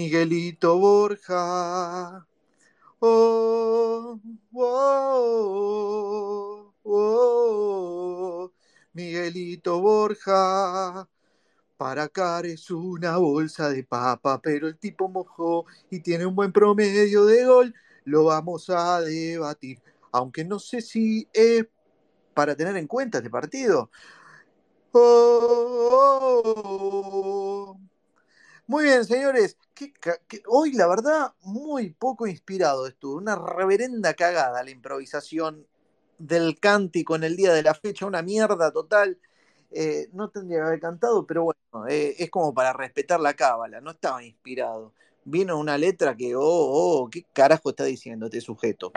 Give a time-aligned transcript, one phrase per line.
[0.00, 2.26] Miguelito Borja.
[3.00, 4.18] Oh,
[4.54, 5.54] oh,
[6.82, 8.50] oh,
[8.94, 11.06] Miguelito Borja.
[11.76, 16.50] Para Car es una bolsa de papa, pero el tipo mojó y tiene un buen
[16.50, 17.74] promedio de gol.
[18.04, 19.82] Lo vamos a debatir,
[20.12, 21.66] aunque no sé si es
[22.32, 23.90] para tener en cuenta este partido.
[24.92, 26.40] Oh,
[28.70, 29.58] muy bien, señores.
[30.46, 33.16] hoy, la verdad, muy poco inspirado estuvo.
[33.16, 35.66] Una reverenda cagada la improvisación
[36.18, 38.06] del cántico en el día de la fecha.
[38.06, 39.18] Una mierda total.
[39.72, 43.80] Eh, no tendría que haber cantado, pero bueno, eh, es como para respetar la cábala.
[43.80, 44.94] No estaba inspirado.
[45.24, 48.92] Vino una letra que, oh, oh, ¿qué carajo está diciendo este sujeto?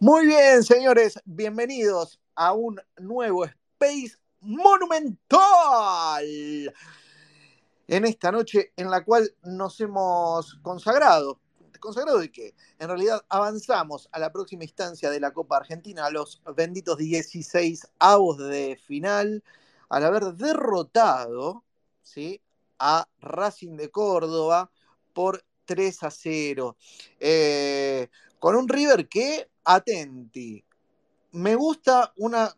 [0.00, 1.20] Muy bien, señores.
[1.24, 5.14] Bienvenidos a un nuevo Space monumental
[7.88, 11.40] en esta noche en la cual nos hemos consagrado.
[11.80, 12.54] ¿Consagrado de qué?
[12.78, 17.88] En realidad avanzamos a la próxima instancia de la Copa Argentina, a los benditos 16
[17.98, 19.44] avos de final,
[19.90, 21.62] al haber derrotado
[22.02, 22.40] ¿sí?
[22.78, 24.70] a Racing de Córdoba
[25.12, 26.76] por 3 a 0.
[27.20, 30.64] Eh, con un River que, atenti,
[31.32, 32.54] me gusta una.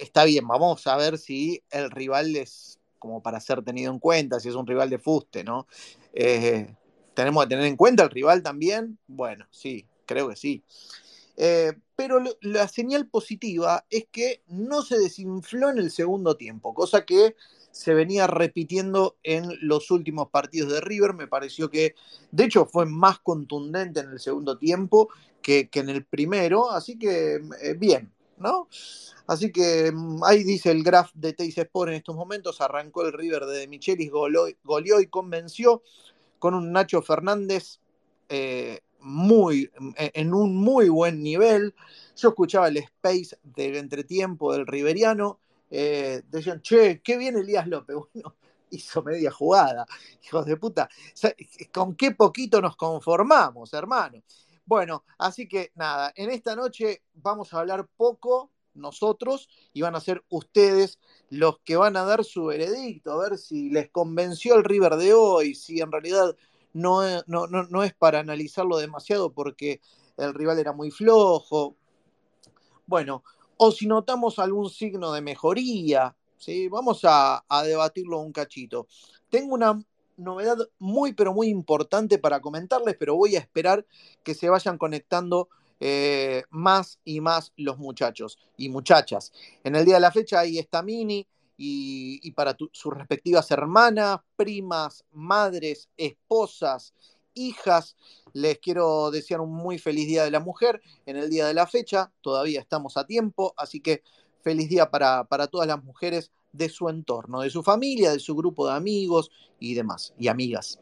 [0.00, 4.40] Está bien, vamos a ver si el rival es como para ser tenido en cuenta,
[4.40, 5.66] si es un rival de fuste, ¿no?
[6.14, 6.74] Eh,
[7.12, 8.98] ¿Tenemos que tener en cuenta el rival también?
[9.06, 10.62] Bueno, sí, creo que sí.
[11.36, 17.04] Eh, pero la señal positiva es que no se desinfló en el segundo tiempo, cosa
[17.04, 17.36] que
[17.72, 21.12] se venía repitiendo en los últimos partidos de River.
[21.12, 21.94] Me pareció que,
[22.30, 25.10] de hecho, fue más contundente en el segundo tiempo
[25.42, 28.68] que, en el primero, así que eh, bien, ¿no?
[29.26, 33.12] Así que mm, ahí dice el graph de Teis Sport en estos momentos, arrancó el
[33.12, 35.82] River de Michelis, goleó, y convenció
[36.38, 37.80] con un Nacho Fernández
[38.28, 41.74] eh, muy, e, en un muy buen nivel.
[42.16, 45.40] Yo escuchaba el space del entretiempo del Riveriano,
[45.70, 47.96] eh, decían, che, qué bien Elías López.
[48.14, 48.34] Bueno,
[48.70, 49.86] hizo media jugada,
[50.24, 50.88] hijos de puta.
[51.72, 54.22] ¿Con qué poquito nos conformamos, hermano?
[54.66, 60.00] Bueno, así que nada, en esta noche vamos a hablar poco nosotros y van a
[60.00, 60.98] ser ustedes
[61.30, 65.12] los que van a dar su veredicto, a ver si les convenció el River de
[65.14, 66.34] hoy, si en realidad
[66.72, 69.80] no, no, no, es para analizarlo demasiado porque
[70.16, 71.76] el rival era muy flojo.
[72.86, 73.22] Bueno,
[73.56, 76.68] o si notamos algún signo de mejoría, ¿sí?
[76.68, 78.88] vamos a, a debatirlo un cachito.
[79.30, 79.80] Tengo una
[80.16, 83.86] novedad muy, pero muy importante para comentarles, pero voy a esperar
[84.22, 85.48] que se vayan conectando
[85.80, 89.32] eh, más y más los muchachos y muchachas.
[89.64, 91.26] En el día de la fecha ahí está Mini
[91.56, 96.94] y, y para sus respectivas hermanas, primas, madres, esposas,
[97.34, 97.96] hijas.
[98.32, 101.66] Les quiero desear un muy feliz Día de la Mujer en el día de la
[101.66, 102.12] fecha.
[102.20, 104.02] Todavía estamos a tiempo, así que
[104.42, 108.34] feliz día para, para todas las mujeres de su entorno, de su familia, de su
[108.34, 110.78] grupo de amigos y demás, y amigas.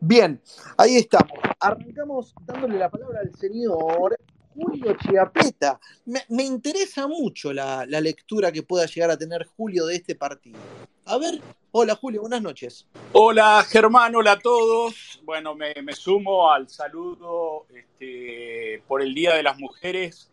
[0.00, 0.40] Bien,
[0.76, 1.38] ahí estamos.
[1.60, 4.18] Arrancamos dándole la palabra al señor
[4.54, 5.80] Julio Chiapeta.
[6.04, 10.58] Me, interesa mucho la, lectura que pueda llegar a tener Julio de este partido.
[11.06, 12.86] A ver, hola Julio, buenas noches.
[13.12, 15.20] Hola Germán, hola a todos.
[15.24, 20.30] Bueno, me, sumo al saludo este, por el Día de las Mujeres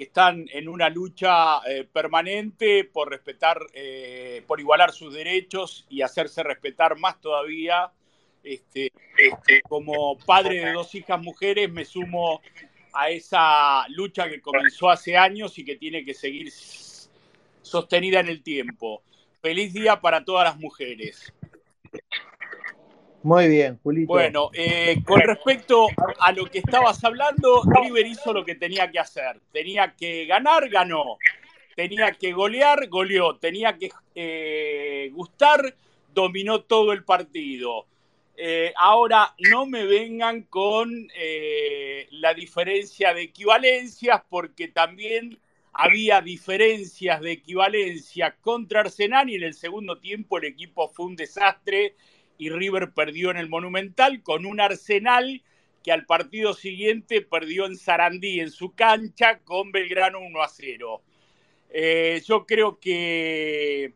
[0.00, 6.00] que están en una lucha eh, permanente por respetar, eh, por igualar sus derechos y
[6.00, 7.92] hacerse respetar más todavía.
[8.42, 12.40] Este, este, como padre de dos hijas mujeres, me sumo
[12.94, 16.50] a esa lucha que comenzó hace años y que tiene que seguir
[17.60, 19.02] sostenida en el tiempo.
[19.42, 21.30] Feliz día para todas las mujeres.
[23.22, 24.08] Muy bien, Julito.
[24.08, 25.88] Bueno, eh, con respecto
[26.18, 29.40] a lo que estabas hablando, River hizo lo que tenía que hacer.
[29.52, 31.18] Tenía que ganar, ganó.
[31.76, 33.36] Tenía que golear, goleó.
[33.36, 35.74] Tenía que eh, gustar,
[36.14, 37.86] dominó todo el partido.
[38.36, 41.08] Eh, ahora, no me vengan con
[42.12, 45.38] la diferencia de equivalencias, porque también
[45.74, 51.16] había diferencias de equivalencia contra Arsenal y en el segundo tiempo el equipo fue un
[51.16, 51.94] desastre
[52.40, 55.42] y River perdió en el Monumental con un Arsenal
[55.84, 61.02] que al partido siguiente perdió en Sarandí, en su cancha, con Belgrano 1 a 0.
[61.68, 63.92] Eh, yo creo que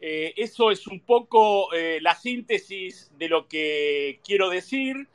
[0.00, 5.06] eh, eso es un poco eh, la síntesis de lo que quiero decir.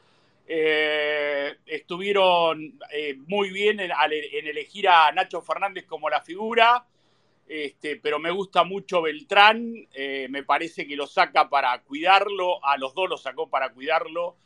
[1.66, 2.80] estuvieron
[3.28, 3.92] muy bien en,
[4.48, 6.86] elegir a Nacho Fernández como la figura.
[7.48, 12.78] Este, pero me gusta mucho Beltrán, eh, me parece que lo saca para cuidarlo, a
[12.78, 14.38] los dos lo sacó para cuidarlo.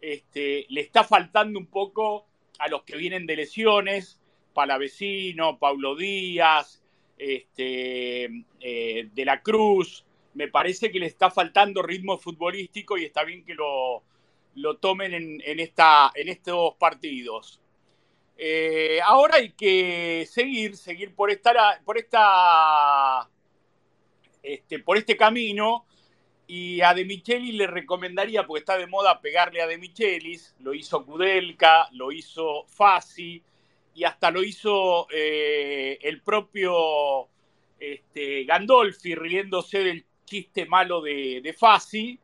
[0.00, 2.26] este, le está faltando un poco
[2.58, 4.20] a los que vienen de lesiones,
[4.54, 6.82] Palavecino, Paulo Díaz,
[7.18, 8.24] este,
[8.60, 10.04] eh, De la Cruz.
[10.34, 14.02] Me parece que le está faltando ritmo futbolístico y está bien que lo,
[14.54, 17.60] lo tomen en, esta, en estos partidos.
[18.36, 23.28] Eh, ahora hay que seguir, seguir por esta, por esta,
[24.42, 25.86] este, por este camino.
[26.48, 30.74] Y a De Michelis le recomendaría, porque está de moda pegarle a De Michelis, lo
[30.74, 33.42] hizo Kudelka, lo hizo Fasi,
[33.94, 37.28] y hasta lo hizo eh, el propio
[37.80, 42.20] este, Gandolfi, riéndose del chiste malo de, de Fasi.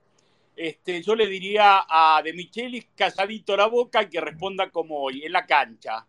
[0.63, 5.25] Este, yo le diría a De Michelis calladito la boca y que responda como hoy,
[5.25, 6.07] en la cancha.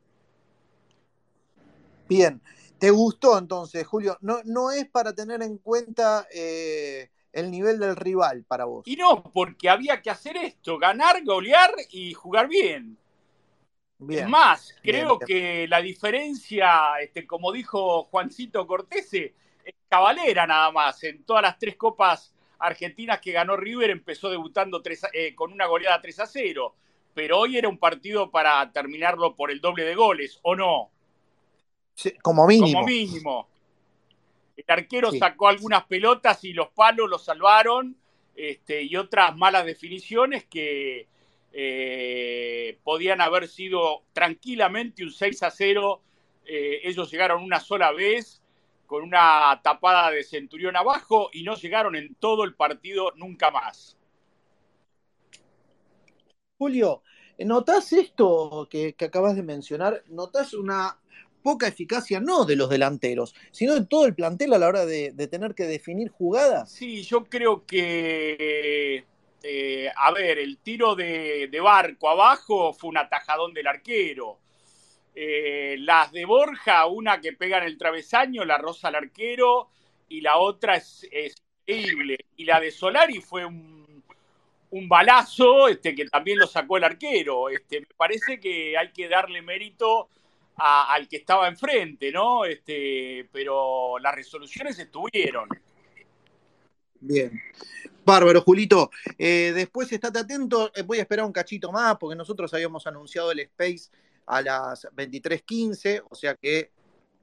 [2.08, 2.40] Bien,
[2.78, 4.16] ¿te gustó entonces, Julio?
[4.22, 8.84] No, no es para tener en cuenta eh, el nivel del rival para vos.
[8.86, 12.96] Y no, porque había que hacer esto, ganar, golear y jugar bien.
[13.98, 19.34] bien más, creo que la diferencia, este, como dijo Juancito Cortese,
[19.66, 21.04] es cabalera nada más.
[21.04, 24.82] En todas las tres copas argentinas que ganó River empezó debutando
[25.14, 26.76] eh, con una goleada 3 a 0.
[27.14, 30.90] Pero hoy era un partido para terminarlo por el doble de goles, ¿o no?
[32.24, 32.80] como mínimo.
[32.80, 33.48] Como mínimo.
[34.58, 37.96] El arquero sacó algunas pelotas y los palos los salvaron.
[38.36, 41.08] Este, y otras malas definiciones que
[41.52, 46.02] eh, podían haber sido tranquilamente un 6 a 0.
[46.46, 48.43] Eh, ellos llegaron una sola vez
[48.94, 53.98] con una tapada de Centurión abajo y no llegaron en todo el partido nunca más.
[56.60, 57.02] Julio,
[57.40, 60.04] ¿notas esto que, acabas de mencionar?
[60.10, 61.00] ¿Notas una
[61.42, 65.12] poca eficacia no de los delanteros, sino de todo el plantel a la hora de,
[65.28, 66.72] tener que definir jugadas?
[66.72, 69.06] Sí, yo creo que,
[69.42, 74.43] eh, a ver, el tiro de, de, barco abajo fue un atajadón del arquero.
[75.16, 79.70] Eh, las de Borja, una que pega en el travesaño, la rosa al arquero,
[80.10, 81.08] y la otra es,
[81.66, 82.18] increíble.
[82.38, 84.04] Y la de Solari fue un,
[84.72, 87.50] un balazo este, que también lo sacó el arquero.
[87.50, 90.10] Este, me parece que hay que darle mérito
[90.56, 92.46] al que estaba enfrente, ¿no?
[92.46, 95.50] Este, pero las resoluciones estuvieron.
[97.00, 97.40] Bien.
[98.06, 98.92] Bárbaro, Julito.
[99.18, 103.32] Eh, después estate atento, eh, voy a esperar un cachito más porque nosotros habíamos anunciado
[103.32, 103.90] el Space
[104.26, 106.72] a las 23:15, o sea que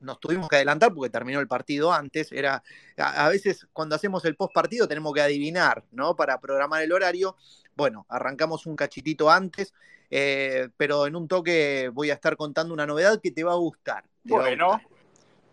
[0.01, 2.33] nos tuvimos que adelantar porque terminó el partido antes.
[2.33, 2.63] Era,
[2.97, 6.17] a, veces cuando hacemos el post partido tenemos que adivinar, ¿no?
[6.17, 7.37] Para programar el horario.
[7.77, 9.75] Bueno, arrancamos un cachitito antes,
[10.11, 13.57] eh, pero en un toque voy a estar contando una novedad que te va a
[13.57, 14.05] gustar.
[14.25, 14.81] bueno,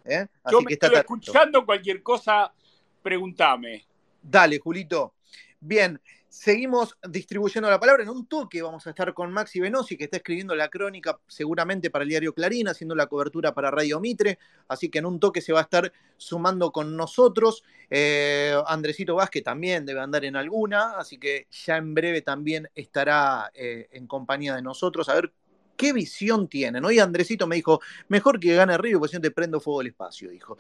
[0.06, 0.28] ¿eh?
[0.50, 2.52] yo me estoy escuchando cualquier cosa,
[3.04, 3.86] pregúntame.
[4.22, 5.14] Dale, Julito.
[5.60, 8.04] Bien, Seguimos distribuyendo la palabra.
[8.04, 11.90] En un toque vamos a estar con Maxi Venosi, que está escribiendo la crónica seguramente
[11.90, 14.38] para el diario Clarín, haciendo la cobertura para Radio Mitre.
[14.68, 17.64] Así que en un toque se va a estar sumando con nosotros.
[17.90, 23.50] Eh, Andresito Vázquez también debe andar en alguna, así que ya en breve también estará
[23.54, 25.08] eh, en compañía de nosotros.
[25.08, 25.32] A ver
[25.78, 26.84] qué visión tienen.
[26.84, 27.80] Hoy Andresito me dijo,
[28.10, 30.58] mejor que gane River, porque si no te prendo fuego el espacio, dijo.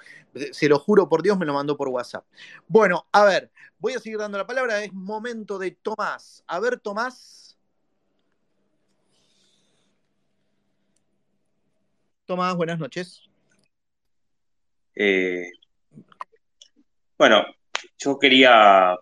[0.51, 2.25] Se lo juro por Dios, me lo mandó por WhatsApp.
[2.67, 6.43] Bueno, a ver, voy a seguir dando la palabra, es momento de Tomás.
[6.47, 7.57] A ver, Tomás.
[12.25, 13.23] Tomás, buenas noches.
[14.95, 15.51] Eh,
[17.17, 17.45] bueno,
[17.97, 18.95] yo quería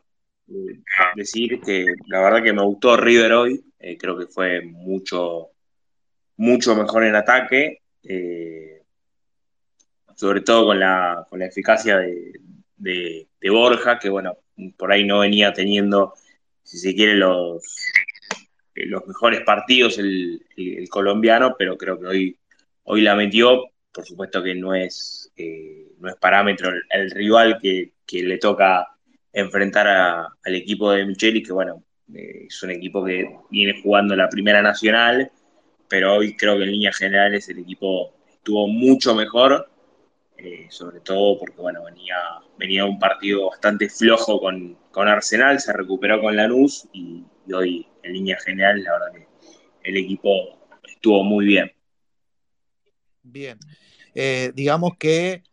[0.48, 0.82] eh,
[1.16, 5.55] decir que la verdad que me gustó River hoy, eh, creo que fue mucho
[6.38, 8.82] mucho mejor en ataque, eh,
[10.16, 12.40] sobre todo con la, con la eficacia de,
[12.78, 14.38] de, Borja, que bueno,
[14.78, 16.14] por ahí no venía teniendo,
[16.64, 17.64] si se quiere, los,
[18.74, 20.42] eh, los mejores partidos el,
[20.90, 22.40] colombiano, pero creo que hoy,
[22.84, 23.66] hoy la metió.
[23.92, 28.88] Por supuesto que no es, eh, no es parámetro el, rival que, que, le toca
[29.32, 34.62] enfrentar al equipo de Micheli, que bueno, es un equipo que viene jugando la Primera
[34.62, 35.32] Nacional
[35.88, 39.70] pero hoy creo que en líneas generales el equipo estuvo mucho mejor,
[40.38, 42.16] eh, sobre todo porque bueno, venía,
[42.58, 44.78] venía un partido bastante flojo con,
[45.08, 49.28] Arsenal, se recuperó con Lanús y, y hoy en líneas generales la verdad que
[49.90, 50.30] el equipo
[50.88, 51.72] estuvo muy bien.
[53.22, 53.58] Bien,
[54.14, 55.44] eh, digamos que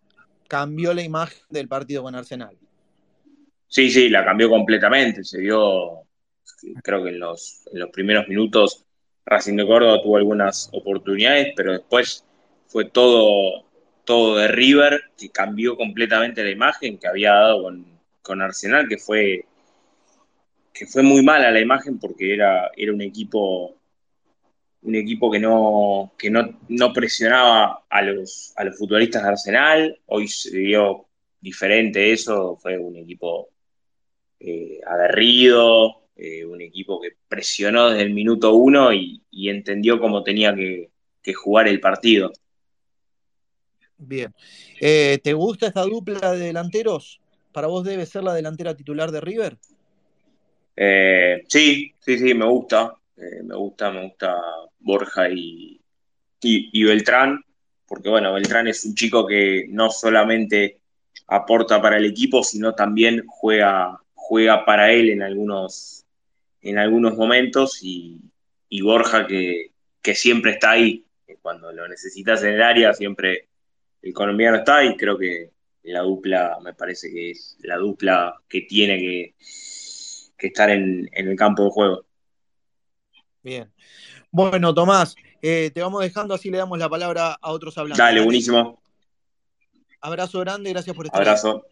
[0.49, 2.57] cambió la imagen del partido con Arsenal.
[3.69, 5.25] Sí, sí, la cambió completamente.
[5.25, 6.03] Se vio,
[6.83, 8.85] creo que en los, en los primeros minutos
[9.27, 12.25] Racing de Córdoba tuvo algunas oportunidades, pero después
[12.67, 13.65] fue todo,
[14.05, 17.63] todo de River, que cambió completamente la imagen que había dado
[18.23, 19.47] con, Arsenal, que fue
[20.91, 23.77] fue muy mala la imagen porque era, era un equipo
[24.83, 30.01] un equipo que no, que no, no presionaba a los, a los futbolistas de Arsenal.
[30.07, 31.07] Hoy se vio
[31.41, 33.49] diferente eso, fue un equipo
[34.41, 40.55] eh, aguerrido, eh, un equipo que presionó desde el minuto uno y, entendió cómo tenía
[40.55, 40.89] que,
[41.35, 42.33] jugar el partido.
[43.99, 44.33] Bien.
[44.81, 47.21] Eh, ¿Te gusta esta dupla de delanteros?
[47.51, 49.59] ¿Para vos debe ser la delantera titular de River?
[51.49, 52.95] sí, sí, sí, me gusta.
[53.17, 54.37] me gusta, me gusta
[54.79, 55.81] Borja y,
[56.41, 57.41] y, Beltrán,
[57.89, 60.79] porque bueno, Beltrán es un chico que no solamente
[61.27, 66.02] aporta para el equipo, sino también juega, juega para él en algunos,
[66.63, 68.21] en algunos momentos y,
[68.81, 69.71] Borja que,
[70.15, 71.05] siempre está ahí,
[71.43, 73.49] cuando lo necesitas en el área, siempre
[74.01, 75.51] el colombiano está y creo que
[75.85, 79.35] la dupla me parece que es la dupla que tiene que,
[80.39, 82.05] estar en, en el campo de juego.
[83.43, 83.73] Bien.
[84.31, 87.99] Bueno, Tomás, eh, te vamos dejando, así le damos la palabra a otros hablantes.
[87.99, 88.81] Dale, buenísimo.
[90.01, 91.65] Abrazo grande, gracias por estar Abrazo.
[91.67, 91.72] Ahí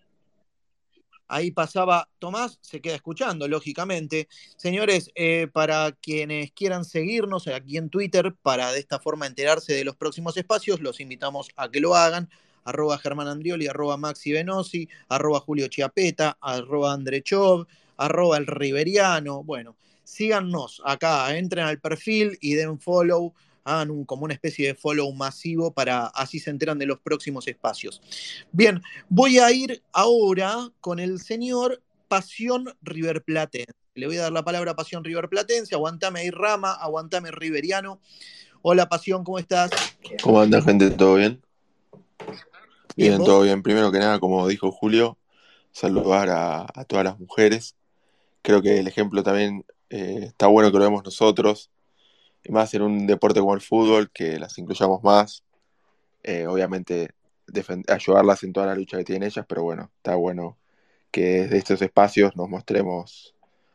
[1.53, 4.29] pasaba Tomás, se queda escuchando, lógicamente.
[4.57, 9.85] Señores, eh, para quienes quieran seguirnos aquí en Twitter, para de esta forma enterarse de
[9.85, 12.29] los próximos espacios, los invitamos a que lo hagan.
[12.65, 14.35] Arroba Germán Andrioli, arroba Maxi
[15.09, 15.69] arroba Julio
[16.93, 19.45] Andrechov, arroba El Riveriano.
[19.45, 23.33] Bueno, síganos acá, entren al perfil y den follow,
[23.71, 27.47] hagan un, como una especie de follow masivo para así se enteran de los próximos
[27.49, 28.03] espacios.
[28.53, 33.73] Bien, voy a ir ahora con el señor Pasión River Platense.
[33.95, 38.01] Le voy a dar la palabra a Pasión River Platense, aguantame ahí Rama, aguantame Riveriano.
[38.63, 39.71] Hola Pasión, ¿cómo estás?
[40.23, 40.91] ¿Cómo anda gente?
[40.91, 41.43] ¿Todo bien?
[42.97, 43.63] Bien, todo bien.
[43.63, 45.17] Primero que nada, como dijo Julio,
[45.73, 47.77] saludar a, a todas las mujeres.
[48.43, 51.71] Creo que el ejemplo también eh, está bueno que lo vemos nosotros,
[52.45, 55.45] y más en un deporte como el fútbol, que las incluyamos más.
[56.23, 57.11] Eh, obviamente,
[57.89, 60.59] ayudarlas en toda la lucha que tienen ellas, pero bueno, está bueno
[61.11, 63.35] que desde estos espacios nos mostremos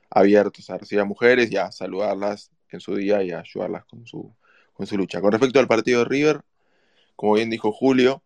[0.10, 4.05] abiertos a recibir a mujeres y a saludarlas en su día y a ayudarlas con
[4.05, 4.34] su,
[4.74, 5.22] con su lucha.
[5.22, 6.41] Con respecto al partido de River,
[7.15, 8.24] como bien dijo Julio,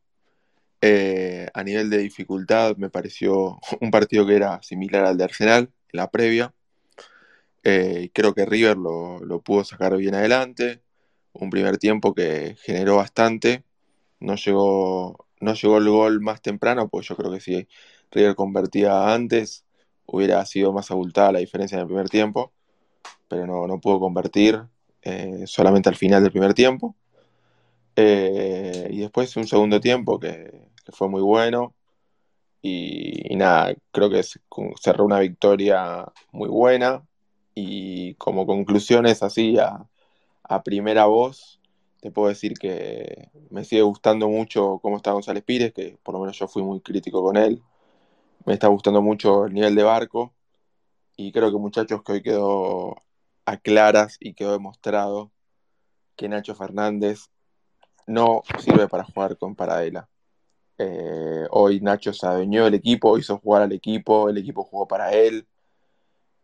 [0.81, 5.72] eh, a nivel de dificultad me pareció un partido que era similar al de Arsenal
[5.91, 6.53] en la previa.
[7.63, 10.82] Eh, creo que River lo, pudo sacar bien adelante.
[11.34, 13.63] Un primer tiempo que generó bastante.
[14.20, 17.68] No llegó, no llegó el gol más temprano, pues yo creo que si
[18.12, 19.66] River convertía antes,
[20.06, 22.54] hubiera sido más abultada la diferencia en el primer tiempo.
[23.28, 24.62] Pero no, no pudo convertir
[25.04, 26.96] eh, solamente al final del primer tiempo.
[27.96, 30.51] Eh, y después un segundo tiempo que,
[30.94, 31.75] fue muy bueno.
[32.62, 34.24] Y, y, nada, creo que
[34.82, 37.04] cerró una victoria muy buena,
[37.60, 39.86] y como conclusiones así a,
[40.63, 41.60] primera voz,
[42.01, 46.22] te puedo decir que me sigue gustando mucho cómo está González Pires, que por lo
[46.22, 47.62] menos yo fui muy crítico con él.
[48.46, 50.34] Me está gustando mucho el nivel de barco.
[51.18, 52.96] Y creo que muchachos que hoy quedó
[53.46, 55.32] a claras y quedó demostrado
[56.16, 57.30] que Nacho Fernández
[58.08, 60.10] no sirve para jugar con Paradela.
[60.80, 65.12] Eh, hoy Nacho se adueñó del equipo, hizo jugar al equipo, el equipo jugó para
[65.12, 65.46] él.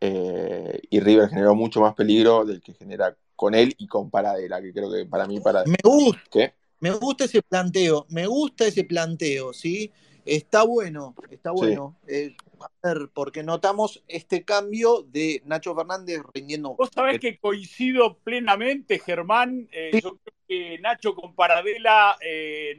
[0.02, 4.62] Eh, y River generó mucho más peligro del que genera con él y con Paradela,
[4.62, 8.84] que creo que para mí para Me gusta, me gusta ese planteo, me gusta ese
[8.84, 9.92] planteo, ¿sí?
[10.25, 11.98] Está bueno, está bueno.
[12.08, 16.75] Eh, a ver, porque notamos este cambio de Nacho Fernández rindiendo.
[16.75, 19.68] Vos sabés que coincido plenamente, Germán.
[19.72, 22.18] Eh, yo creo que Nacho con Paradela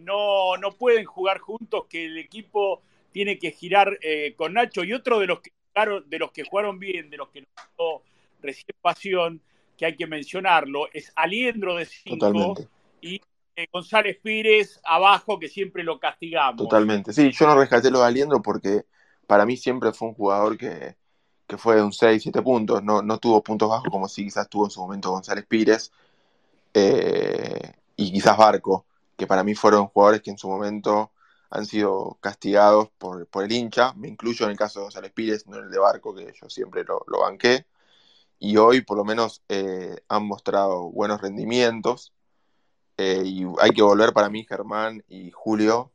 [0.01, 2.83] no, no pueden jugar juntos, que el equipo
[3.13, 3.97] tiene que girar
[4.37, 4.83] con Nacho.
[4.83, 5.53] Y otro de los que
[5.85, 8.03] de los que jugaron bien, de los que nos
[8.41, 9.43] recién pasión,
[9.77, 12.55] que hay que mencionarlo, es Aliendro de 5
[13.03, 13.21] y
[13.55, 16.57] eh, González Pires abajo, que siempre lo castigamos.
[16.57, 17.13] Totalmente.
[17.13, 18.87] Sí, yo no rescaté lo de Aliendro porque
[19.27, 20.97] para mí siempre fue un jugador que,
[21.59, 22.83] fue de un 6, 7 puntos.
[22.83, 25.93] No, no tuvo puntos bajos como si quizás tuvo en su momento González Pires
[26.73, 31.13] eh, y quizás Barco, que para mí fueron jugadores que en su momento
[31.51, 35.59] han sido castigados por, el hincha, me incluyo en el caso de González Pires, no
[35.59, 37.67] en el de Barco, que yo siempre lo, banqué,
[38.39, 42.13] y hoy por lo menos eh, han mostrado buenos rendimientos,
[42.99, 45.93] eh, y hay que volver para mí, Germán y Julio,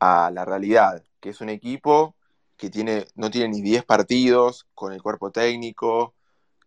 [0.00, 2.14] a la realidad, que es un equipo
[2.56, 6.14] que tiene, no tiene ni 10 partidos con el cuerpo técnico,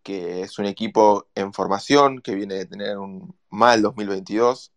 [0.03, 4.71] que es un equipo en formación, que viene de tener un mal 2022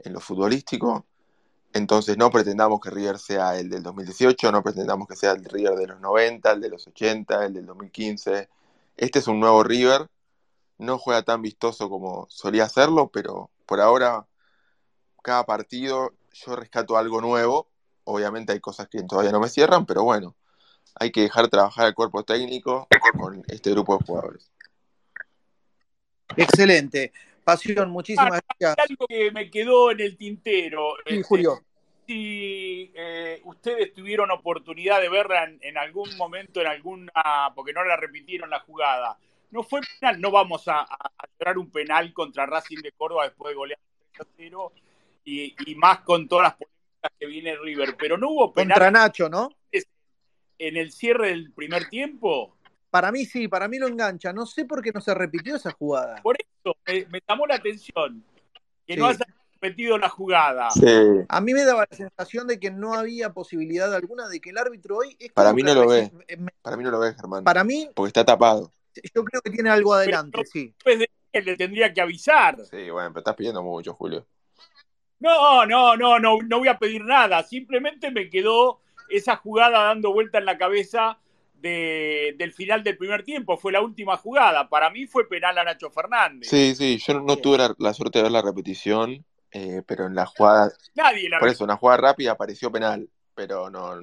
[0.00, 1.06] en lo futbolístico,
[1.72, 5.74] entonces no pretendamos que River sea el del 2018, no pretendamos que sea el River
[5.74, 8.48] de los 90, el de los 80, el del 2015,
[8.96, 10.08] este es un nuevo River,
[10.78, 14.26] no juega tan vistoso como solía hacerlo, pero por ahora
[15.22, 17.68] cada partido yo rescato algo nuevo.
[18.04, 20.34] Obviamente hay cosas que todavía no me cierran, pero bueno,
[20.96, 22.88] hay que dejar trabajar al cuerpo técnico
[23.18, 24.50] con este grupo de jugadores.
[26.36, 27.12] Excelente.
[27.44, 28.90] Pasión, muchísimas Ah, gracias.
[28.90, 30.94] Algo que me quedó en el tintero.
[31.06, 31.64] Sí, este, Julio.
[32.06, 37.12] Si eh, ustedes tuvieron oportunidad de verla en, en algún momento, en alguna,
[37.54, 39.16] porque no la repitieron la jugada,
[39.50, 43.50] no fue penal, no vamos a, a, llorar un penal contra Racing de Córdoba después
[43.50, 43.78] de golear
[44.12, 44.72] 3 a 0
[45.24, 48.90] y, y más con todas las polémicas que viene River, pero no hubo penal Contra
[48.90, 49.50] Nacho, ¿no?
[50.58, 52.56] en el cierre del primer tiempo.
[52.90, 54.32] Para mí sí, para mí lo engancha.
[54.32, 56.22] No sé por qué no se repitió esa jugada.
[56.22, 56.51] Por eso
[56.86, 58.24] me, me llamó la atención
[58.86, 59.00] que Sí.
[59.00, 59.26] no haya
[59.60, 60.70] repetido la jugada.
[60.70, 60.86] Sí,
[61.28, 64.58] A mí me daba la sensación de que no había posibilidad alguna de que el
[64.58, 65.16] árbitro hoy.
[65.20, 66.10] es Para mí que no lo me-
[66.62, 68.70] para mí no lo ves, Germán, Para mí, porque está tapado.
[69.14, 70.66] yo creo que tiene algo adelante, sí.
[70.76, 72.56] Después de que le tendría que avisar.
[72.70, 74.26] Sí, bueno, pero estás pidiendo mucho, Julio.
[75.20, 77.42] No, no, no, no, no voy a pedir nada.
[77.44, 81.18] Simplemente me quedó esa jugada dando vuelta en la cabeza
[81.62, 83.56] de- del final del primer tiempo.
[83.56, 84.68] Fue la última jugada.
[84.68, 86.50] Para mí fue penal a Nacho Fernández.
[86.50, 90.14] Sí, sí, yo no, tuve la, la suerte de ver la repetición, eh, pero en
[90.14, 93.94] la jugada, Nadie la por eso, en la jugada rápida apareció penal, pero no,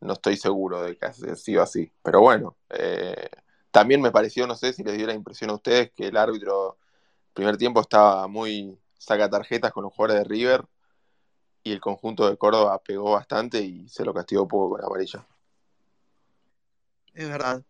[0.00, 1.90] no estoy seguro de que haya sido así.
[2.02, 3.28] Pero bueno, eh,
[3.70, 6.78] también me pareció, no sé si les dio la impresión a ustedes, que el árbitro,
[7.34, 10.64] primer tiempo estaba muy saca tarjetas con los jugadores de River
[11.62, 15.26] y el conjunto de Córdoba pegó bastante y se lo castigó poco con amarilla.
[17.18, 17.62] Es verdad.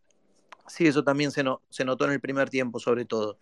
[0.68, 3.38] Sí, eso también se, no- se notó en el primer tiempo, sobre todo.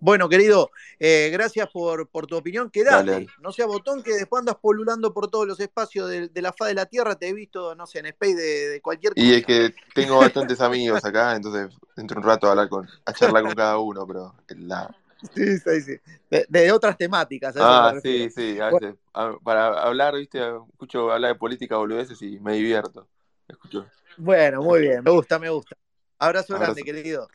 [0.00, 2.70] Bueno, querido, eh, gracias por, por tu opinión.
[2.74, 3.26] Dale, dale.
[3.40, 6.68] no sea botón, que después andas polulando por todos los espacios de, de la faz
[6.68, 7.16] de la Tierra.
[7.16, 9.26] Te he visto, no sé, en Space de, de cualquier cosa.
[9.26, 12.88] Y es que tengo bastantes amigos acá, entonces dentro de un rato a hablar con,
[13.04, 14.90] a charlar con cada uno, pero la,
[15.34, 15.96] Sí, sí, sí.
[16.30, 17.54] De, de otras temáticas.
[17.58, 18.96] Ah, sí, sí, a veces.
[19.12, 20.38] a- para hablar, viste,
[20.72, 23.06] escucho hablar de política boludeces y me divierto.
[23.50, 23.86] Escucho.
[24.16, 25.76] Bueno, muy bien, me gusta, me gusta.
[26.18, 26.74] Abrazo, Abrazo.
[26.74, 27.28] grande, querido.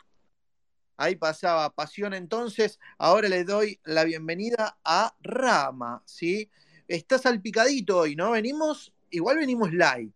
[0.98, 2.80] Ahí pasaba Pasión entonces.
[2.98, 6.50] Ahora le doy la bienvenida a Rama, ¿sí?
[6.88, 8.32] Está salpicadito hoy, ¿no?
[8.32, 10.14] Venimos, igual venimos light.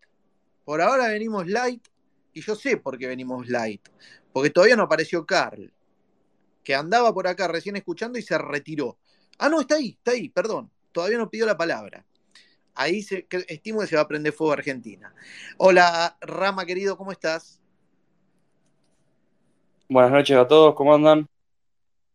[0.63, 1.85] Por ahora venimos light
[2.33, 3.81] y yo sé por qué venimos light.
[4.31, 5.73] Porque todavía no apareció Carl,
[6.63, 8.97] que andaba por acá recién escuchando y se retiró.
[9.37, 10.71] Ah, no, está ahí, está ahí, perdón.
[10.91, 12.05] Todavía no pidió la palabra.
[12.75, 15.13] Ahí se, estimo que se va a prender fuego Argentina.
[15.57, 17.59] Hola, Rama querido, ¿cómo estás?
[19.89, 21.27] Buenas noches a todos, ¿cómo andan?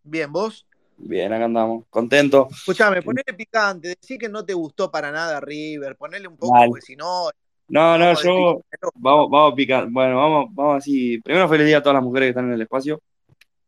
[0.04, 0.66] Bien, ¿vos?
[0.96, 2.48] Bien, acá andamos, contento.
[2.50, 6.68] Escuchame, ponele picante, decí que no te gustó para nada River, ponele un poco, Mal.
[6.68, 7.30] porque si no,
[7.68, 8.88] No, no, yo, picante.
[8.94, 11.18] vamos, vamos a picar, bueno, vamos, vamos así.
[11.20, 13.00] Primero, feliz día a todas las mujeres que están en el espacio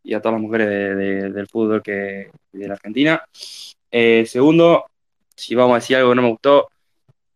[0.04, 3.24] y a todas las mujeres de- de- del fútbol que, de la Argentina.
[3.90, 4.84] Eh, segundo,
[5.34, 6.68] si vamos a decir algo que no me gustó,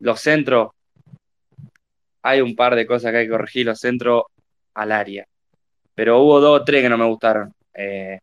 [0.01, 0.71] los centros,
[2.23, 4.25] hay un par de cosas que hay que corregir, los centros
[4.75, 5.27] al área.
[5.95, 7.53] Pero hubo dos o tres que no me gustaron.
[7.75, 8.19] Eh,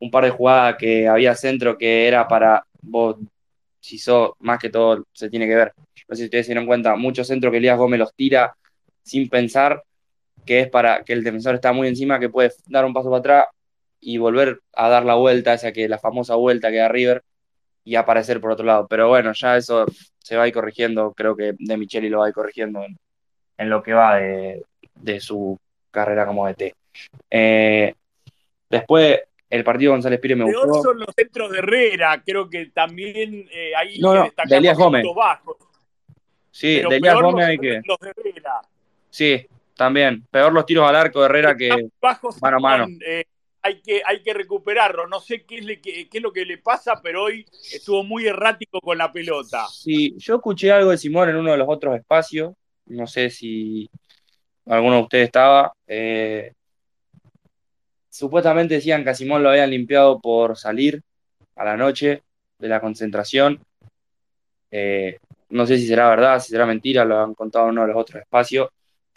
[0.00, 3.16] un par de jugadas que había centro que era para vos,
[3.80, 5.72] si sos, más que todo se tiene que ver.
[6.08, 8.54] No sé si ustedes se dieron cuenta, muchos centros que Elías Gómez los tira
[9.02, 9.82] sin pensar
[10.46, 13.18] que es para que el defensor está muy encima, que puede dar un paso para
[13.18, 13.46] atrás
[14.00, 17.22] y volver a dar la vuelta, esa que la famosa vuelta que da River
[17.88, 18.86] y aparecer por otro lado.
[18.88, 19.86] Pero bueno, ya eso
[20.18, 22.98] se va a ir corrigiendo, creo que De Micheli lo va a ir corrigiendo en,
[23.56, 24.62] en lo que va de,
[24.94, 25.58] de su
[25.90, 26.74] carrera como DT.
[27.30, 27.94] Eh,
[28.68, 30.82] después, el partido González Pires me Peor gustó.
[30.82, 32.22] son los centros de Herrera.
[32.24, 35.02] Creo que también eh, ahí No, no, de Elías Gómez.
[35.02, 35.56] puntos bajos.
[36.50, 37.80] Sí, Pero de Elías Gómez hay que.
[37.84, 38.60] los de Herrera.
[39.08, 40.26] Sí, también.
[40.30, 41.88] Peor los tiros al arco de Herrera que.
[42.02, 42.86] bajos mano a mano.
[43.06, 43.24] eh,
[43.68, 45.06] hay, que, recuperarlo.
[45.06, 48.26] No sé qué es, le- qué es lo que le pasa, pero hoy estuvo muy
[48.26, 49.66] errático con la pelota.
[49.68, 52.54] Sí, yo escuché algo de Simón en uno de los otros espacios.
[52.86, 53.88] No sé si
[54.66, 55.72] alguno de ustedes estaba.
[55.86, 56.52] eh,
[58.10, 61.00] supuestamente decían que a Simón lo habían limpiado por salir
[61.54, 62.22] a la noche
[62.58, 63.60] de la concentración.
[64.70, 65.18] Eh,
[65.50, 67.96] no sé si será verdad, si será mentira, lo han contado en uno de los
[67.96, 68.68] otros espacios.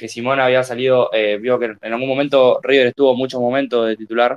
[0.01, 3.95] Que Simón había salido, eh, vio que en algún momento River estuvo muchos momentos de
[3.95, 4.35] titular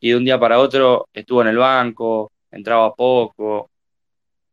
[0.00, 3.70] y de un día para otro estuvo en el banco, entraba poco,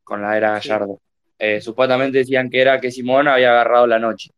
[0.04, 0.52] con la era.
[0.52, 1.00] Gallardo.
[1.40, 4.30] Eh, supuestamente decían que era que Simón había agarrado la noche,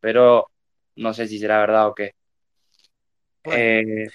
[0.00, 0.50] pero
[0.96, 2.12] no sé si será verdad o qué.
[3.44, 4.06] Eh,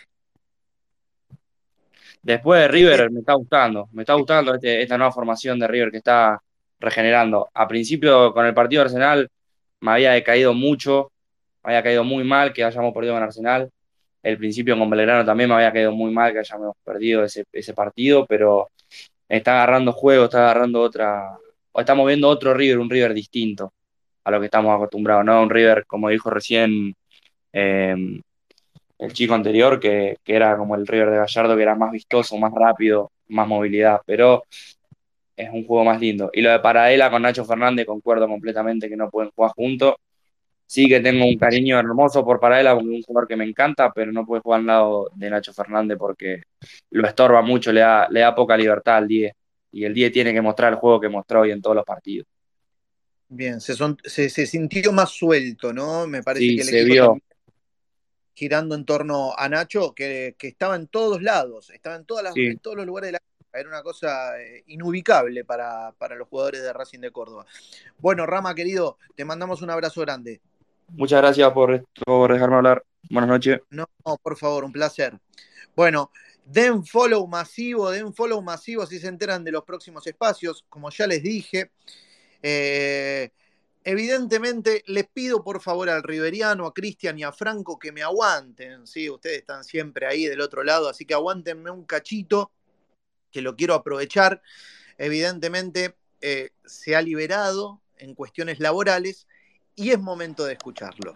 [2.21, 5.89] después de River me está gustando, me está gustando este- esta nueva formación de River
[5.89, 6.39] que está
[6.79, 7.49] regenerando.
[7.55, 9.29] A principio con el partido de Arsenal
[9.79, 11.11] me había decaído mucho,
[11.63, 13.69] había caído muy mal que hayamos perdido con Arsenal.
[14.23, 17.73] el principio con Belgrano también me había quedado muy mal que hayamos perdido ese, ese
[17.73, 18.69] partido, pero
[19.29, 21.37] está agarrando juego, está agarrando otra,
[21.71, 23.73] o estamos viendo otro River, un River distinto
[24.23, 25.41] a lo que estamos acostumbrados, ¿no?
[25.41, 26.95] Un River, como dijo recién
[27.53, 28.21] em,
[28.99, 32.37] el chico anterior, que, que, era como el River de Gallardo, que era más vistoso,
[32.37, 34.43] más rápido, más movilidad, pero
[35.39, 36.29] es un juego más lindo.
[36.33, 39.95] Y lo de Paradela con Nacho Fernández, concuerdo completamente que no pueden jugar juntos.
[40.71, 44.23] Sí que tengo un cariño hermoso por Paradela, un jugador que me encanta, pero no
[44.23, 46.43] puede jugar al lado de Nacho Fernández porque
[46.91, 49.33] lo estorba mucho, le da, le da poca libertad al 10.
[49.71, 52.27] Y el 10 tiene que mostrar el juego que mostró hoy en todos los partidos.
[53.29, 56.05] Bien, se, son, se, se sintió más suelto, ¿no?
[56.05, 57.17] Me parece Sí, que el se equipo vio.
[58.35, 62.33] girando en torno a Nacho, que, que estaba en todos lados, estaba en, todas las,
[62.35, 62.45] Sí.
[62.45, 63.19] en todos los lugares de la.
[63.51, 67.47] Era una cosa eh, inubicable para, para los jugadores de Racing de Córdoba.
[67.97, 70.39] Bueno, Rama, querido, te mandamos un abrazo grande.
[70.91, 71.85] Muchas gracias por,
[72.31, 72.83] dejarme hablar.
[73.09, 73.61] Buenas noches.
[73.69, 73.87] No,
[74.21, 75.17] por favor, un placer.
[75.75, 76.11] Bueno,
[76.45, 80.65] den follow masivo, den follow masivo si se enteran de los próximos espacios.
[80.67, 81.71] Como ya les dije,
[82.41, 83.29] eh,
[83.83, 88.85] evidentemente les pido por favor al Riveriano, a Cristian y a Franco que me aguanten.
[88.85, 89.09] ¿sí?
[89.09, 92.51] Ustedes están siempre ahí del otro lado, así que aguántenme un cachito,
[93.31, 94.41] que lo quiero aprovechar.
[94.97, 99.27] Evidentemente eh, se ha liberado en cuestiones laborales
[99.79, 101.13] y es momento de escucharlo.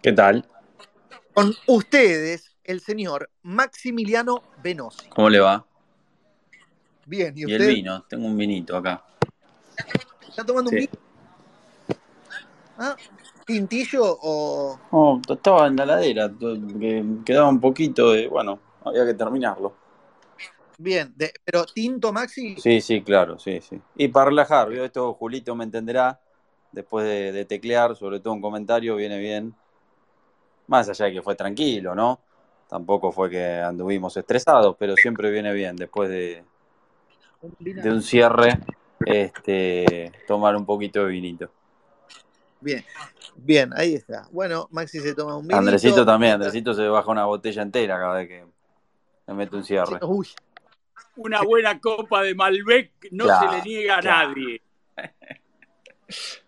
[0.00, 0.46] ¿Qué tal?
[1.34, 5.08] Con ustedes, el señor Maximiliano Venosi.
[5.08, 5.66] ¿Cómo le va?
[7.06, 9.04] Bien, ¿y Y usted el vino, tengo un vinito acá.
[10.28, 10.76] está tomando Sí.
[10.76, 10.92] un vino?
[12.78, 12.96] ¿Ah?
[13.44, 14.78] ¿Tintillo o.?
[14.92, 19.74] Oh, estaba en la ladera, que quedaba un poquito de, bueno, había que terminarlo.
[20.78, 22.56] Bien, de- pero tinto Maxi.
[22.60, 23.80] Sí, sí, claro, sí, sí.
[23.96, 24.84] Y para relajar, ¿vio?
[24.84, 26.20] esto Julito me entenderá,
[26.72, 29.54] después de, de teclear, sobre todo un comentario, viene bien.
[30.66, 32.20] Más allá de que fue tranquilo, ¿no?
[32.68, 36.42] Tampoco fue que anduvimos estresados, pero siempre viene bien, después de,
[37.58, 38.58] de un cierre,
[39.04, 41.50] este, tomar un poquito de vinito.
[42.60, 42.84] Bien,
[43.36, 44.28] bien, ahí está.
[44.30, 45.58] Bueno, Maxi se toma un vinito.
[45.58, 48.44] Andresito también, Andresito se baja una botella entera cada vez que
[49.26, 49.98] le mete un cierre.
[50.02, 50.28] Uy,
[51.16, 54.28] Una buena copa de Malbec no Claro, se le niega a claro.
[54.28, 54.62] nadie.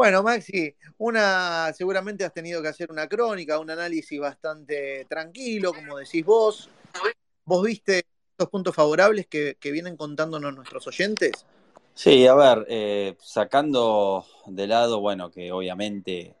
[0.00, 5.98] Bueno, Maxi, una seguramente has tenido que hacer una crónica, un análisis bastante tranquilo, como
[5.98, 6.70] decís vos.
[7.44, 11.44] ¿Vos viste estos puntos favorables que, vienen contándonos nuestros oyentes?
[11.92, 16.34] Sí, a ver, eh, sacando de lado, bueno, que obviamente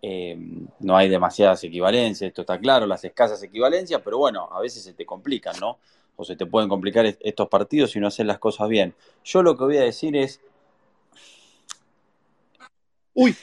[0.00, 0.34] eh,
[0.80, 4.94] no hay demasiadas equivalencias, esto está claro, las escasas equivalencias, pero bueno, a veces se
[4.94, 5.76] te complican, ¿no?
[6.16, 8.94] O se te pueden complicar est- estos partidos si no haces las cosas bien.
[9.24, 10.40] Yo lo que voy a decir es,
[13.22, 13.36] Uy,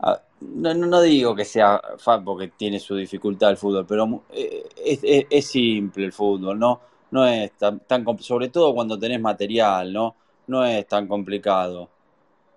[0.00, 4.22] Ah, No, no, no digo que sea fa- porque tiene su dificultad el fútbol, pero
[4.30, 6.80] eh, es, es- es simple el fútbol, ¿no?
[7.10, 10.14] No es tan, tan sobre todo cuando tenés material, ¿no?
[10.48, 11.88] No es tan complicado.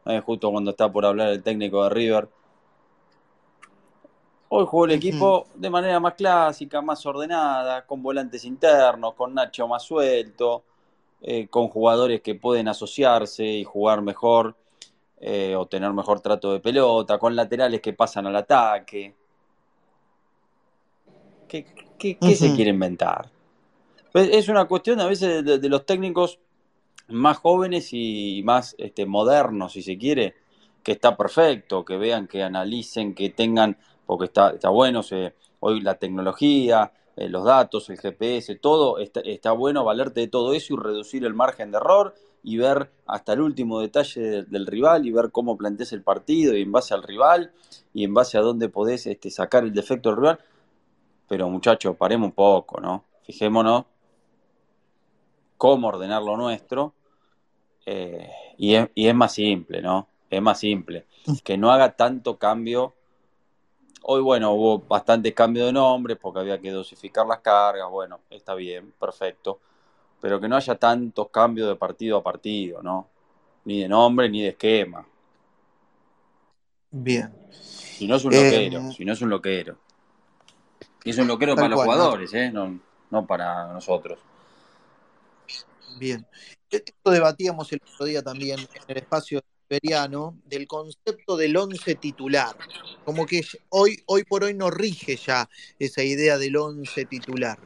[0.06, 2.30] Es justo cuando está por hablar el técnico de River.
[4.50, 9.68] Hoy jugó el equipo de manera más clásica, más ordenada, con volantes internos, con Nacho
[9.68, 10.64] más suelto,
[11.22, 14.56] eh, con jugadores que pueden asociarse y jugar mejor
[15.20, 19.16] eh, o tener mejor trato de pelota, con laterales que pasan al ataque.
[21.48, 21.66] ¿Qué,
[21.98, 23.30] qué- qué se quiere inventar?
[24.12, 26.40] Pues es una cuestión a veces de, de los técnicos
[27.10, 30.36] más jóvenes y más este, modernos, si se quiere,
[30.84, 35.82] que está perfecto, que vean, que analicen, que tengan, porque está, está bueno, se- hoy
[35.82, 40.74] la tecnología, eh, los datos, el GPS, todo, está, está bueno valerte de todo eso
[40.74, 45.06] y reducir el margen de error y ver hasta el último detalle de- del rival
[45.06, 47.52] y ver cómo planteas el partido y en base al rival
[47.94, 50.40] y en base a dónde podés este, sacar el defecto del rival.
[51.28, 53.06] Pero muchachos, paremos un poco, ¿no?
[53.24, 53.86] Fijémonos
[55.58, 56.94] cómo ordenar lo nuestro
[57.86, 60.08] eh, y, es, y es más simple, ¿no?
[60.30, 61.06] Es más simple.
[61.44, 62.94] Que no haga tanto cambio.
[64.04, 67.90] Hoy, bueno, hubo bastante cambio de nombres porque había que dosificar las cargas.
[67.90, 69.60] Bueno, está bien, perfecto.
[70.22, 73.08] Pero que no haya tantos cambios de partido a partido, ¿no?
[73.66, 75.06] Ni de nombre ni de esquema.
[76.92, 77.34] bien.
[77.52, 79.78] Si no es un Eh, loquero, si no es un loquero.
[81.04, 82.52] Y es un loquero para los jugadores, ¿eh?
[82.52, 82.80] No,
[83.10, 84.20] no para nosotros.
[85.98, 86.26] Bien.
[86.70, 92.56] Esto debatíamos el otro día también en el espacio iberiano del concepto del once titular.
[93.04, 97.58] Como que hoy, hoy por hoy no rige ya esa idea del once titular.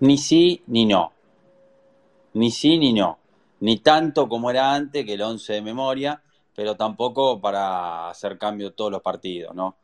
[0.00, 1.12] Ni sí ni no.
[2.34, 3.18] Ni sí ni no.
[3.60, 6.22] Ni tanto como era antes, que el 11 de memoria,
[6.54, 9.76] pero tampoco para hacer cambio todos los partidos, ¿no?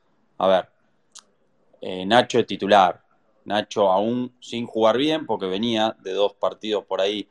[0.42, 0.68] a ver,
[1.80, 3.00] eh, Nacho es titular.
[3.44, 7.28] Nacho aún sin jugar bien, porque venía de dos partidos por ahí.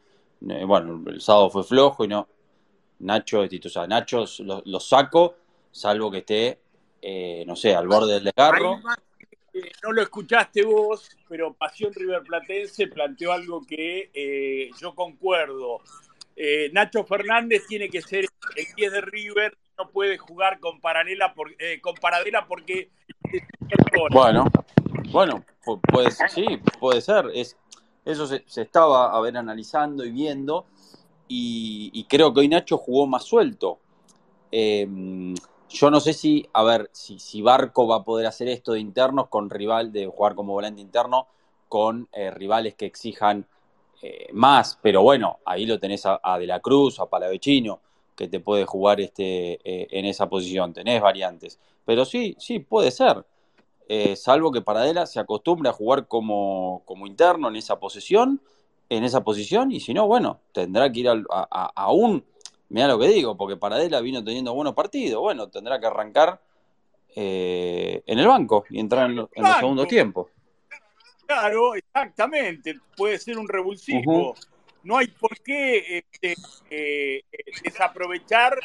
[0.48, 2.28] Eh, bueno, el sábado fue flojo y no.
[3.00, 3.88] Nacho es titular.
[3.90, 5.36] Nacho lo, saco,
[5.72, 6.62] salvo que esté,
[7.02, 8.80] eh, no sé, al borde del desgarro.
[9.84, 15.82] No lo escuchaste vos, pero Pasión River Platense planteó algo que yo concuerdo.
[16.72, 21.52] Nacho Fernández tiene que ser el 10 de River, no puede jugar con paralela por,
[21.82, 22.90] con paradela porque
[24.12, 24.46] bueno,
[25.12, 25.46] bueno,
[25.92, 26.46] puede, sí,
[26.80, 27.30] puede ser.
[27.34, 27.58] Es,
[28.06, 30.66] eso se, estaba a ver analizando y viendo.
[31.28, 33.80] Y, creo que hoy Nacho jugó más suelto.
[34.52, 35.34] Em,
[35.72, 39.28] yo no sé si, a ver, si, Barco va a poder hacer esto de internos
[39.30, 41.28] con rival, de jugar como volante interno,
[41.70, 43.48] con eh, rivales que exijan
[44.02, 44.78] eh, más.
[44.82, 47.80] Pero bueno, ahí lo tenés a, De la Cruz, a Palavecino,
[48.16, 50.74] que te puede jugar este, eh, en esa posición.
[50.74, 51.60] Tenés variantes.
[51.86, 53.26] Pero sí, sí, puede ser.
[54.16, 58.42] Salvo que Paradela se acostumbre a jugar como, como, interno en esa posición,
[58.88, 62.24] en esa posición, y si no, bueno, tendrá que ir a, un,
[62.72, 66.42] mira lo que digo, porque Paradela vino teniendo buenos partidos, bueno, tendrá que arrancar
[67.16, 69.30] eh, en el banco y entrar en, los
[69.60, 70.28] segundos tiempos.
[71.26, 74.36] Claro, exactamente, puede ser un revulsivo.
[74.84, 76.36] No hay por qué este,
[76.70, 77.24] eh,
[77.64, 78.58] desaprovechar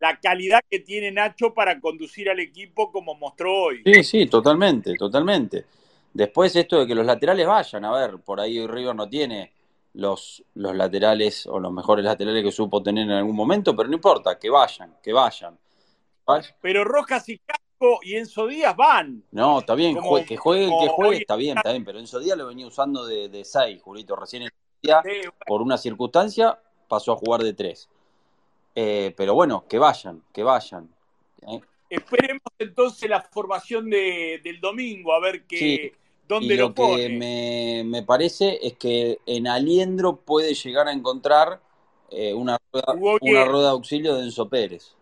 [0.00, 3.82] la calidad que tiene Nacho para conducir al equipo como mostró hoy.
[3.84, 5.64] Sí, sí, totalmente, totalmente.
[6.12, 9.52] Después esto de que los laterales vayan, a ver, por ahí River no tiene
[9.94, 13.94] los, los laterales o los mejores laterales que supo tener en algún momento, pero no
[13.94, 15.58] importa, que vayan, que vayan.
[16.60, 19.24] Pero Rojas y Casco y Enzo Díaz van.
[19.32, 22.46] No, está bien, que juegue que juegue, está bien, está bien, pero Enzo Díaz lo
[22.46, 24.50] venía usando de, de seis, Julito, recién en
[24.80, 25.02] día,
[25.46, 27.88] por una circunstancia pasó a jugar de tres.
[28.74, 30.88] Eh, pero bueno, que vayan, que vayan.
[31.42, 31.60] ¿eh?
[31.90, 35.94] Esperemos entonces la formación de, del domingo, a ver qué,
[36.32, 41.60] dónde lo, que me, me, parece es que en Aliendro puede llegar a encontrar
[42.10, 44.94] eh, una, rueda, una rueda de auxilio de Enzo Pérez.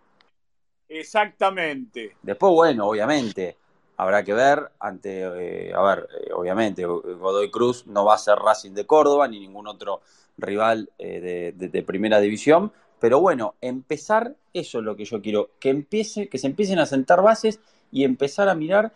[0.88, 2.16] Exactamente.
[2.22, 3.56] Después, bueno, obviamente,
[3.96, 8.86] habrá que ver ante, a ver, obviamente, Godoy Cruz no va a ser Racing de
[8.86, 10.00] Córdoba ni ningún otro
[10.38, 16.28] rival de, primera división, pero bueno, empezar, eso es lo que yo quiero, que empiece,
[16.28, 18.92] que se empiecen a sentar bases y empezar a mirar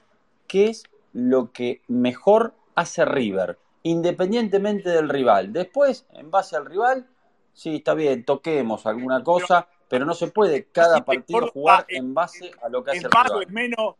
[0.46, 5.52] qué es lo que mejor hace River, independientemente del rival.
[5.52, 7.06] Después, en base al rival,
[7.52, 12.50] sí, está bien, toquemos alguna cosa, pero no se puede cada partido jugar en base
[12.62, 13.42] a lo que hace el rival.
[13.42, 13.94] Es menos,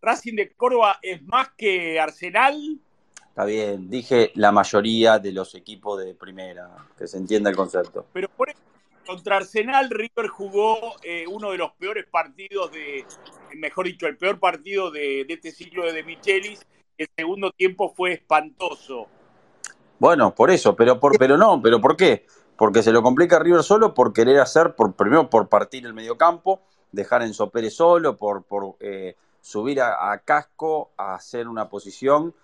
[0.00, 2.80] Racing de Córdoba es más que Arsenal.
[3.28, 8.06] Está bien, dije la mayoría de los equipos de primera, que se entienda el concepto.
[8.12, 8.60] Pero por eso
[9.06, 13.06] contra Arsenal, River jugó eh, uno de los peores partidos de,
[13.56, 16.66] mejor dicho, el peor partido de, este ciclo de, de Michelis.
[16.98, 19.06] El segundo tiempo fue espantoso.
[19.98, 22.26] Bueno, por eso, pero, por, pero no, pero ¿por qué?
[22.56, 25.94] Porque se lo complica a River solo por querer hacer, por, primero por partir el
[25.94, 26.60] mediocampo,
[26.92, 32.34] dejar en Pérez solo, por, por eh, subir a, Casco a hacer una posición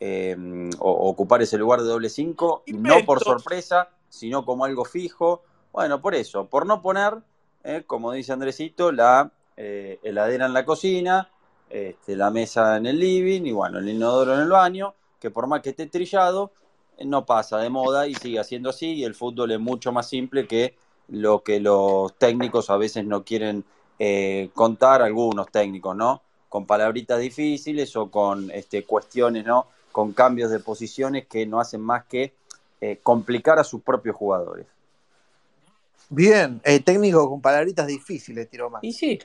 [0.00, 0.36] eh,
[0.78, 6.02] o ocupar ese lugar de doble cinco, no por sorpresa, sino como algo fijo, bueno,
[6.02, 7.14] por eso, por no poner,
[7.64, 9.32] eh, como dice Andresito, la
[9.64, 11.30] eh, heladera en la cocina,
[11.70, 15.46] este, la mesa en el living y bueno, el inodoro en el baño, que por
[15.46, 16.50] más que esté trillado,
[16.98, 20.08] eh, no pasa de moda y sigue siendo así y el fútbol es mucho más
[20.08, 20.74] simple que
[21.06, 23.64] lo que los técnicos a veces no quieren
[24.52, 26.22] contar, algunos técnicos, ¿no?
[26.48, 29.68] Con palabritas difíciles o con este, cuestiones, ¿no?
[29.92, 32.34] Con cambios de posiciones que no hacen más que
[33.04, 34.66] complicar a sus propios jugadores.
[36.14, 38.84] Bien, eh, técnico con palabritas difíciles, tiró más.
[38.84, 39.18] Y sí,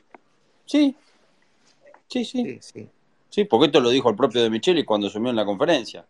[0.68, 0.96] sí,
[2.08, 2.60] sí, sí.
[2.62, 2.90] Sí,
[3.30, 3.44] sí.
[3.46, 6.06] porque esto lo dijo el propio de Micheli cuando asumió en la conferencia.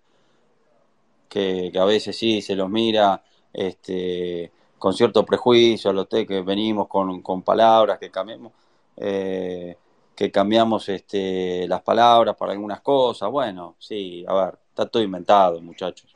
[1.29, 6.87] Que, a veces sí se los mira este, con cierto prejuicio a los que venimos
[6.87, 8.51] con, palabras, que cambiamos,
[8.95, 9.77] eh,
[10.15, 13.29] que cambiamos este, las palabras para algunas cosas.
[13.29, 16.13] Bueno, sí, a ver, está todo inventado, muchachos.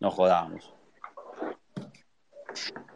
[0.00, 0.72] No jodamos.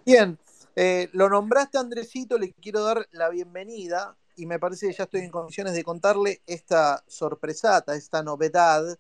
[0.05, 0.39] Bien,
[0.77, 5.21] eh, lo nombraste Andresito, le quiero dar la bienvenida y me parece que ya estoy
[5.21, 8.99] en condiciones de contarle esta sorpresata, esta novedad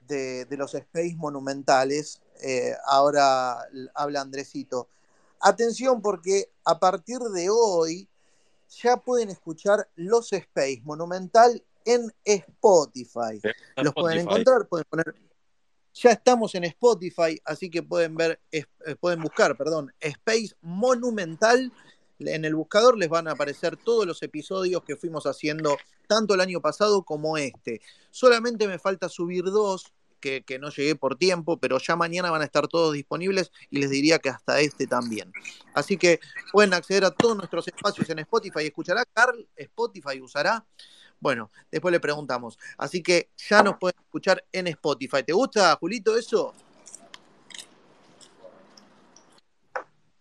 [0.00, 2.20] de, los space monumentales.
[2.42, 3.58] Eh, ahora
[3.94, 4.88] habla Andresito.
[5.40, 8.08] Atención porque a partir de hoy
[8.82, 13.40] ya pueden escuchar los space monumental en Spotify.
[13.76, 15.14] Los pueden encontrar, pueden poner
[16.00, 18.64] ya estamos en Spotify, así que pueden ver, eh,
[19.00, 21.72] pueden buscar, perdón, Space Monumental.
[22.18, 25.76] En el buscador les van a aparecer todos los episodios que fuimos haciendo
[26.06, 27.80] tanto el año pasado como este.
[28.10, 32.42] Solamente me falta subir dos, que, que, no llegué por tiempo, pero ya mañana van
[32.42, 35.32] a estar todos disponibles y les diría que hasta este también.
[35.74, 36.18] Así que
[36.52, 38.66] pueden acceder a todos nuestros espacios en Spotify.
[38.66, 39.46] ¿Escuchará Carl?
[39.56, 40.66] ¿Spotify usará?
[41.20, 42.58] Bueno, después le preguntamos.
[42.76, 45.22] Así que ya nos pueden escuchar en Spotify.
[45.24, 46.54] ¿Te gusta, Julito, eso?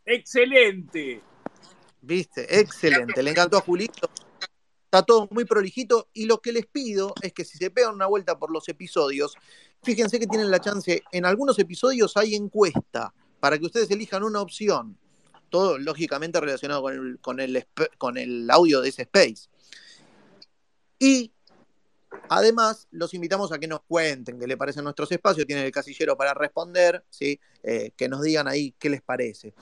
[0.05, 1.21] Excelente.
[2.01, 3.21] Viste, excelente.
[3.23, 4.09] Le encantó a Julito.
[4.85, 8.05] Está todo muy prolijito y lo que les pido es que si se pegan una
[8.05, 9.35] vuelta por los episodios,
[9.83, 14.39] fíjense que tienen la chance, en algunos episodios hay encuesta para que ustedes elijan una
[14.39, 14.97] opción,
[15.49, 19.49] todo lógicamente relacionado con el, con el, con el audio de ese space.
[20.99, 21.33] Y
[22.29, 26.15] además los invitamos a que nos cuenten qué les parecen nuestros espacios, tienen el casillero
[26.15, 27.37] para responder, ¿sí?
[27.61, 29.53] Eh, que nos digan ahí qué les parece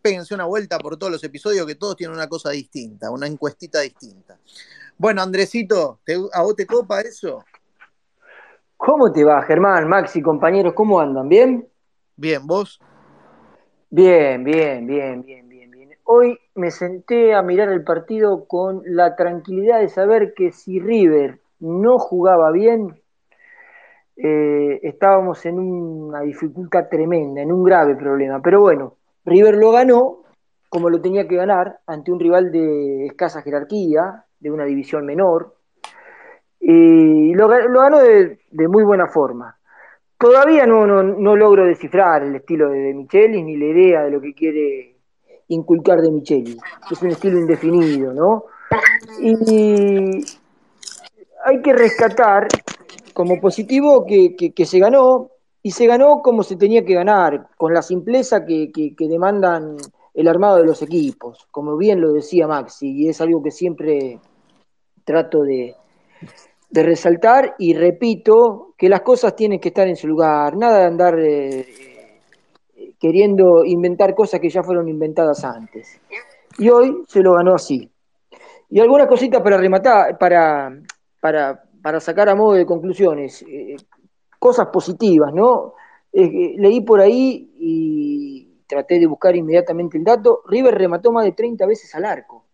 [0.00, 3.80] péguense una vuelta por todos los episodios que todos tienen una cosa distinta, una encuestita
[3.80, 4.38] distinta.
[4.98, 6.00] Bueno, Andresito,
[6.32, 7.44] ¿a vos te copa eso?
[8.76, 10.74] ¿Cómo te va, Germán, Maxi, compañeros?
[10.74, 11.28] ¿Cómo andan?
[11.28, 11.68] ¿Bien?
[12.16, 12.80] Bien, ¿vos?
[13.90, 15.90] Bien, bien, bien, bien, bien, bien.
[16.04, 21.40] Hoy me senté a mirar el partido con la tranquilidad de saber que si River
[21.58, 23.00] no jugaba bien,
[24.16, 28.40] eh, estábamos en una dificultad tremenda, en un grave problema.
[28.42, 28.96] Pero bueno,
[29.30, 30.20] River lo ganó
[30.68, 35.56] como lo tenía que ganar ante un rival de escasa jerarquía, de una división menor,
[36.60, 38.38] y lo, ganó de,
[38.68, 39.56] muy buena forma.
[40.16, 40.84] Todavía no,
[41.36, 44.96] logro descifrar el estilo de, de Michelis ni la idea de lo que quiere
[45.48, 46.58] inculcar de Michelis.
[46.90, 48.44] Es un estilo indefinido, ¿no?
[49.20, 50.24] Y
[51.44, 52.46] hay que rescatar
[53.12, 55.30] como positivo que se ganó
[55.62, 59.76] y se ganó como se tenía que ganar, con la simpleza que, demandan
[60.14, 64.18] el armado de los equipos, como bien lo decía Maxi, y es algo que siempre
[65.04, 65.74] trato de,
[66.72, 71.18] resaltar y repito que las cosas tienen que estar en su lugar, nada de andar
[71.18, 71.66] eh,
[72.98, 76.00] queriendo inventar cosas que ya fueron inventadas antes.
[76.58, 77.90] Y hoy se lo ganó así.
[78.68, 80.80] Y algunas cositas para rematar, para,
[81.18, 83.42] para, para sacar a modo de conclusiones.
[83.42, 83.74] Eh,
[84.40, 85.74] cosas positivas, ¿no?
[86.12, 90.42] Eh, leí por ahí y traté de buscar inmediatamente el dato.
[90.48, 92.46] River remató más de 30 veces al arco.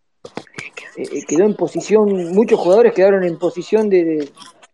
[0.96, 4.29] Eh, eh, quedó en posición, muchos jugadores quedaron en posición de,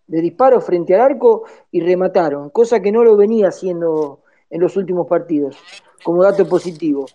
[0.06, 5.06] disparo frente al arco y remataron, cosa que no lo venía haciendo en los últimos
[5.06, 5.56] partidos,
[6.02, 7.06] como dato positivo.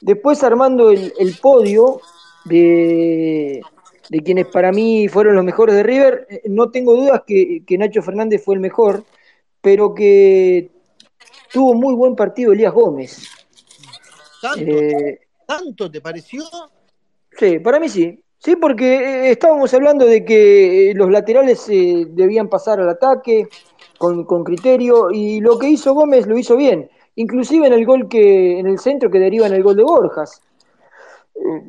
[0.00, 2.00] Después armando el, podio
[2.44, 3.60] de,
[4.24, 8.54] quienes para mí fueron los mejores de River, no tengo dudas que Nacho Fernández fue
[8.54, 9.04] el mejor,
[9.60, 10.70] pero que
[11.52, 13.28] tuvo muy buen partido Elías Gómez.
[14.40, 16.44] ¿Tanto, eh, te pareció?
[17.38, 18.22] Sí, para mí sí.
[18.38, 23.48] Sí, porque eh, estábamos hablando de que eh, los laterales debían pasar al ataque
[23.98, 28.08] con, con, criterio y lo que hizo Gómez lo hizo bien, inclusive en el gol
[28.08, 30.40] que en el centro que deriva en el gol de Borjas.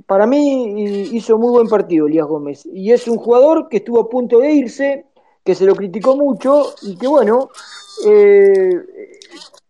[0.05, 4.09] Para mí hizo muy buen partido Elías Gómez y es un jugador que estuvo a
[4.09, 5.05] punto de irse,
[5.43, 7.49] que se lo criticó mucho y que bueno,
[8.05, 9.19] eh,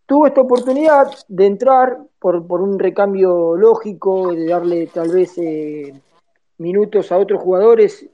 [0.05, 5.93] tuvo esta oportunidad de entrar por, un recambio lógico, de darle tal vez eh,
[6.57, 8.05] minutos a otros jugadores,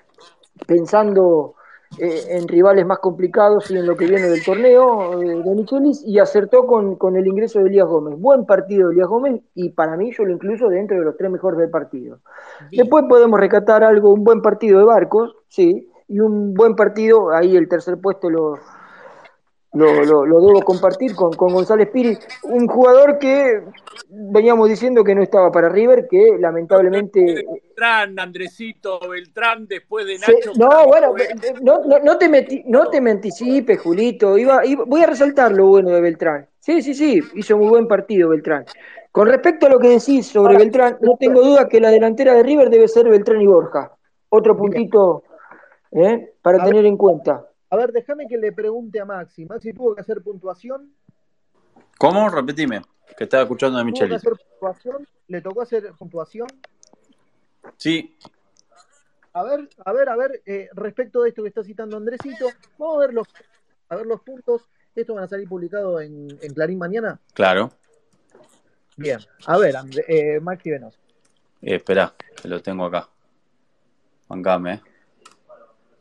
[0.66, 1.56] pensando
[1.98, 6.20] eh, en rivales más complicados y en lo que viene del torneo de Michelis, y
[6.20, 8.20] acertó con, el ingreso de Elías Gómez.
[8.20, 11.32] Buen partido de Elías Gómez, y para mí yo lo incluyo dentro de los tres
[11.32, 12.20] mejores del partido.
[12.72, 17.58] Después podemos recatar algo, un buen partido de Barcos, sí, y un buen partido, ahí
[17.58, 18.60] el tercer puesto lo
[19.74, 23.62] lo, lo, debo compartir con, con, González Piri, un jugador que
[24.10, 27.46] veníamos diciendo que no estaba para River, que lamentablemente...
[27.46, 30.54] Beltrán, Andresito Beltrán, después de Nacho...
[30.58, 31.14] no, bueno,
[31.62, 35.92] no, no, te meti, no te me anticipes, Julito, iba, voy a resaltar lo bueno
[35.92, 36.48] de Beltrán.
[36.60, 38.66] Sí, sí, sí, hizo muy buen partido Beltrán.
[39.12, 42.44] Con respecto a lo que decís sobre Beltrán, no tengo duda que la delantera de
[42.44, 43.92] River debe ser Beltrán y Borja.
[44.30, 45.24] Otro puntito
[45.92, 46.34] ¿eh?
[46.42, 47.48] para tener en cuenta.
[47.70, 49.46] A ver, déjame que le pregunte a Maxi.
[49.46, 50.94] Maxi tuvo que hacer puntuación.
[51.98, 52.30] ¿Cómo?
[52.30, 52.82] Repetime,
[53.18, 54.16] que estaba escuchando de Michelle.
[54.16, 55.08] hacer puntuación?
[55.28, 56.48] ¿Le tocó hacer puntuación?
[57.76, 58.18] Sí.
[59.34, 62.48] A ver, a ver, a ver, eh, respecto de esto que está citando Andresito,
[62.78, 63.28] vamos a ver los,
[63.90, 64.70] a ver los puntos.
[64.96, 67.20] ¿Esto van a salir publicado en, Clarín mañana?
[67.34, 67.72] Claro.
[68.96, 69.20] Bien.
[69.46, 69.76] A ver,
[70.08, 71.00] eh, Maxi Venos.
[71.62, 73.08] Eh, espera, que lo tengo acá.
[74.28, 74.82] Bancame, eh.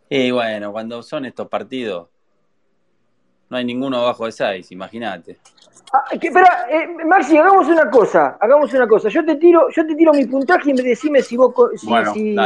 [0.09, 2.09] Y bueno, cuando son estos partidos,
[3.49, 5.39] no hay ninguno abajo de 6, imagínate.
[5.93, 9.09] Ah, espera, eh, Maxi, hagamos una cosa, hagamos una cosa.
[9.09, 11.55] Yo te tiro, yo te tiro mi puntaje y me decime si vos
[12.13, 12.37] si,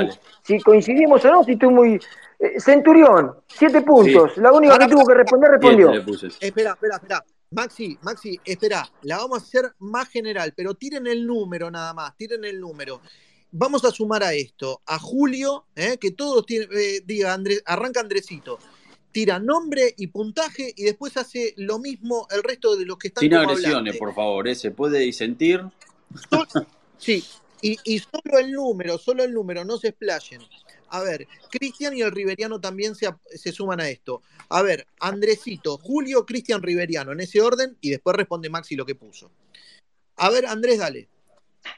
[0.42, 2.00] si, coincidimos o no, si estoy muy,
[2.40, 4.36] Eh, Centurión, siete puntos.
[4.38, 5.92] La única que tuvo que responder, respondió.
[5.92, 7.24] Espera, espera, espera.
[7.50, 12.16] Maxi, Maxi, espera, la vamos a hacer más general, pero tiren el número nada más,
[12.16, 13.00] tiren el número.
[13.52, 18.00] Vamos a sumar a esto, a Julio, eh, que todos tienen, eh, diga, Andrés, arranca
[18.00, 18.58] Andresito,
[19.10, 23.22] tira nombre y puntaje y después hace lo mismo el resto de los que están
[23.22, 24.54] Sin agresiones, por favor, ¿eh?
[24.54, 25.62] Se puede disentir.
[26.98, 27.24] Sí,
[27.60, 30.42] y, y solo el número, solo el número, no se explayen.
[30.90, 34.22] A ver, Cristian y el Riveriano también se, se suman a esto.
[34.48, 38.96] A ver, Andresito, Julio, Cristian, Riveriano, en ese orden, y después responde Maxi lo que
[38.96, 39.30] puso.
[40.16, 41.08] A ver, Andrés, dale.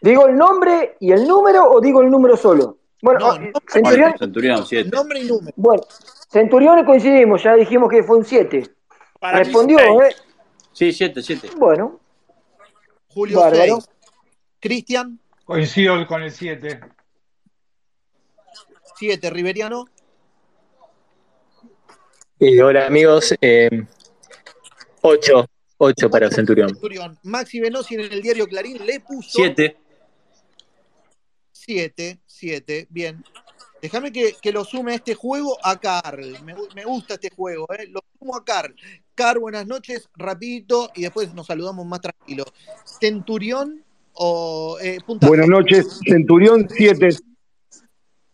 [0.00, 2.78] ¿Digo el nombre y el número o digo el número solo?
[3.00, 4.90] Bueno, No, ah, nombre, Centurión, Bueno, Centurión, siete.
[4.90, 5.52] nombre y número.
[5.56, 5.82] bueno,
[6.30, 8.62] Centurión coincidimos, ya dijimos que fue un 7.
[9.20, 9.78] Para mí Respondió.
[10.02, 10.14] ¿eh?
[10.72, 11.50] Sí, siete, siete.
[11.56, 12.00] Bueno,
[13.08, 13.74] Julio Bárbaro.
[13.80, 13.88] 6.
[14.60, 16.80] Cristian, Coincido con el 7.
[18.96, 19.30] 7.
[19.30, 19.86] Riveriano,
[22.38, 23.84] Y hola amigos, eh,
[25.84, 26.68] 8, 8 para Centurión.
[26.68, 27.18] Centurión.
[27.24, 29.76] Maxi Venosi en el diario Clarín le puso Siete.
[31.52, 32.20] 7.
[32.24, 32.86] 7.
[32.88, 33.24] Bien.
[33.80, 36.40] Déjame que, que lo sume a este juego a Carl.
[36.44, 37.88] Me, me gusta este juego, ¿eh?
[37.88, 38.74] Lo sumo a Carl.
[39.14, 42.44] Carl, buenas noches, rapidito, y después nos saludamos más tranquilo.
[43.00, 43.82] Centurión
[44.14, 44.98] o eh.
[45.22, 47.08] Buenas noches, Centurión 7.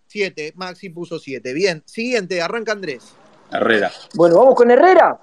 [0.07, 0.53] 7.
[0.55, 1.55] Maxi puso 7.
[1.55, 1.83] Bien.
[1.87, 3.15] Siguiente, arranca Andrés.
[3.51, 3.91] Herrera.
[4.15, 5.19] bueno, vamos con Herrera.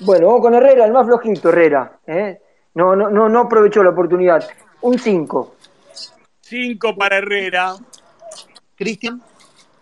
[0.00, 1.98] Bueno, vamos con Herrera, el más flojito, Herrera.
[2.06, 2.40] ¿eh?
[2.74, 4.46] No, no, no, no aprovechó la oportunidad.
[4.82, 5.56] Un 5.
[6.40, 7.74] Cinco para Herrera.
[8.76, 9.22] Cristian,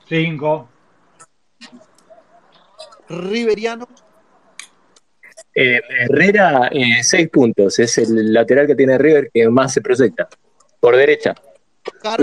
[0.08, 0.68] 5.
[3.08, 3.86] Riveriano,
[5.56, 6.68] Eh, Herrera,
[7.02, 10.28] 6 puntos, es el lateral que tiene River que más se proyecta.
[10.80, 11.34] Por derecha.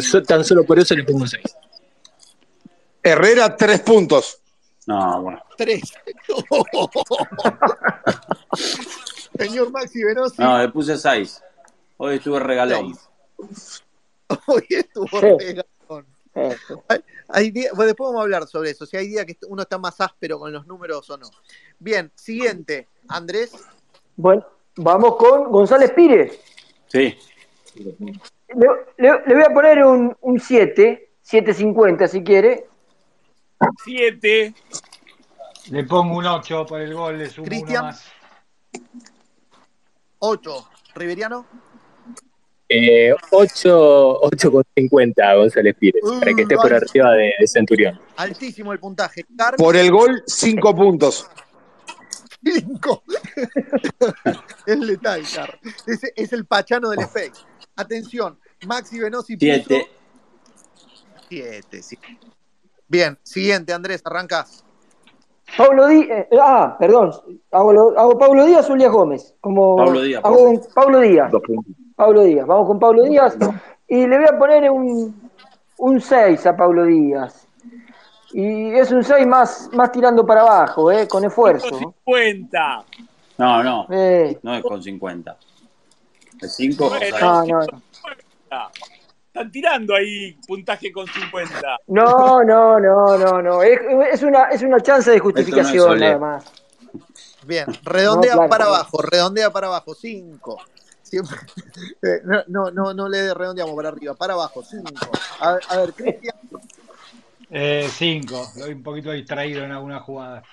[0.02, 1.44] So- tan solo por eso le pongo 6.
[3.04, 4.41] Herrera, 3 puntos.
[4.88, 5.40] No, bueno.
[5.58, 5.82] 3.
[9.38, 11.42] Señor Maxi Venosi, No, le puse seis.
[11.98, 12.94] Hoy estuve regalón.
[13.38, 13.84] Seis.
[14.48, 15.20] hoy estuvo Sí.
[15.40, 16.06] regalón.
[17.28, 19.78] Hay días, bueno, después vamos a hablar sobre eso, si hay días que uno está
[19.78, 21.28] más áspero con los números o no.
[21.80, 23.52] Bien, siguiente, Andrés,
[24.16, 24.46] Bueno,
[24.78, 26.40] vamos con González Pires.
[26.88, 27.18] Sí.
[27.76, 27.96] Le,
[28.98, 32.68] le- le voy a poner un, un 7, 7.50 si quiere.
[33.84, 34.54] Siete.
[35.70, 37.84] Le pongo un 8 por el gol, le sumo Cristian.
[37.84, 38.06] uno más.
[40.20, 40.68] 8.
[40.96, 41.46] Riveriano,
[42.68, 48.00] Eh, 8, 8 con 50 González Pires, para que esté por arriba de, de Centurión.
[48.18, 49.26] altísimo el puntaje.
[49.38, 51.28] Carl, Por el gol, 5 puntos.
[52.44, 53.04] 5.
[54.66, 55.60] es letal, Carl.
[55.86, 57.44] Es, es el pachano del Space.
[57.76, 59.90] Atención, Maxi Venosi puso Siete.
[61.30, 61.84] 7.
[61.84, 61.98] sí.
[62.92, 64.66] Bien, siguiente, Andrés, arrancas.
[65.58, 66.28] Pablo Díaz.
[66.42, 67.14] ah, perdón.
[67.50, 69.34] Hago, lo- hago Pablo Díaz o Elías Gómez.
[69.40, 70.50] Como, Pablo Díaz, Hago Pablo.
[70.50, 71.32] un- Pablo Díaz.
[71.96, 72.46] Pablo Díaz.
[72.48, 73.38] Vamos con Pablo Díaz.
[73.88, 75.30] Y le voy a poner un,
[75.78, 77.48] un 6 a Pablo Díaz.
[78.34, 81.70] Y es un 6 más, más tirando para abajo, eh, con esfuerzo.
[81.78, 82.84] 50.
[83.38, 83.88] No, no.
[83.90, 85.38] Eh, No es con 50.
[86.42, 87.06] Es 5 o Bueno.
[87.10, 87.22] seis.
[87.22, 87.82] no, no, no.
[89.34, 91.78] Están tirando ahí puntaje con 50.
[91.88, 93.64] No, no, no, no, no.
[93.64, 93.80] Es,
[94.12, 96.46] es una, es una chance de justificación nada más.
[97.46, 98.76] Bien, redondea No, claro, para claro.
[98.76, 100.58] abajo, redondea para abajo, 5.
[102.24, 104.90] No, no, no, no le redondeamos para arriba, para abajo, 5.
[105.40, 106.36] A, ver- a ver, Cristian,
[107.90, 108.52] 5.
[108.58, 110.44] Lo vi un poquito distraído en alguna jugada.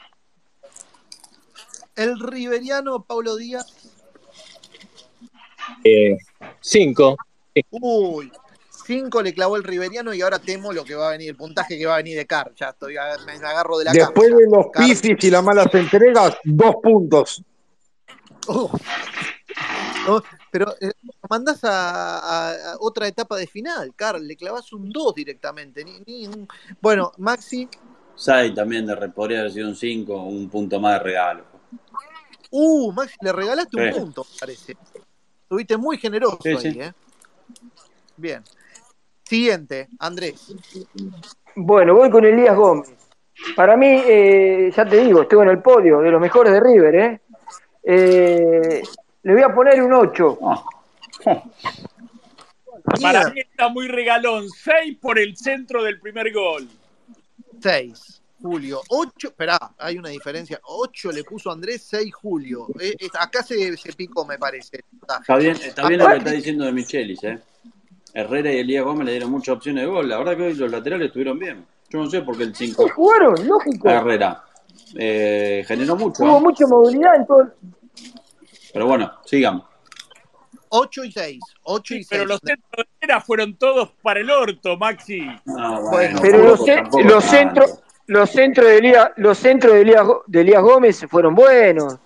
[1.96, 3.66] el riveriano Pablo Díaz.
[6.60, 7.16] 5,
[7.70, 8.32] Uy,
[8.88, 11.76] 5 le clavó el riveriano y ahora temo lo que va a venir, el puntaje
[11.76, 12.52] que va a venir de Car.
[12.56, 12.94] Ya estoy,
[13.26, 14.40] me agarro de la Después cama.
[14.40, 17.42] de los Car- pifis y las malas entregas, 2 puntos.
[18.46, 18.70] Oh.
[20.06, 20.90] No, pero eh,
[21.28, 25.84] mandás a, a- a otra etapa de final, Carl, le clavás un 2 directamente.
[25.84, 26.48] ni- ni un-
[26.80, 27.68] Bueno, Maxi,
[28.16, 31.44] 6 también de re- podría haber sido un 5, un punto más de regalo.
[32.52, 34.00] uh, Maxi, le regalaste un Sí.
[34.00, 34.76] punto, me parece.
[35.42, 36.80] Estuviste muy generoso Sí, ahí, sí.
[36.80, 36.92] ¿eh?
[38.16, 38.42] Bien.
[39.28, 40.54] Siguiente, Andrés.
[41.54, 42.90] Bueno, voy con Elías Gómez.
[43.54, 46.94] Para mí, eh, ya te digo, estuvo en el podio de los mejores de River,
[46.94, 47.20] ¿eh?
[47.82, 48.82] Eh,
[49.24, 50.38] le voy a poner un 8.
[50.42, 50.64] Ah.
[53.02, 54.48] Para mí está muy regalón.
[54.48, 56.66] 6 por el centro del primer gol.
[57.60, 58.80] 6, Julio.
[58.88, 60.58] 8, esperá, hay una diferencia.
[60.62, 62.68] 8 le puso Andrés, 6 Julio.
[62.80, 64.82] Eh, eh, acá se, se picó, me parece.
[65.02, 67.38] Está bien, está bien lo que está diciendo de Michelis, ¿eh?
[68.18, 70.08] Herrera y Elías Gómez le dieron muchas opciones de gol.
[70.08, 71.64] La verdad que hoy los laterales estuvieron bien.
[71.88, 73.88] Yo no sé por qué el 5 Jugaron, lógico.
[73.88, 74.42] Herrera.
[74.96, 76.24] Eh, generó mucho.
[76.24, 76.40] Hubo ¿eh?
[76.40, 77.48] mucha movilidad en todo.
[78.72, 79.64] Pero bueno, sigamos.
[80.70, 81.40] 8 y 6.
[81.62, 82.08] 8 y 6.
[82.10, 85.20] Pero los centros de Herrera fueron todos para el orto, Maxi.
[85.56, 90.06] Ah, Bueno, Pero los, tampoco- los centros, los centros de Elías, los centros de Elías,
[90.26, 91.98] de Elías Gómez fueron buenos.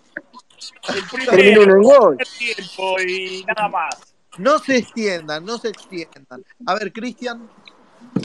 [0.94, 0.94] El
[1.24, 2.16] Terminó primero, uno en gol.
[2.18, 4.11] primer tiempo y nada más.
[4.38, 6.44] No se extiendan, no se extiendan.
[6.66, 7.48] A ver, Cristian.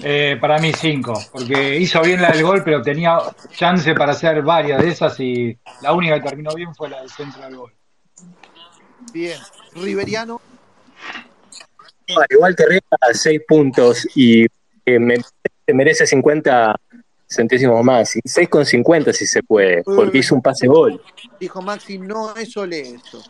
[0.04, 3.18] Eh, para mí cinco, porque hizo bien la del gol, pero tenía
[3.52, 7.10] chance para hacer varias de esas y la única que terminó bien fue la del
[7.10, 7.74] centro del gol.
[9.14, 9.40] Bien.
[9.74, 10.42] Riveriano.
[12.10, 12.82] No, igual que Herrera,
[13.12, 14.46] 6 puntos y
[14.86, 15.18] eh, me,
[15.74, 16.76] merece 50
[17.28, 18.16] centésimos más.
[18.16, 21.02] Y 6 con 50 si se puede, porque hizo un pase gol.
[21.40, 23.22] Dijo Maxi, no es solo eso.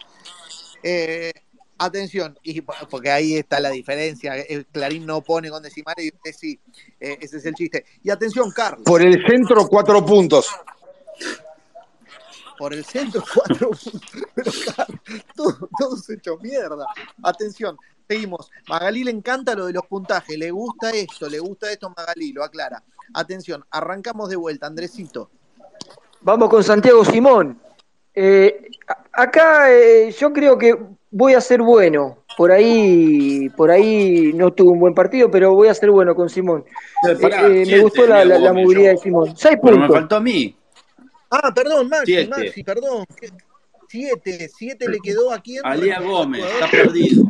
[0.84, 1.32] Eh,
[1.78, 4.36] atención, y porque ahí está la diferencia.
[4.36, 6.60] El Clarín no pone con decimales y usted sí.
[7.00, 7.86] Eh, ese es el chiste.
[8.04, 8.84] Y atención, Carlos.
[8.86, 10.50] Por el centro, cuatro puntos.
[12.58, 14.12] Por el centro, cuatro puntos.
[14.34, 15.00] Pero, Carlos,
[15.36, 16.86] todo, todo se hecho mierda.
[17.24, 18.50] Atención, seguimos.
[18.68, 20.38] Magalí le encanta lo de los puntajes.
[20.38, 22.84] Le gusta esto, le gusta esto, Magalí, lo aclara.
[23.14, 25.30] Atención, arrancamos de vuelta, Andresito.
[26.22, 27.62] Vamos con Santiago Simón.
[28.14, 28.72] Eh,
[29.12, 30.76] acá eh, yo creo que
[31.18, 32.20] voy a ser bueno.
[32.38, 36.30] Por ahí, por ahí no tuvo un buen partido, pero voy a ser bueno con
[36.30, 36.64] Simón.
[37.10, 38.98] Eh, pará, Eh, me gustó la, movilidad yo.
[38.98, 39.34] de Simón.
[39.36, 39.96] Seis Pero me puntos.
[40.02, 40.56] faltó a mí.
[41.32, 42.30] Ah, perdón, Maxi, Siete.
[42.30, 43.06] Maxi, perdón.
[43.90, 45.62] Siete, siete le quedó a quién?
[45.66, 47.24] A Elías Gómez, está perdido.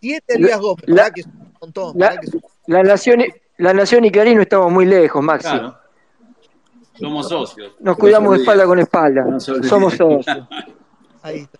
[0.00, 2.82] Siete Elías Gómez, La- pará que es un montón, la- pará que es un- La
[2.82, 3.26] Nación, y-
[3.58, 5.48] la Nación y Clarín no estamos muy lejos, Maxi.
[5.48, 5.76] Claro.
[6.98, 7.72] Somos socios.
[7.80, 9.24] Nos cuidamos No espalda con espalda.
[9.24, 9.38] No.
[9.40, 10.26] Somos socios.
[11.22, 11.58] Ahí está.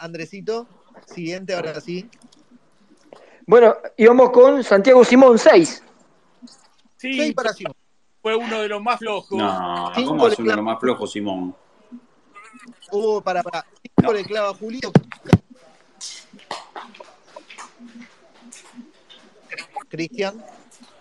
[0.00, 0.66] Andresito,
[1.06, 2.08] siguiente, ahora sí.
[3.46, 5.84] Bueno, íbamos con Santiago Simón, 6.
[6.96, 7.74] Sí, Seis para Simón.
[8.20, 9.38] fue uno de los más flojos.
[9.38, 11.54] No, Cinco ¿cómo es uno de los más flojos, Simón?
[12.90, 13.64] Uh, para, para.
[13.96, 14.90] Cinco le clava Julio.
[19.88, 20.44] Cristian.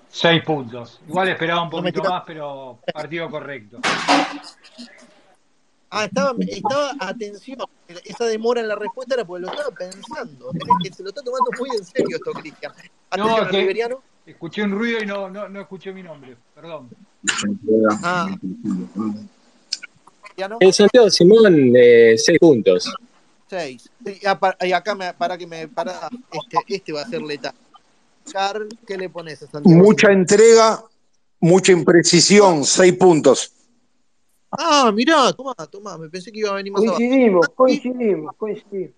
[0.09, 1.01] Seis puntos.
[1.07, 3.79] Igual esperaba un No poquito más, pero partido correcto.
[5.89, 7.59] Ah, estaba, estaba, atención,
[8.03, 10.51] esa demora en la respuesta era porque lo estaba pensando.
[10.53, 12.73] Es que se lo está tomando muy en serio esto, Cristian.
[13.09, 14.03] Atención, No, que- Riveriano.
[14.25, 16.35] Escuché un ruido y no, no, no escuché mi nombre.
[16.53, 16.89] Perdón.
[18.03, 18.27] Ah.
[20.59, 22.93] El Santiago Simón, 6 puntos.
[23.49, 23.89] seis.
[24.05, 27.21] Sí, ah, pa- y acá me, para que me para, este, este va a ser
[27.21, 27.53] letal.
[28.31, 29.81] Carl, ¿qué le pones a Santiago?
[29.81, 30.83] Mucha entrega,
[31.39, 33.53] mucha imprecisión, seis puntos.
[34.51, 36.97] Ah, mirá, toma, toma, me pensé que iba a venir más abajo.
[36.97, 38.95] Coincidimos, coincidimos, coincidimos.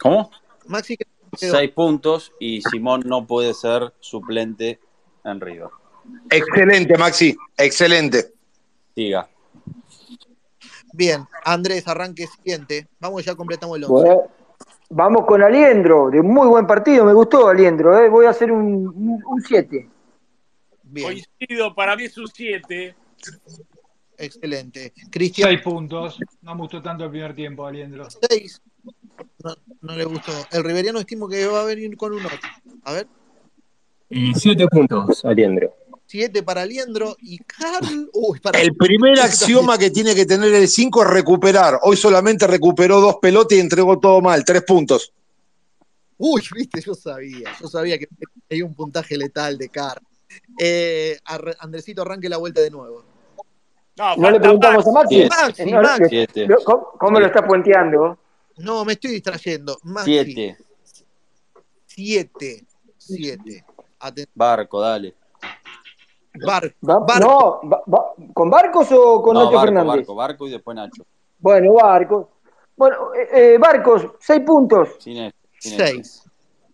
[0.00, 0.30] ¿Cómo?
[0.66, 0.96] Maxi.
[1.36, 4.80] Seis puntos y Simón no puede ser suplente
[5.24, 5.68] en River.
[6.30, 8.32] Excelente, Maxi, excelente.
[8.94, 9.28] Siga.
[10.92, 12.88] Bien, Andrés, arranque siguiente.
[12.98, 13.92] Vamos, ya completamos el 11.
[13.92, 14.22] Bueno,
[14.88, 18.08] vamos con Aliendro, de muy buen partido, me gustó Aliendro, eh.
[18.08, 19.88] voy a hacer un 7.
[20.84, 22.94] Bien, Coincido, para mí es un 7.
[24.18, 24.92] Excelente.
[25.10, 26.18] Cristian, Seis puntos.
[26.42, 28.06] No me gustó tanto el primer tiempo, Aliendro.
[28.30, 28.62] 6.
[29.44, 30.32] No, no le gustó.
[30.50, 32.36] El Riveriano estimo que va a venir con un 8.
[32.84, 33.08] A ver,
[34.10, 35.74] 7 puntos, Aliendro.
[36.06, 38.08] 7 para Liendro y Carl.
[38.12, 38.60] Uy, para.
[38.60, 41.80] El primer axioma que tiene que tener el 5 es recuperar.
[41.82, 45.12] Hoy solamente recuperó dos pelotas y entregó todo mal, tres puntos.
[46.16, 47.50] Uy, viste, yo sabía.
[47.60, 48.08] Yo sabía que
[48.48, 50.00] hay un puntaje letal de Carl.
[50.58, 51.18] Eh,
[51.60, 53.04] Andresito, arranque la vuelta de nuevo.
[53.96, 55.28] No, No le preguntamos a Maxi.
[55.54, 56.08] Siete.
[56.08, 56.48] Siete.
[56.64, 58.18] ¿Cómo, cómo lo está puenteando?
[58.58, 59.78] No, me estoy distrayendo.
[59.84, 60.12] Maxi.
[60.12, 60.58] Siete.
[61.86, 62.66] 7.
[62.98, 63.64] 7.
[64.34, 65.14] Barco, dale.
[66.44, 67.60] Bar, Barco.
[67.62, 69.88] No, ¿con Barcos o con No, Nacho barco, Fernández?
[69.88, 71.06] barco, barco y después Nacho.
[71.38, 72.26] Bueno, Barcos.
[72.76, 74.88] Bueno, eh, eh, Barcos, 6 puntos.
[74.98, 75.32] Sin.
[75.58, 76.24] 6.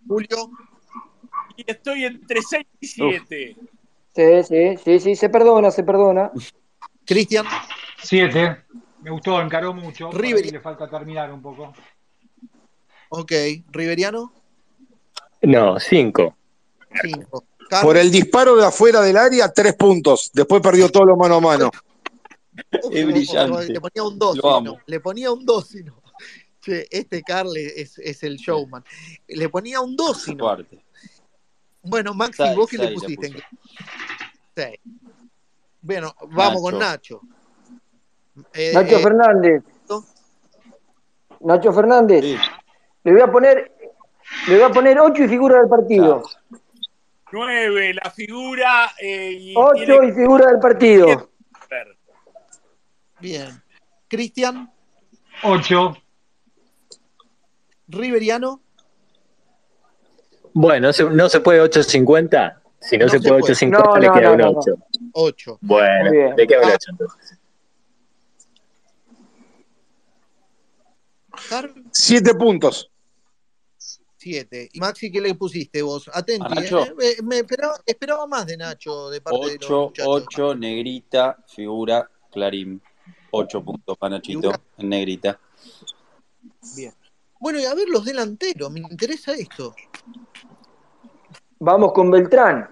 [0.08, 0.50] Julio.
[1.56, 3.56] Y estoy entre 6 y 7.
[4.14, 6.30] Sí, sí, sí, sí, se perdona, se perdona.
[7.04, 7.46] Cristian.
[8.02, 8.64] Siete.
[9.00, 10.10] Me gustó, encaró mucho.
[10.12, 10.50] Riveri.
[10.50, 11.72] le falta terminar un poco.
[13.08, 13.32] Ok.
[13.70, 14.32] Riveriano.
[15.42, 16.36] No, 5.
[17.02, 17.44] 5.
[17.82, 20.30] Por el disparo de afuera del área, tres puntos.
[20.34, 21.70] Después perdió todo lo mano a mano.
[22.90, 23.72] Es brillante.
[23.72, 24.36] Le ponía un 2.
[24.36, 24.78] Lo amo.
[24.86, 26.02] Le ponía un 2 y no.
[26.60, 28.84] Che, este Carl es, es el showman.
[29.26, 30.56] Le ponía un 2 y no.
[31.82, 33.44] Bueno, Maxi, Seis, ¿vos qué le seis le pusiste?
[34.54, 34.78] Seis.
[35.80, 36.62] Bueno, vamos Nacho.
[36.62, 37.20] con Nacho.
[38.54, 39.62] Eh, Nacho eh, Fernández.
[39.88, 40.04] ¿no?
[41.40, 42.22] Nacho Fernández.
[42.24, 42.36] Sí.
[43.04, 43.72] Le voy a poner,
[44.46, 46.22] le voy a poner 8 y figura del partido.
[47.32, 48.92] 9, la figura.
[49.00, 51.06] Eh, y 8 tiene y figura del partido.
[51.06, 51.32] que-
[53.18, 53.62] Bien.
[54.08, 54.72] Cristian,
[55.42, 55.96] 8.
[57.88, 58.60] Riveriano,
[60.54, 62.58] Bueno, no se, puede 8.50.
[62.80, 63.54] Si no, No se se puede puede.
[63.54, 64.58] 8.50, No, le no, queda no, un no, no.
[64.58, 64.76] 8.
[65.12, 65.58] 8.
[65.62, 66.34] Bueno.
[66.36, 67.38] ¿de qué habla 8 entonces?
[71.48, 72.90] Car, 7 puntos.
[74.18, 74.68] 7.
[74.72, 76.08] Y Maxi, ¿qué le pusiste vos?
[76.12, 76.46] Atenti.
[76.58, 76.94] ¿eh?
[76.96, 80.06] Me- Me esperaba, esperaba más de Nacho de parte de los 8, muchachos.
[80.08, 82.80] 8, negrita, figura, clarín.
[83.32, 85.40] 8 puntos para Nachito, en negrita.
[86.76, 86.92] Bien.
[87.42, 89.74] Bueno, y a ver los delanteros, me interesa esto.
[91.58, 92.68] Vamos con Beltrán.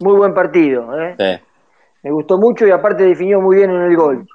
[0.00, 0.94] Muy buen partido.
[1.00, 1.16] ¿eh?
[1.18, 1.46] Sí.
[2.02, 4.28] Me gustó mucho y aparte definió muy bien en el gol.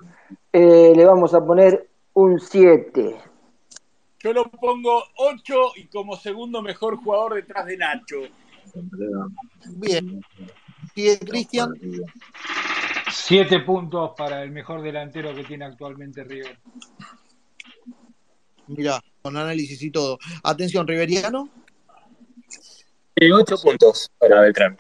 [0.52, 3.16] Eh, le vamos a poner un 7.
[4.22, 8.22] Yo lo pongo 8 y como segundo mejor jugador detrás de Nacho.
[9.76, 10.20] Bien.
[10.96, 11.76] Sigue Cristian.
[13.12, 16.58] 7 puntos para el mejor delantero que tiene actualmente River.
[18.70, 20.20] Mirá, con análisis y todo.
[20.44, 21.50] Atención, Riveriano.
[23.20, 24.78] 8 puntos para Beltrán.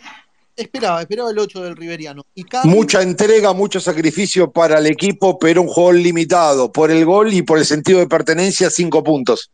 [0.55, 2.25] Esperaba, esperaba el 8 del Riveriano.
[2.35, 6.71] Y Mucha entrega, mucho sacrificio para el equipo, pero un juego limitado.
[6.71, 9.51] Por el gol y por el sentido de pertenencia, 5 puntos.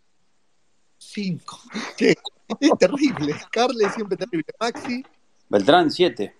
[0.97, 1.59] 5.
[1.99, 3.36] es terrible.
[3.51, 4.45] Carle siempre terrible.
[4.59, 5.03] Maxi,
[5.47, 6.36] Beltrán, 7.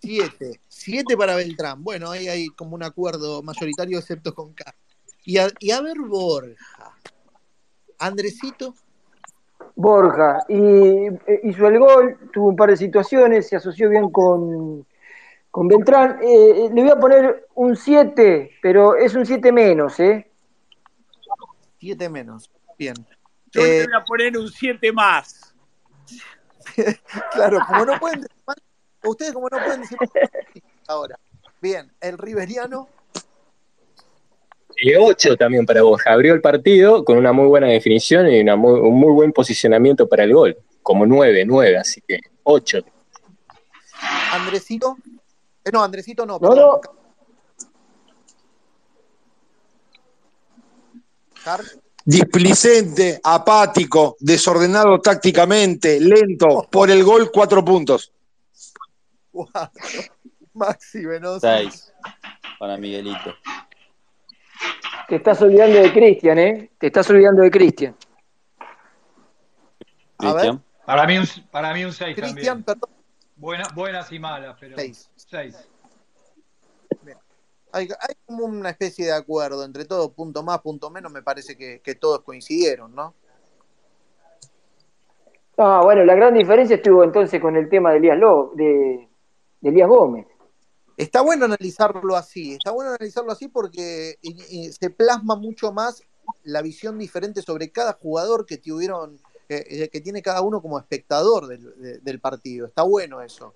[0.00, 0.60] 7.
[0.68, 1.82] 7 para Beltrán.
[1.82, 4.74] Bueno, ahí hay como un acuerdo mayoritario, excepto con Car.
[5.28, 6.96] Y a, y a ver, Borja.
[7.98, 8.74] Andresito.
[9.76, 10.38] Borja.
[10.48, 14.86] Y eh, hizo el gol, tuvo un par de situaciones, se asoció bien con,
[15.50, 16.18] con Beltrán.
[16.22, 20.30] Eh, eh, le voy a poner un 7, pero es un 7 menos, ¿eh?
[21.78, 22.50] 7 menos.
[22.78, 22.94] Bien.
[23.52, 25.54] Yo Eh, le voy a poner un 7 más.
[27.32, 28.26] Claro, como no pueden
[29.04, 29.98] ustedes como no pueden decir
[30.86, 31.18] ahora.
[31.60, 32.88] Bien, el Riveriano,
[34.98, 36.12] 8 también para Borja.
[36.12, 40.08] Abrió el partido con una muy buena definición y una muy- un muy buen posicionamiento
[40.08, 40.56] para el gol.
[40.82, 42.78] Como 9, 9, así que 8.
[44.32, 44.96] Andresito.
[45.64, 46.80] eh, no, Andresito no, No, no.
[51.44, 51.60] Car,
[52.04, 56.66] Displicente, apático, desordenado tácticamente, lento.
[56.70, 58.12] Por el gol, 4 puntos.
[59.30, 59.70] cuatro.
[60.54, 61.40] Maxi Venoso.
[61.40, 61.92] 6
[62.58, 63.34] para Miguelito.
[65.08, 66.70] Te estás olvidando de Cristian, ¿eh?
[66.78, 67.96] Te estás olvidando de Cristian.
[70.18, 70.58] A ver.
[70.84, 72.64] Para mí un, para mí un 6 Cristian, también.
[72.64, 72.90] perdón,
[73.36, 75.10] Buena- buenas y malas, pero 6.
[75.16, 75.68] 6.
[77.70, 81.56] Hay, hay como una especie de acuerdo entre todo, punto más, punto menos, me parece
[81.56, 83.14] que, que todos coincidieron, ¿no?
[85.58, 89.08] Ah, bueno, la gran diferencia estuvo entonces con el tema de Elías, Lo, de,
[89.60, 90.26] de Elías Gómez.
[90.98, 96.02] Está bueno analizarlo así, está bueno analizarlo así porque eh, eh, se plasma mucho más
[96.42, 99.18] la visión diferente sobre cada jugador que tuvieron,
[99.48, 102.66] eh, eh, que tiene cada uno como espectador del, de- del partido.
[102.66, 103.52] Está bueno eso,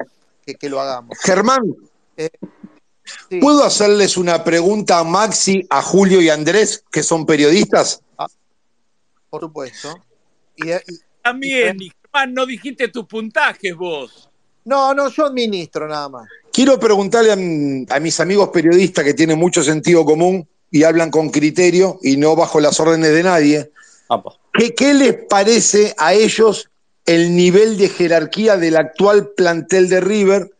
[0.46, 1.18] que, que lo hagamos.
[1.20, 1.60] Germán,
[3.28, 8.00] Sí, ¿puedo hacerles una pregunta a Maxi, a Julio y a Andrés, que son periodistas?
[9.28, 9.98] por supuesto.
[10.54, 10.78] Y y-
[11.22, 14.30] También, y Germán, no dijiste tus puntajes vos.
[14.64, 16.28] no, no, yo administro nada más.
[16.52, 17.32] Quiero preguntarle
[17.88, 22.36] a, mis amigos periodistas que tienen mucho sentido común y hablan con criterio y no
[22.36, 23.70] bajo las órdenes de nadie.
[24.52, 26.68] ¿Qué, les parece a ellos
[27.06, 30.50] el nivel de jerarquía del actual plantel de River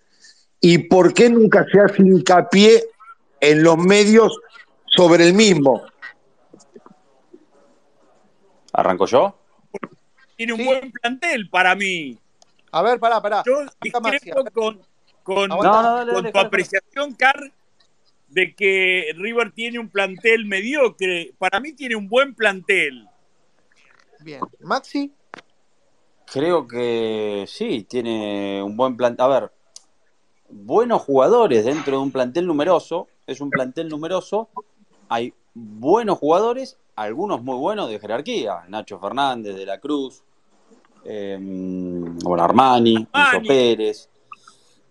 [0.63, 2.85] y por qué nunca se hace hincapié
[3.41, 4.35] en los medios
[4.87, 5.83] sobre el mismo?
[8.73, 9.37] ¿Arranco yo?
[10.37, 10.65] Tiene un Sí.
[10.65, 12.17] buen plantel para mí.
[12.71, 13.43] A ver, pará, pará.
[13.45, 14.81] Yo discrepo con,
[15.23, 15.83] con, Aguanta.
[15.83, 16.47] No, no, dale, con dale, tu dale.
[16.47, 17.53] apreciación, Car,
[18.29, 21.33] de que River tiene un plantel mediocre.
[21.39, 23.09] Para mí tiene un buen plantel.
[24.21, 24.41] Bien.
[24.61, 25.13] Maxi,
[26.33, 29.23] Creo que sí, tiene un buen plantel.
[29.23, 29.53] A ver,
[30.49, 33.09] buenos jugadores dentro de un plantel numeroso.
[33.27, 34.49] Es un plantel numeroso.
[35.11, 38.65] Hay buenos jugadores, algunos muy buenos de jerarquía.
[38.69, 40.23] Nacho Fernández, De la Cruz,
[41.05, 43.07] eh, bueno, Armani.
[43.47, 44.09] Pérez.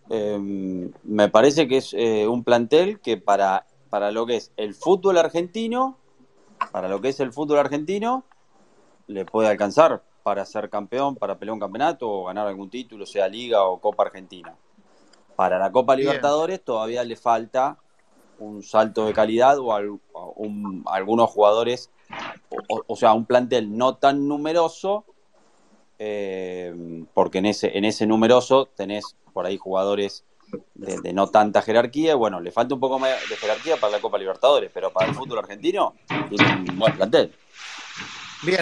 [0.10, 4.74] Eh, me parece que es eh, un plantel que para, para lo que es el
[4.74, 5.97] fútbol argentino,
[6.72, 8.24] para lo que es el fútbol argentino,
[9.08, 13.28] le puede alcanzar para ser campeón, para pelear un campeonato o ganar algún título, sea
[13.28, 14.56] Liga o Copa Argentina.
[15.36, 16.08] Para la Copa Bien.
[16.08, 17.78] Libertadores todavía le falta
[18.38, 21.89] un salto de calidad o al- o un- algunos jugadores,
[22.49, 25.06] o- o sea, un plantel no tan numeroso
[26.04, 26.74] eh,
[27.14, 30.26] porque en ese, en ese numeroso tenés por ahí jugadores
[30.74, 32.14] de, de no tanta jerarquía.
[32.14, 35.10] y Bueno, le falta un poco más de jerarquía para la Copa Libertadores, pero para
[35.10, 35.93] el fútbol argentino
[36.28, 37.32] tiene un buen plantel.
[38.43, 38.62] Bien.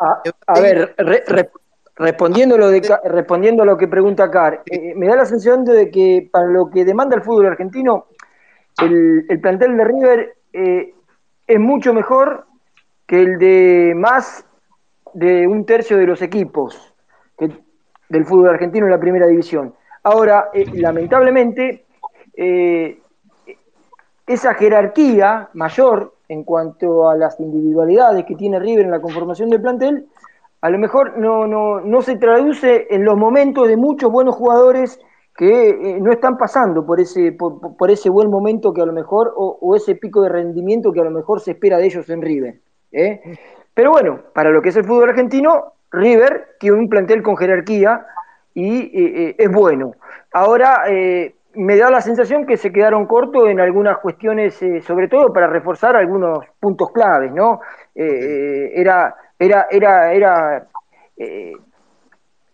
[0.00, 1.50] A, a ver, re- re-
[1.94, 5.88] respondiendo, lo de, respondiendo a lo que pregunta Car, eh, me da la sensación de
[5.88, 8.06] que para lo que demanda el fútbol argentino,
[8.82, 10.94] el, el plantel de River eh,
[11.46, 12.46] es mucho mejor
[13.06, 14.46] que el de más
[15.14, 16.94] de un tercio de los equipos
[18.08, 19.74] del fútbol argentino en la primera división.
[20.02, 21.86] Ahora, eh, lamentablemente,
[22.34, 22.98] eh,
[24.26, 29.60] esa jerarquía mayor en cuanto a las individualidades que tiene River en la conformación del
[29.60, 30.06] plantel,
[30.60, 34.98] a lo mejor no, no, no se traduce en los momentos de muchos buenos jugadores
[35.36, 39.32] que eh, no están pasando por ese, por ese buen momento que a lo mejor,
[39.36, 42.22] o, o ese pico de rendimiento que a lo mejor se espera de ellos en
[42.22, 42.60] River.
[42.92, 43.20] ¿eh?
[43.74, 48.06] Pero bueno, para lo que es el fútbol argentino, River tiene un plantel con jerarquía
[48.54, 49.92] y eh, eh, es bueno.
[50.32, 55.08] Ahora, eh, me da la sensación que se quedaron cortos en algunas cuestiones, eh, sobre
[55.08, 57.60] todo para reforzar algunos puntos claves, ¿no?
[57.94, 60.66] Eh, eh, era, era, era, era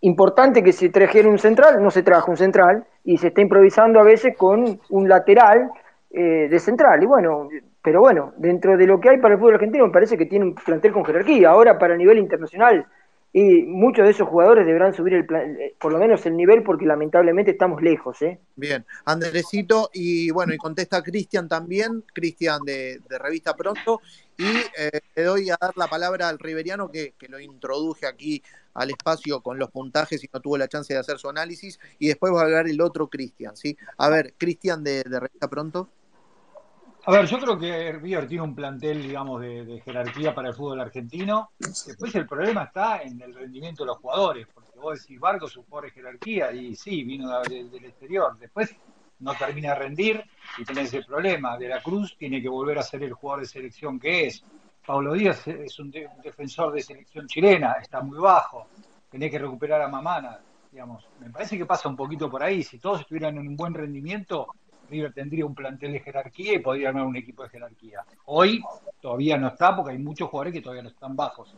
[0.00, 4.00] importante que se trajera un central, no se trajo un central, y se está improvisando
[4.00, 5.70] a veces con un lateral
[6.10, 7.02] de central.
[7.02, 7.48] Y bueno,
[7.88, 10.44] pero bueno, dentro de lo que hay para el fútbol argentino, me parece que tiene
[10.44, 11.48] un plantel con jerarquía.
[11.48, 12.86] Ahora, para el nivel internacional,
[13.32, 16.62] y muchos de esos jugadores deberán subir el plan- eh, por lo menos el nivel,
[16.62, 18.40] porque lamentablemente estamos lejos, ¿eh?
[18.56, 24.02] Bien, Andresito, y bueno, y contesta Cristian también, Cristian de, Revista Pronto,
[24.36, 24.44] y
[24.78, 28.42] eh, le doy a dar la palabra al riberiano que, que lo introduje aquí
[28.74, 32.08] al espacio con los puntajes y no tuvo la chance de hacer su análisis, y
[32.08, 33.78] después va a hablar el otro Cristian, ¿sí?
[33.96, 35.88] A ver, Cristian de Revista Pronto.
[37.08, 40.78] A ver, yo creo que River tiene un plantel, digamos, de, jerarquía para el fútbol
[40.78, 41.52] argentino.
[41.58, 45.56] Después el problema está en el rendimiento de los jugadores, porque vos decís, Vargas es
[45.56, 48.36] un jugador jerarquía, y sí, vino de- del exterior.
[48.38, 48.76] Después
[49.20, 50.22] no termina de rendir
[50.58, 51.56] y tenés ese problema.
[51.56, 54.44] De la Cruz tiene que volver a ser el jugador de selección que es.
[54.84, 58.66] Pablo Díaz es un defensor de selección chilena, está muy bajo.
[59.10, 60.40] Tenés que recuperar a Mamana,
[60.70, 61.06] digamos.
[61.20, 62.62] Me parece que pasa un poquito por ahí.
[62.62, 64.48] Si todos estuvieran en un buen rendimiento,
[64.88, 68.04] River tendría un plantel de jerarquía y podría armar un equipo de jerarquía.
[68.26, 68.62] Hoy
[69.00, 71.54] todavía no está porque hay muchos jugadores que todavía no están bajos.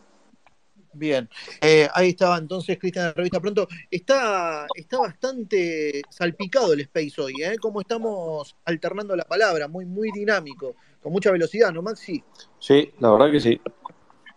[0.92, 1.28] Bien,
[1.60, 3.68] Eh, ahí estaba entonces Cristian de Revista Pronto.
[3.88, 7.56] Está, está bastante salpicado el space hoy, ¿eh?
[7.60, 12.24] Como estamos alternando la palabra, muy, muy dinámico, con mucha velocidad, ¿no, Maxi?
[12.58, 13.60] Sí, la verdad que sí.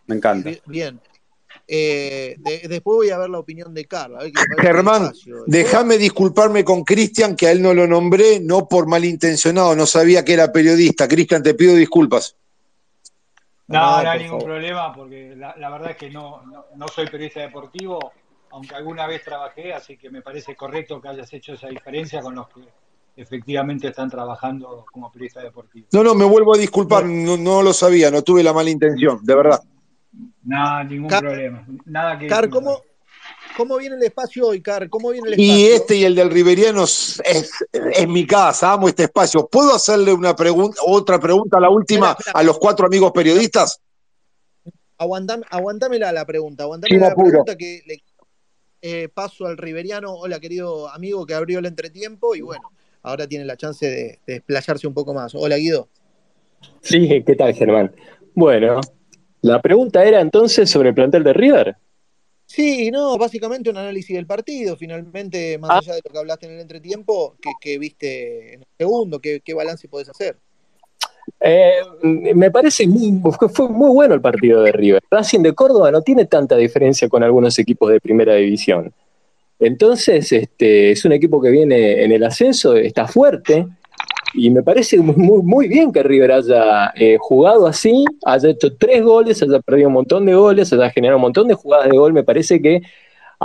[0.06, 0.50] Me encanta.
[0.50, 1.02] Bi- Bien.
[1.68, 5.14] Eh, de- después voy a ver la opinión de el Germán,
[5.48, 10.26] déjame disculparme con Cristian, que a él no lo nombré, no por malintencionado, no sabía
[10.26, 11.08] que era periodista.
[11.08, 12.36] Cristian, te pido disculpas.
[13.68, 14.46] No, No, no, hay ningún favor.
[14.46, 18.12] problema porque la, la verdad es que no, no, no soy periodista deportivo,
[18.52, 22.36] aunque alguna vez trabajé, así que me parece correcto que hayas hecho esa diferencia con
[22.36, 22.62] los que
[23.16, 25.88] efectivamente están trabajando como periodista deportivo.
[25.94, 29.20] No, no, me vuelvo a disculpar, no, no lo sabía, no tuve la mala intención,
[29.24, 29.62] de verdad.
[30.44, 31.66] No, ningún Car- problema.
[31.86, 32.50] Nada que Car.
[32.50, 32.82] ¿cómo,
[33.58, 34.90] ¿cómo viene el espacio hoy, Car?
[34.90, 35.76] ¿Cómo viene el Y espacio?
[35.76, 39.48] este y el del Riveriano es, es- es mi casa, amo este espacio.
[39.48, 42.40] ¿Puedo hacerle una pregunta, otra pregunta, la última, Espera, espera.
[42.40, 43.80] a los cuatro amigos periodistas?
[44.98, 47.28] Aguantame, aguantámela la pregunta, aguantámela la apuro.
[47.30, 48.04] pregunta que le
[48.82, 50.14] eh, paso al riberiano.
[50.14, 52.70] Hola, querido amigo que abrió el entretiempo y bueno,
[53.02, 55.34] ahora tiene la chance de, de desplayarse un poco más.
[55.36, 55.90] Hola, Guido.
[56.82, 57.94] Sí, ¿qué tal, Germán?
[58.36, 58.80] Bueno,
[59.44, 61.76] la pregunta era entonces sobre el plantel de River.
[62.46, 64.76] Sí, no, básicamente un análisis del partido.
[64.76, 65.78] Finalmente, más Ah.
[65.80, 69.20] allá de lo que hablaste en el entretiempo, ¿qué, qué viste en el segundo?
[69.20, 70.38] ¿Qué, qué balance podés hacer?
[71.40, 71.72] Eh,
[72.02, 73.20] me parece muy,
[73.54, 75.02] fue muy bueno el partido de River.
[75.10, 78.94] Racing de Córdoba no tiene tanta diferencia con algunos equipos de primera división.
[79.60, 83.66] Entonces, este, es un equipo que viene en el ascenso, está fuerte,
[84.34, 89.42] y me parece muy, bien que River haya eh, jugado así, haya hecho tres goles,
[89.44, 92.14] haya perdido un montón de goles, haya generado un montón de jugadas de gol.
[92.14, 92.82] Me parece que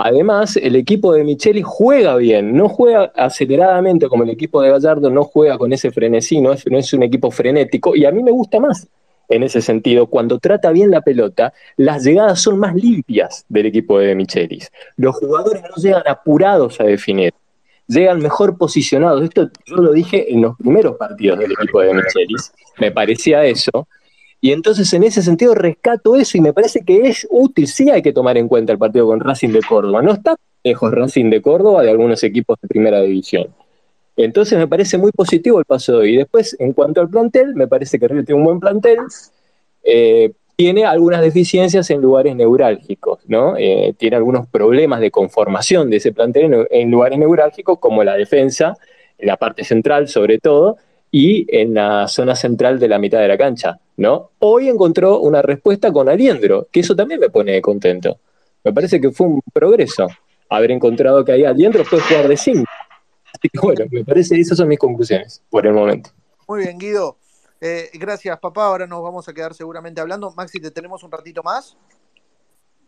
[0.01, 5.09] Además, el equipo de Micheli juega bien, no juega aceleradamente como el equipo de Gallardo,
[5.09, 8.31] no juega con ese frenesí, no es, es un equipo frenético, y a mí me
[8.31, 8.87] gusta más
[9.27, 10.07] en ese sentido.
[10.07, 14.71] Cuando trata bien la pelota, las llegadas son más limpias del equipo de Michelis.
[14.95, 17.33] Los jugadores no llegan apurados a definir,
[17.89, 19.23] llegan mejor posicionados.
[19.23, 23.87] Esto yo lo dije en los primeros partidos del equipo de Michelis, me parecía eso.
[24.41, 28.01] Y entonces en ese sentido rescato eso y me parece que es útil, sí hay
[28.01, 30.01] que tomar en cuenta el partido con Racing de Córdoba.
[30.01, 33.47] No está lejos Racing de Córdoba de algunos equipos de primera división.
[34.15, 36.17] Entonces me parece muy positivo el paso de hoy.
[36.17, 38.99] Después, en cuanto al plantel, me parece que River tiene un buen plantel.
[39.83, 43.55] Eh, tiene algunas deficiencias en lugares neurálgicos, ¿no?
[43.57, 48.75] Eh, tiene algunos problemas de conformación de ese plantel en, lugares neurálgicos, como la defensa,
[49.17, 50.75] en la parte central sobre todo,
[51.11, 54.31] y en la zona central de la mitad de la cancha, ¿no?
[54.39, 58.17] Hoy encontró una respuesta con Aliendro, que eso también me pone contento.
[58.61, 60.09] Me parece que fue un progreso
[60.49, 62.65] haber encontrado que ahí Aliendro puede jugar de 5.
[63.33, 66.09] Así que bueno, me parece que esas son mis conclusiones por el momento.
[66.49, 67.15] Muy bien, Guido.
[67.61, 68.65] Eh, gracias, papá.
[68.65, 70.31] Ahora nos vamos a quedar seguramente hablando.
[70.31, 71.77] Maxi, ¿te tenemos un ratito más?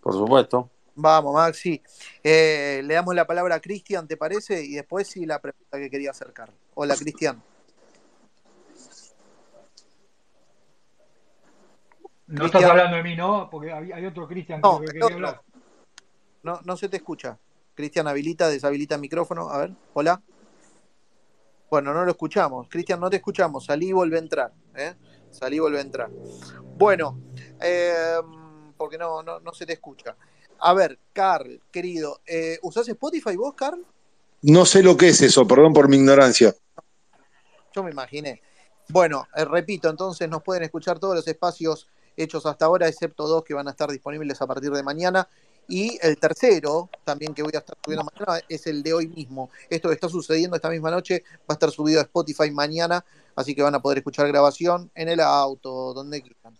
[0.01, 0.69] Por supuesto.
[0.95, 1.81] Vamos, Maxi.
[2.23, 4.63] Eh, le damos la palabra a Cristian, ¿te parece?
[4.63, 6.51] Y después sí la pregunta que quería acercar.
[6.73, 7.41] Hola, Cristian.
[12.27, 13.49] No estás hablando de mí, ¿no?
[13.49, 15.41] Porque hay otro Cristian no, que quería hablar.
[16.43, 17.37] No, no se te escucha.
[17.75, 19.49] Cristian, habilita, deshabilita el micrófono.
[19.49, 20.21] A ver, hola.
[21.71, 22.67] Bueno, no lo escuchamos.
[22.67, 23.63] Cristian, no te escuchamos.
[23.63, 24.51] Salí y vuelve a entrar.
[24.75, 24.93] ¿eh?
[25.29, 26.09] Salí y vuelve a entrar.
[26.75, 27.17] Bueno,
[27.61, 28.17] eh,
[28.75, 30.17] porque no, no, no, se te escucha.
[30.59, 33.85] A ver, Carl, querido, eh, ¿usás Spotify vos, Carl?
[34.41, 36.53] No sé lo que es eso, perdón por mi ignorancia.
[37.73, 38.41] Yo me imaginé.
[38.89, 43.45] Bueno, eh, repito, entonces nos pueden escuchar todos los espacios hechos hasta ahora, excepto dos
[43.45, 45.25] que van a estar disponibles a partir de mañana.
[45.67, 49.49] Y el tercero, también que voy a estar subiendo mañana, es el de hoy mismo.
[49.69, 53.03] Esto que está sucediendo esta misma noche va a estar subido a Spotify mañana,
[53.35, 56.57] así que van a poder escuchar grabación en el auto, donde quieran.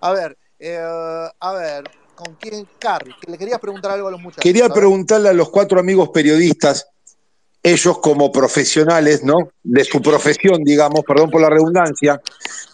[0.00, 0.78] A ver, eh,
[1.40, 2.68] a ver, ¿con quién?
[2.78, 4.42] Carl, que le querías preguntar algo a los muchachos.
[4.42, 6.86] Quería preguntarle a los cuatro amigos periodistas,
[7.62, 9.50] ellos como profesionales, ¿no?
[9.62, 12.20] De su profesión, digamos, perdón por la redundancia,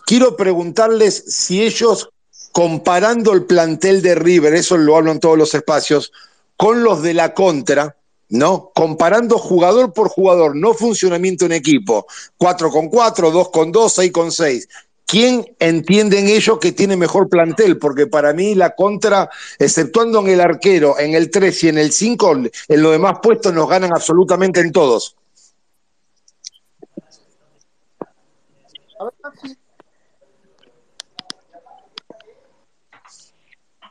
[0.07, 2.11] quiero preguntarles si ellos
[2.59, 6.11] comparando el plantel de River, eso lo hablo en todos los espacios,
[6.57, 7.95] con los de la contra,
[8.31, 8.73] ¿no?
[8.75, 14.11] Comparando jugador por jugador, no funcionamiento en equipo, 4 con 4, 2 con 2, 6
[14.11, 14.69] con 6.
[15.07, 17.79] ¿Quién entienden ellos que tiene mejor plantel?
[17.79, 19.31] Porque para mí la contra,
[19.61, 23.55] exceptuando en el arquero, en el 3 y en el 5, en los demás puestos
[23.55, 25.15] nos ganan absolutamente en todos.
[28.99, 29.68] A ver,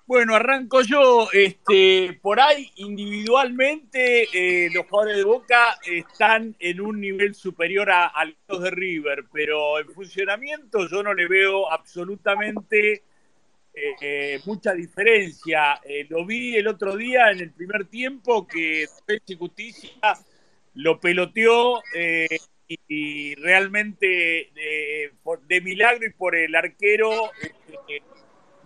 [0.08, 1.28] Bueno, arranco yo.
[1.34, 8.14] Este, por ahí, individualmente, eh, los jugadores de Boca están en un nivel superior a,
[8.47, 13.03] los de River, pero en funcionamiento yo no le veo absolutamente
[13.74, 15.78] eh, eh, mucha diferencia.
[16.08, 20.18] lo vi el otro día en el primer tiempo que Pepsi Justicia
[20.76, 21.82] lo peloteó
[22.70, 27.30] y, y, realmente de milagro y por el arquero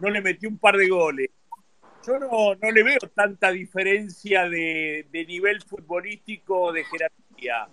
[0.01, 1.29] no le metió un par de goles.
[2.05, 7.69] Yo no, no le veo tanta diferencia de, de nivel futbolístico, de jerarquía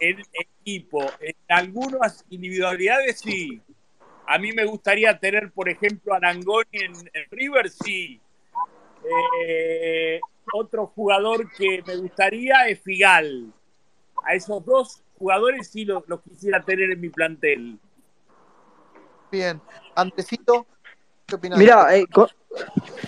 [0.00, 1.04] en equipo.
[1.20, 3.60] En algunas individualidades sí.
[4.26, 6.94] A mí me gustaría tener, por ejemplo, a Nangoni en,
[7.30, 8.20] River, sí.
[9.46, 10.18] Eh,
[10.54, 13.52] otro jugador que me gustaría es Figal.
[14.22, 17.78] A esos dos jugadores sí los, los quisiera tener en mi plantel.
[19.30, 19.60] Bien.
[19.94, 20.66] Antecito,
[21.56, 22.28] Mira, eh, co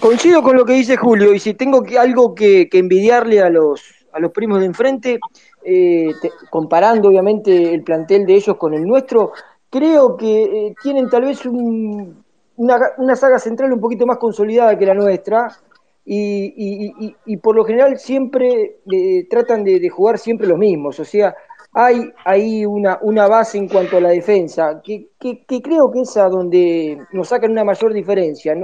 [0.00, 3.82] coincido con lo que dice Julio, y si tengo que, algo que, envidiarle a los,
[4.12, 5.20] a los primos de enfrente,
[5.64, 6.12] eh,
[6.50, 9.32] comparando obviamente el plantel de ellos con el nuestro,
[9.70, 12.24] creo que eh, tienen tal vez un,
[12.56, 15.56] una, una, saga central un poquito más consolidada que la nuestra,
[16.08, 21.04] y, y, y, por lo general siempre eh, tratan de, jugar siempre los mismos, o
[21.04, 21.34] sea,
[21.78, 26.16] hay ahí una, una base en cuanto a la defensa, que, que, creo que es
[26.16, 28.54] a donde nos sacan una mayor diferencia,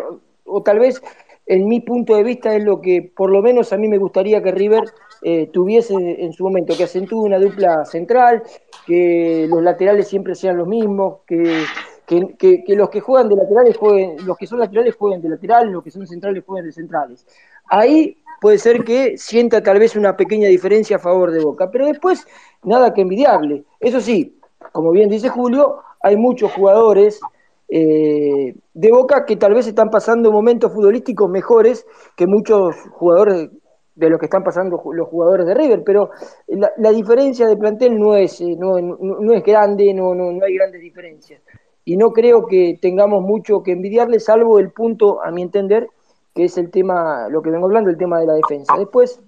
[0.46, 1.02] o tal vez
[1.44, 4.42] en mi punto de vista es lo que por lo menos a mí me gustaría
[4.42, 4.84] que River
[5.22, 8.44] eh, tuviese en su momento, que acentúe una dupla central,
[8.86, 11.64] que los laterales siempre sean los mismos, que,
[12.06, 15.28] que, que, que, los que juegan de laterales jueguen, los que son laterales jueguen de
[15.28, 17.26] laterales, los que son centrales jueguen de centrales.
[17.66, 21.86] Ahí puede ser que sienta tal vez una pequeña diferencia a favor de Boca, pero
[21.86, 22.26] después
[22.64, 23.64] nada que envidiable.
[23.80, 24.38] Eso sí,
[24.72, 27.20] como bien dice Julio, hay muchos jugadores
[27.68, 31.86] eh, de Boca que tal vez están pasando momentos futbolísticos mejores
[32.16, 33.50] que muchos jugadores
[33.94, 36.10] de los que están pasando los jugadores de River, pero
[36.48, 40.32] la, la diferencia de plantel no es, eh, no, no, no es grande, no, no,
[40.32, 41.42] no hay grandes diferencias.
[41.84, 45.88] Y no creo que tengamos mucho que envidiarle, salvo el punto, a mi entender,
[46.34, 48.76] que es el tema, lo que vengo hablando, el tema de la defensa.
[48.78, 49.20] Después,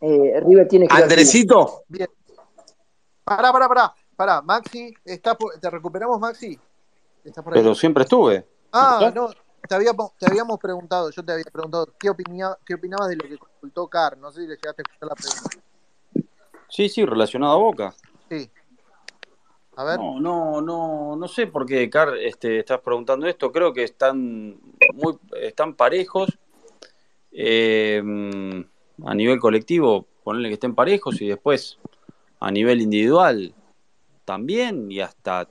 [0.00, 1.02] eh, River tiene que...
[1.02, 1.82] Andresito.
[1.88, 2.08] Bien.
[3.30, 3.94] Pará, pará, pará.
[4.16, 5.56] Pará, Maxi, está por...
[5.60, 6.58] ¿te recuperamos, Maxi?
[7.52, 8.44] Pero siempre estuve.
[8.72, 9.30] Ah, no,
[9.68, 12.10] te, había, te, habíamos preguntado, yo te había preguntado qué,
[12.66, 14.18] qué opinabas de lo que consultó Car.
[14.18, 16.30] No sé si le llegaste a escuchar la pregunta.
[16.68, 17.94] Sí, sí, relacionado a Boca.
[18.28, 18.50] Sí.
[19.76, 20.00] A ver.
[20.00, 23.52] No, no, no, no sé por qué, Car, este, estás preguntando esto.
[23.52, 24.58] Creo que están
[24.92, 26.36] muy, están parejos.
[27.30, 28.02] Eh,
[29.06, 31.78] a nivel colectivo, ponerle que estén parejos y después
[32.40, 33.54] a nivel individual
[34.24, 35.46] también y hasta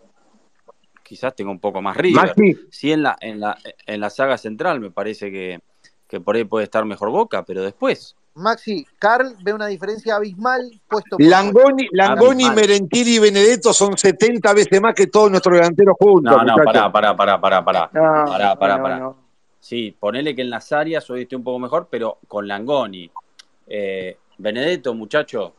[1.03, 2.27] quizás tenga un poco más River.
[2.27, 5.59] Maxi, Sí, en la, en la, en la saga central me parece que,
[6.07, 8.15] que por ahí puede estar mejor Boca, pero después.
[8.35, 12.89] Maxi, Carl ve una diferencia abismal puesto por Langoni, Langoni, Abismal.
[12.91, 16.31] Y Benedetto son 70 veces más que todos nuestros delanteros juntos.
[16.31, 16.65] No, no, muchachos.
[16.91, 17.89] pará, pará, pará, pará, pará.
[17.91, 18.99] No, Pará, pará, no, pará.
[18.99, 19.17] no.
[19.59, 23.11] Sí, ponele que en las áreas hoy esté un poco mejor, pero con Langoni.
[23.67, 25.53] Eh, Benedetto, muchacho.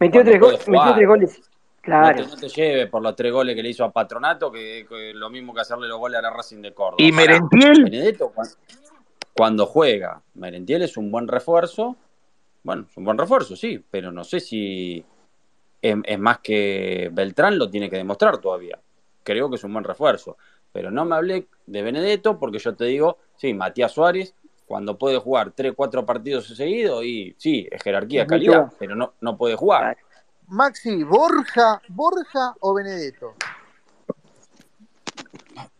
[0.00, 1.50] Metió tres, go- metió tres goles.
[1.80, 2.18] Claro.
[2.18, 4.86] No te, no te lleve por los tres goles que le hizo a Patronato, que,
[4.88, 6.96] que lo mismo que hacerle los goles a la Racing de Córdoba.
[6.98, 7.12] Y.
[7.12, 8.32] Merentiel, Benedetto,
[9.32, 11.96] cuando juega, Merentiel es un buen refuerzo.
[12.62, 15.04] Bueno, es un buen refuerzo, sí, pero no sé si
[15.80, 18.78] es, es más que Beltrán, lo tiene que demostrar todavía.
[19.22, 20.36] Creo que es un buen refuerzo.
[20.72, 24.34] Pero no me hablé de Benedetto porque yo te digo, sí, Matías Suárez,
[24.66, 29.14] cuando puede jugar 3, 4 partidos seguidos, y sí, es jerarquía, Es calidad, pero no,
[29.20, 29.96] no puede jugar.
[30.48, 33.34] Maxi, Borja, Borja o Benedetto.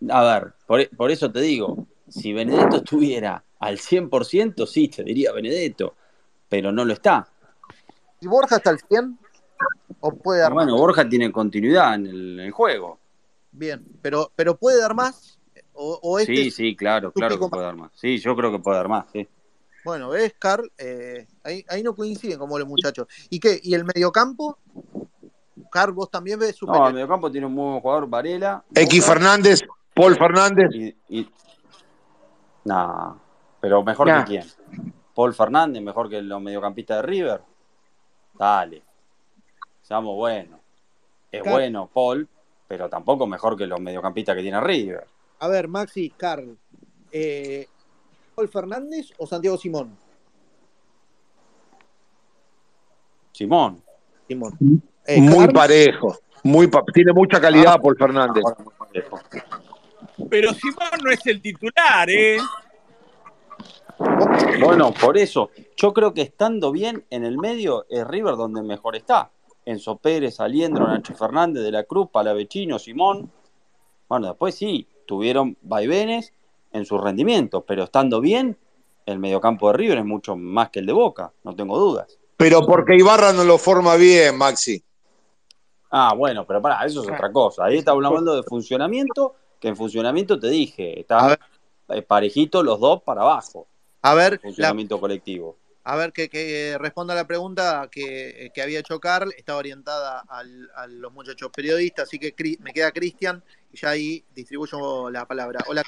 [0.09, 5.32] A ver, por, por eso te digo, si Benedetto estuviera al 100%, sí, te diría
[5.32, 5.95] Benedetto,
[6.49, 7.28] pero no lo está.
[8.20, 9.18] ¿Y Borja está al 100?
[10.01, 10.80] ¿O puede dar Bueno, más?
[10.80, 12.99] Borja tiene continuidad en el, en el juego.
[13.51, 15.36] Bien, pero, pero ¿puede dar más?
[15.77, 17.93] ¿O, o este Sí, es- sí, claro, claro que puede dar más.
[17.95, 19.29] Sí, yo creo que puede dar más, sí.
[19.85, 20.70] Bueno, ¿ves, Carl?
[20.79, 23.07] Eh, ahí, ahí no coinciden como los muchachos.
[23.31, 23.61] ¿Y qué?
[23.62, 24.59] ¿Y el mediocampo?
[25.70, 26.89] Carl, vos también ves No, superior.
[26.89, 28.64] el mediocampo tiene un muy buen jugador, Varela.
[28.74, 29.61] X Boca, Fernández,
[29.95, 30.70] Paul Fernández.
[30.74, 31.31] Y, y...
[32.64, 33.14] Nah,
[33.61, 34.24] pero mejor Nah.
[34.24, 34.45] que quién.
[35.14, 37.41] Paul Fernández, mejor que los mediocampistas de River.
[38.35, 38.83] Dale.
[39.83, 40.61] Seamos buenos.
[41.31, 42.29] Es bueno Paul,
[42.66, 45.07] pero tampoco mejor que los mediocampistas que tiene River.
[45.39, 46.57] A ver, Maxi, Carl.
[47.12, 47.66] Eh,
[48.34, 49.97] ¿Paul Fernández o Santiago Simón?
[53.32, 53.82] Simón.
[54.28, 54.59] Simón.
[55.07, 56.16] Eh, Muy Carl, parejo.
[56.43, 58.43] Muy pa- tiene mucha calidad Paul Fernández.
[60.30, 62.39] Pero Simón no es el titular, ¿eh?
[64.61, 68.97] Bueno, por eso, yo creo que estando bien en el medio es River donde mejor
[68.97, 69.30] está.
[69.64, 73.30] Enzo Pérez, Aliendro, Nacho Fernández, De la Cruz, Palavecino, Simón.
[74.09, 76.33] Bueno, después sí, tuvieron vaivenes
[76.73, 78.59] en su rendimiento, pero estando bien,
[79.07, 82.19] el mediocampo de River es mucho más que el de Boca, no tengo dudas.
[82.37, 84.83] Pero porque Ibarra no lo forma bien, Maxi.
[85.91, 87.65] Ah, bueno, pero pará, eso es otra cosa.
[87.65, 91.39] Ahí estamos hablando de funcionamiento, que en funcionamiento te dije, está
[91.89, 93.67] eh, parejito los dos para abajo,
[94.03, 95.57] a ver, la- funcionamiento colectivo.
[95.89, 99.32] A ver que, que responda la pregunta que, que había hecho Carl.
[99.37, 104.24] Estaba orientada al- a los muchachos periodistas, así que me queda Cristian y ya ahí
[104.34, 105.61] distribuyo la palabra.
[105.68, 105.84] Hola.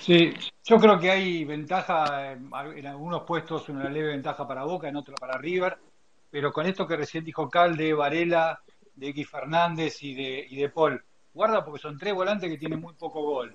[0.00, 0.32] Sí,
[0.64, 2.38] yo creo que hay ventaja, eh,
[2.76, 5.76] en algunos puestos una leve ventaja para Boca, en otros para River,
[6.30, 8.58] pero con esto que recién dijo Cal de Varela,
[8.94, 12.80] de X Fernández y de, y de Paul, guarda porque son tres volantes que tienen
[12.80, 13.54] muy poco gol.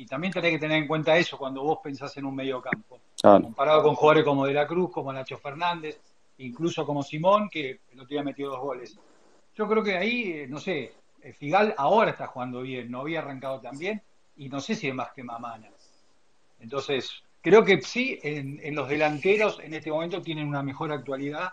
[0.00, 2.98] Y también tenés que tener en cuenta eso cuando vos pensás en un medio campo.
[3.20, 3.42] Claro.
[3.42, 6.00] Comparado con jugadores como De la Cruz, como Nacho Fernández,
[6.38, 8.98] incluso como Simón, que el otro día metió dos goles.
[9.54, 13.18] Yo creo que ahí, eh, no sé, eh, Figal ahora está jugando bien, no había
[13.18, 14.00] arrancado tan bien,
[14.38, 15.68] y no sé si es más que Mamana.
[16.60, 21.52] Entonces, creo que sí, en, en los delanteros en este momento tienen una mejor actualidad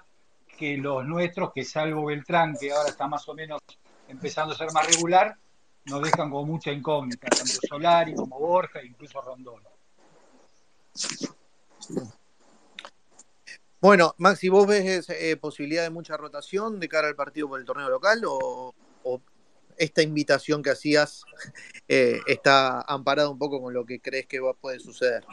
[0.57, 3.59] que los nuestros, que salvo Beltrán, que ahora está más o menos
[4.07, 5.35] empezando a ser más regular,
[5.89, 9.61] nos dejan con mucha incógnita, tanto Solari como Borja, e incluso Rondón.
[13.79, 17.65] Bueno, Maxi, ¿vos ves eh, posibilidad de mucha rotación de cara al partido por el
[17.65, 18.73] torneo local o,
[19.03, 19.21] o
[19.77, 21.23] esta invitación que hacías
[21.87, 25.23] eh, está amparada un poco con lo que crees que va, puede suceder?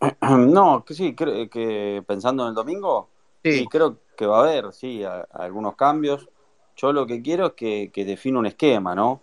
[0.20, 3.08] No, que sí, creo que pensando en el domingo,
[3.42, 6.28] sí, Sí, creo que va a haber, sí, a- algunos cambios.
[6.76, 9.20] Yo lo que quiero es que, que defina un esquema, ¿no?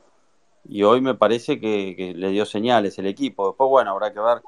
[0.65, 3.47] Y hoy me parece que, le dio señales el equipo.
[3.47, 4.41] Después, bueno, habrá que ver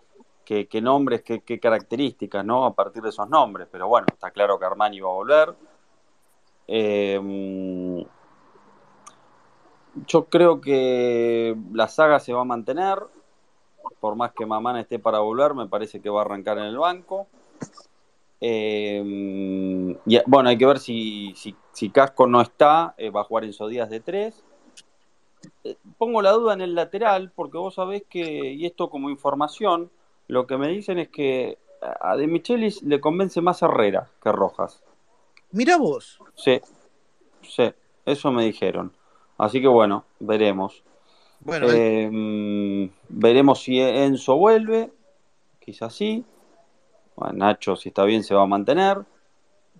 [0.45, 2.66] qué, nombres, qué, qué características, ¿no?
[2.66, 3.68] A partir de esos nombres.
[3.72, 5.56] Pero bueno, está claro que Armani va a volver.
[6.68, 8.06] Eh,
[10.08, 12.99] yo creo que la saga se va a mantener.
[13.99, 16.78] Por más que Mamán esté para volver, me parece que va a arrancar en el
[16.78, 17.28] banco.
[18.41, 21.34] Eh, y, bueno, hay que ver si,
[21.76, 24.43] si Casco no está, eh, va a jugar Enzo Díaz de 3.
[25.97, 29.91] pongo la duda en el lateral, porque vos sabés que, y esto como información,
[30.28, 34.82] lo que me dicen es que a De Michelis le convence más Herrera que Rojas.
[35.51, 36.19] Mira vos.
[36.36, 36.61] Sí,
[37.41, 37.73] sí,
[38.05, 38.93] eso me dijeron.
[39.38, 40.82] Así que bueno, veremos.
[41.41, 44.93] Bueno, Eh, mm, veremos si Enzo vuelve,
[45.59, 46.23] quizás sí.
[47.17, 49.05] Bueno, Nacho, si está bien, se va a mantener.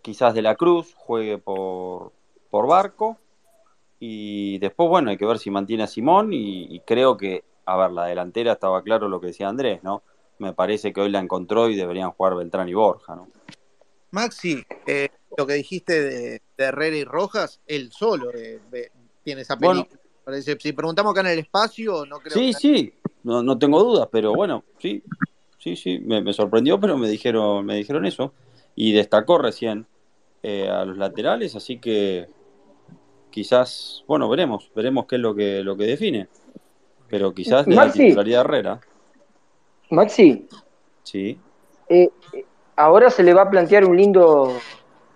[0.06, 2.12] Quizás De la Cruz juegue por,
[2.52, 3.18] por Barco.
[4.00, 6.32] Y después, bueno, hay que ver si mantiene a Simón.
[6.32, 10.04] Y, y creo que, a ver, la delantera estaba claro lo que decía Andrés, ¿no?
[10.38, 13.30] Me parece que hoy la encontró y deberían jugar Beltrán y Borja, ¿no?
[14.12, 18.60] Maxi, eh, lo que dijiste de, de Herrera y Rojas, él solo eh,
[19.24, 19.86] tiene esa Bueno.
[19.86, 20.02] película.
[20.24, 22.94] Parece- si preguntamos acá en el espacio, no creo Sí, que sí,
[23.24, 25.04] no, no tengo dudas, pero bueno, sí,
[25.58, 28.34] sí, sí, me, me sorprendió, pero me dijeron, me dijeron eso.
[28.76, 29.88] Y destacó recién
[30.48, 32.28] eh, a los laterales, así que
[33.32, 36.28] quizás, bueno, veremos, veremos qué es lo que, lo que define.
[37.10, 38.80] Pero quizás de la titularidad Herrera,
[39.90, 40.48] Maxi,
[41.04, 41.38] sí.
[41.90, 42.10] eh,
[42.76, 44.60] ahora se le va a plantear un lindo,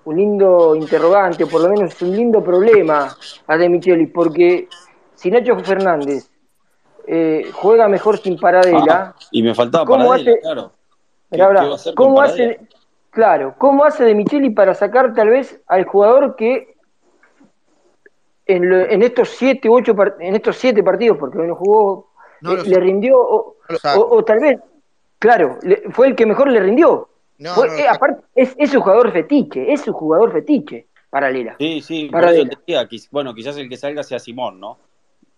[0.05, 3.15] un lindo interrogante, o por lo menos un lindo problema
[3.47, 4.67] a De Micheli, porque
[5.15, 6.30] si Nacho Fernández
[7.07, 10.71] eh, juega mejor sin Paradela, Ah, y me faltaba ¿Cómo Paradela, hace- claro.
[11.32, 12.59] ¿Qué- Mirá, qué mirá, va a hacer con ¿cómo hace,
[13.12, 16.76] claro, cómo hace De Micheli para sacar tal vez al jugador que
[18.45, 22.10] en, lo- en estos siete, ocho, en estos siete partidos, porque hoy no jugó,
[22.41, 24.01] No eh, le rindió, o, no lo saco.
[24.01, 24.60] o- o tal vez,
[25.20, 27.10] claro, le- fue el que mejor le rindió.
[27.38, 31.55] No, Fue- eh, aparte, es, es un jugador fetiche, es un jugador fetiche, paralela.
[31.60, 34.78] Sí, sí, te decía, quiz- bueno, quizás el que salga sea Simón, ¿no?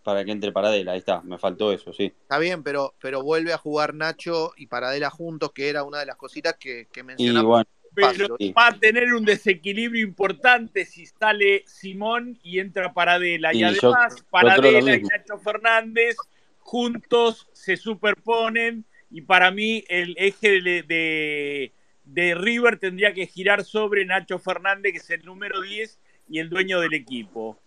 [0.04, 2.06] Para que entre Paradela, ahí está, me faltó eso, sí.
[2.06, 6.08] Está bien, pero, pero vuelve a jugar Nacho y Paradela juntos, que era una de
[6.08, 7.45] las cositas que, que Y mencionamos.
[7.45, 8.54] bueno, Pero sí.
[8.58, 13.54] va a tener un desequilibrio importante si sale Simón y entra Paradela.
[13.54, 15.04] Y, Y además, yo Paradela y.
[15.04, 16.16] Nacho Fernández
[16.60, 18.86] juntos se superponen.
[19.10, 21.74] Y para mí, el eje de, de,
[22.06, 25.99] de River tendría que girar sobre Nacho Fernández, que es el número 10
[26.30, 27.61] y el dueño del equipo.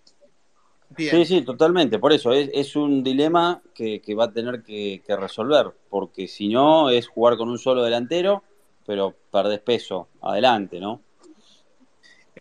[0.91, 1.11] Bien.
[1.11, 1.99] Sí, sí, totalmente.
[1.99, 6.29] Por eso es, es un dilema que, que va a tener que, que resolver, porque
[6.29, 8.45] si no es jugar con un solo delantero,
[8.87, 11.01] pero perdés peso adelante, ¿no?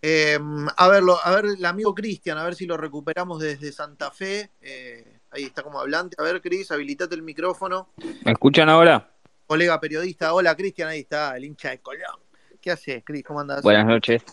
[0.06, 0.38] Eh,
[0.76, 4.52] a verlo, a ver, el amigo Cristian, a ver si lo recuperamos desde Santa Fe.
[4.62, 6.18] Eh, ahí está como hablante.
[6.20, 7.88] A ver, Cris, habilitate el micrófono.
[8.26, 9.10] ¿Me escuchan ahora?
[9.48, 10.34] Colega periodista.
[10.34, 12.20] Hola, Cristian, ahí está, el hincha de Colón.
[12.60, 13.24] ¿Qué haces, Cris?
[13.24, 13.62] ¿Cómo andás?
[13.64, 14.24] Buenas noches.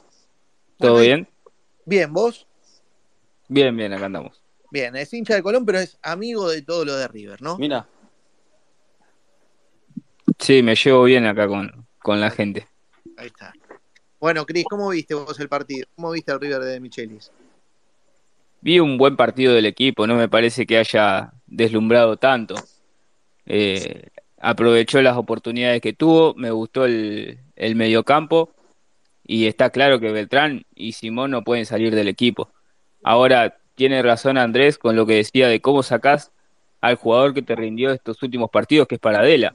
[0.77, 1.29] ¿Todo bien?
[1.85, 2.49] Bien, ¿vos?
[3.51, 4.43] Bien, bien, acá andamos.
[4.71, 7.59] Bien, es hincha de Colón, pero es amigo de todo lo de River, ¿no?
[7.59, 7.87] Mira,
[10.41, 12.67] Sí, me llevo bien acá con, con la gente.
[13.17, 13.53] Ahí está.
[14.19, 15.87] Bueno, Cris, ¿cómo viste vos el partido?
[15.95, 17.31] ¿Cómo viste al River de Michelis?
[18.63, 22.55] Vi un buen partido del equipo, no me parece que haya deslumbrado tanto.
[23.45, 28.51] Eh, aprovechó las oportunidades que tuvo, me gustó el, el mediocampo
[29.27, 32.51] y está claro que Beltrán y Simón no pueden salir del equipo.
[33.03, 36.33] Ahora, tiene razón Andrés con lo que decía de cómo sacás
[36.81, 39.55] al jugador que te rindió estos últimos partidos, que es Paradela.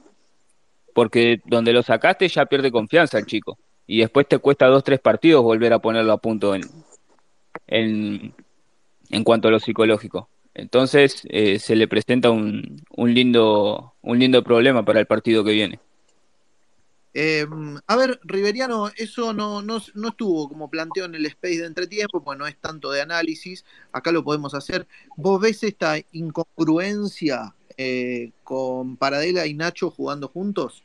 [0.94, 3.58] Porque donde lo sacaste ya pierde confianza el chico.
[3.86, 6.62] Y después te cuesta dos, tres partidos volver a ponerlo a punto en,
[7.66, 8.34] en,
[9.10, 10.28] en cuanto a lo psicológico.
[10.54, 15.52] Entonces eh, se le presenta un, un, lindo, un lindo problema para el partido que
[15.52, 15.78] viene.
[17.18, 17.46] Eh,
[17.86, 22.22] a ver, Riveriano, eso no, no, no estuvo como planteó en el space de entretiempo,
[22.22, 24.86] pues no es tanto de análisis, acá lo podemos hacer.
[25.16, 30.82] ¿Vos ves esta incongruencia eh, con Paradela y Nacho jugando juntos?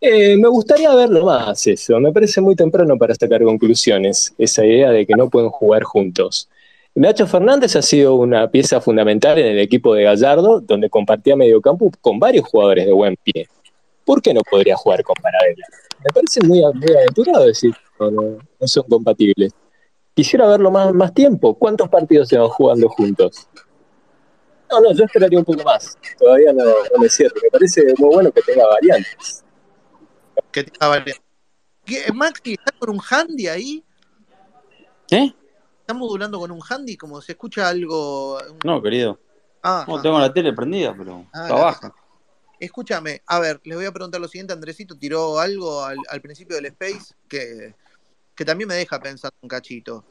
[0.00, 4.90] Eh, me gustaría verlo más eso, me parece muy temprano para sacar conclusiones, esa idea
[4.90, 6.48] de que no pueden jugar juntos.
[6.94, 11.90] Nacho Fernández ha sido una pieza fundamental en el equipo de Gallardo, donde compartía mediocampo
[12.00, 13.48] con varios jugadores de buen pie.
[14.06, 15.66] ¿Por qué no podría jugar con Paradela?
[15.98, 18.22] Me parece muy, muy aventurado decir no, no,
[18.60, 19.52] no son compatibles.
[20.14, 21.54] Quisiera verlo más, más tiempo.
[21.58, 23.48] ¿Cuántos partidos se van jugando juntos?
[24.70, 25.98] No, no, yo esperaría un poco más.
[26.18, 27.34] Todavía no, no me cierro.
[27.42, 29.44] Me parece muy bueno que tenga variantes.
[30.52, 31.22] Que tenga variantes.
[31.84, 33.84] ¿Qué, Maxi, ¿está con un handy ahí?
[35.08, 35.34] ¿Qué?
[35.80, 36.96] ¿Está modulando con un handy?
[36.96, 38.38] Como se escucha algo.
[38.38, 39.18] un- No, querido.
[39.62, 40.02] Ah, No, ah.
[40.02, 41.94] tengo la tele prendida, pero Ah, está baja.
[42.58, 44.52] Escúchame, a ver, les voy a preguntar lo siguiente.
[44.52, 47.74] Andresito tiró algo al, al principio del Space que,
[48.34, 50.04] que también me deja pensar un cachito.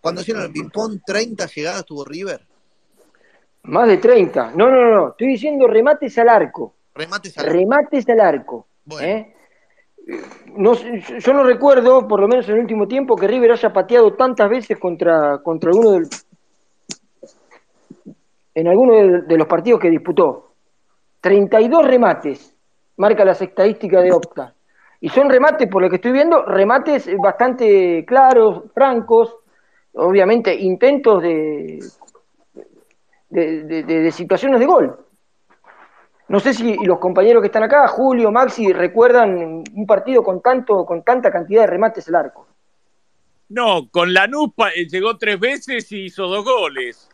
[0.00, 2.46] Cuando hicieron el ping-pong, 30 llegadas tuvo River.
[3.64, 4.52] Más de 30.
[4.56, 5.08] No, no, no.
[5.10, 6.74] Estoy diciendo remates al arco.
[6.94, 8.66] Remates al Remates al arco.
[8.84, 9.06] Bueno.
[9.06, 9.34] ¿eh?
[10.56, 14.14] No, yo no recuerdo, por lo menos en el último tiempo, que River haya pateado
[14.14, 16.08] tantas veces contra, contra alguno del,
[18.54, 20.49] en alguno de, de los partidos que disputó.
[21.20, 22.56] 32 remates,
[22.96, 24.54] marca las estadísticas de Opta.
[25.00, 29.36] Y son remates, por lo que estoy viendo, remates bastante claros, francos,
[29.94, 31.80] obviamente, intentos de,
[33.30, 34.98] de, situaciones de gol.
[36.28, 40.84] No sé si los compañeros que están acá, Julio, Maxi, recuerdan un partido con tanto,
[40.84, 42.46] con tanta cantidad de remates al arco.
[43.48, 47.09] No, con Lanús eh, llegó tres veces y hizo dos goles.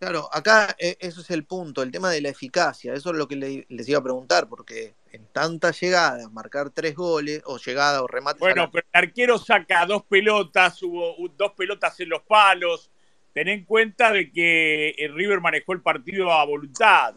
[0.00, 2.94] Claro, acá eh, eso es el punto, el tema de la eficacia.
[2.94, 6.94] Eso es lo que le- les iba a preguntar, porque en tantas llegadas, marcar tres
[6.94, 8.40] goles, o llegadas o remates.
[8.42, 12.90] al Bueno, pero el arquero saca dos pelotas, hubo dos pelotas en los palos.
[13.34, 17.14] Ten en cuenta de que el River manejó el partido a voluntad.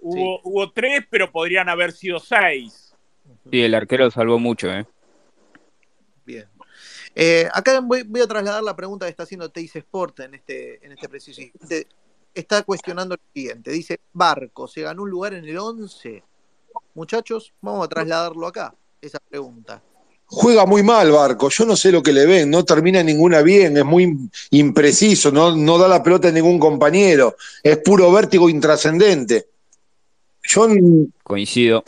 [0.00, 2.94] Hubo, hubo tres, pero podrían haber sido seis.
[3.50, 4.86] Sí, el arquero salvó mucho, ¿eh?
[7.14, 10.84] Eh, acá voy, voy a trasladar la pregunta que está haciendo Teis Sport en este,
[10.84, 11.86] en este preciso instante.
[12.34, 13.70] Está cuestionando lo siguiente.
[13.70, 16.22] Dice, Barco, ¿se ganó un lugar en el 11?
[16.94, 19.82] Muchachos, vamos a trasladarlo acá, esa pregunta.
[20.30, 23.78] Juega muy mal Barco, yo no sé lo que le ven, no termina ninguna bien,
[23.78, 29.48] es muy impreciso, no, no da la pelota a ningún compañero, es puro vértigo intrascendente.
[30.42, 30.68] Yo
[31.22, 31.82] Coincido.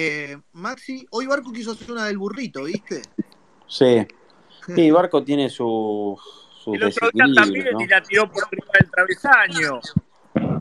[0.00, 3.02] Eh, Maxi, hoy Barco quiso hacer una del burrito, ¿viste?
[3.66, 4.06] Sí.
[4.74, 6.20] Sí, Barco tiene sus,
[6.62, 7.80] sus El otro día también ¿no?
[7.80, 9.80] y la tiró por arriba del travesaño.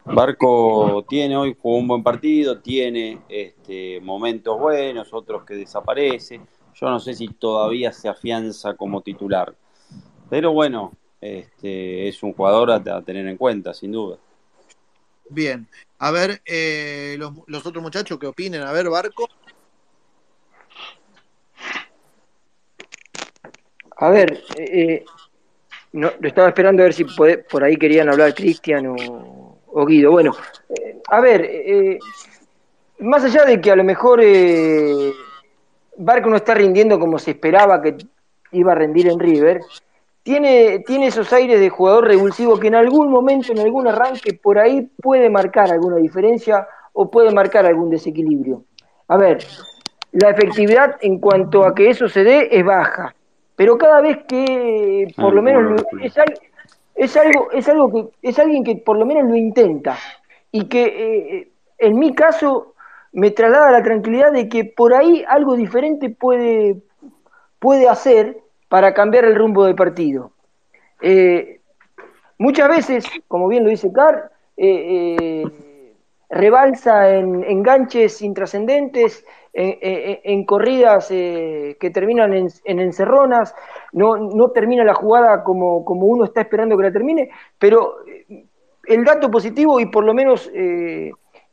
[0.06, 6.40] Barco tiene hoy, jugó un buen partido, tiene este, momentos buenos, otros que desaparece.
[6.74, 9.54] Yo no sé si todavía se afianza como titular.
[10.30, 14.20] Pero bueno, este, es un jugador a, a tener en cuenta, sin duda.
[15.30, 15.68] Bien.
[16.00, 18.62] A ver, eh, los, los otros muchachos que opinen.
[18.62, 19.28] A ver, Barco.
[23.98, 25.04] A ver, eh,
[25.94, 29.86] no, lo estaba esperando a ver si pode- por ahí querían hablar Cristian o, o
[29.86, 30.12] Guido.
[30.12, 30.36] Bueno,
[30.70, 32.00] eh, a ver, eh,
[33.00, 35.12] más allá de que a lo mejor eh,
[35.98, 37.98] Barco no está rindiendo como se esperaba que
[38.52, 39.62] iba a rendir en River,
[40.28, 44.60] tiene, tiene esos aires de jugador revulsivo que en algún momento, en algún arranque, por
[44.60, 48.64] ahí puede marcar alguna diferencia o puede marcar algún desequilibrio.
[49.08, 49.38] A ver,
[50.12, 53.16] la efectividad en cuanto a que eso se dé es baja,
[53.56, 56.14] pero cada vez que por Ah, lo menos lo- es,
[56.96, 59.98] es algo es algo que es alguien que por lo menos lo intenta
[60.52, 60.84] y que
[61.40, 62.74] eh, en mi caso
[63.14, 66.76] me traslada la tranquilidad de que por ahí algo diferente puede
[67.60, 68.38] puede hacer
[68.70, 70.32] para cambiar el rumbo del partido.
[71.02, 71.62] Eh,
[72.38, 75.94] muchas veces, como bien lo dice Carr, eh, eh,
[76.30, 79.24] rebalsa en enganches intrascendentes,
[79.60, 83.56] en, corridas eh, que terminan en, en encerronas,
[83.92, 87.96] no, no termina la jugada como, como uno está esperando que la termine, pero
[88.86, 90.52] el dato positivo y por lo menos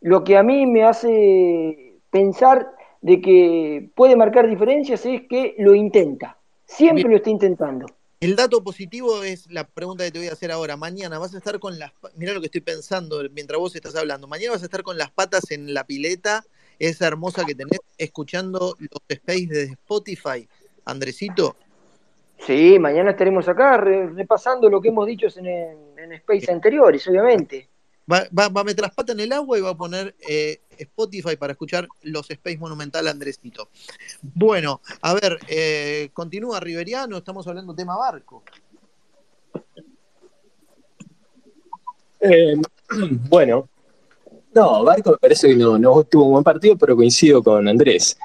[0.03, 5.75] lo que a mí me hace pensar de que puede marcar diferencias es que lo
[5.75, 6.37] intenta,
[6.77, 7.11] siempre Bien.
[7.11, 7.87] lo está intentando.
[8.21, 10.77] El dato positivo es la pregunta que te voy a hacer ahora.
[10.77, 11.93] Mañana vas a estar con las...
[12.17, 14.27] Mirá lo que estoy pensando mientras vos estás hablando.
[14.27, 16.43] Mañana vas a estar con las patas en la pileta,
[16.79, 20.49] esa hermosa que tenés, escuchando los space de Spotify.
[20.87, 21.57] Andresito.
[22.39, 25.47] Sí, mañana estaremos acá re- repasando lo que hemos dicho en,
[25.99, 27.69] en space anteriores, obviamente.
[28.11, 30.61] Va, va- va a meter las patas en el agua y va a poner eh,
[30.79, 33.71] Spotify para escuchar los Space Monumental Andresito.
[34.23, 38.43] Bueno, a ver, eh, continúa Riveriano, estamos hablando tema barco.
[42.21, 42.55] Eh,
[43.29, 43.69] bueno,
[44.55, 48.17] no, Barco me parece que no, no tuvo un buen partido, pero coincido con Andrés.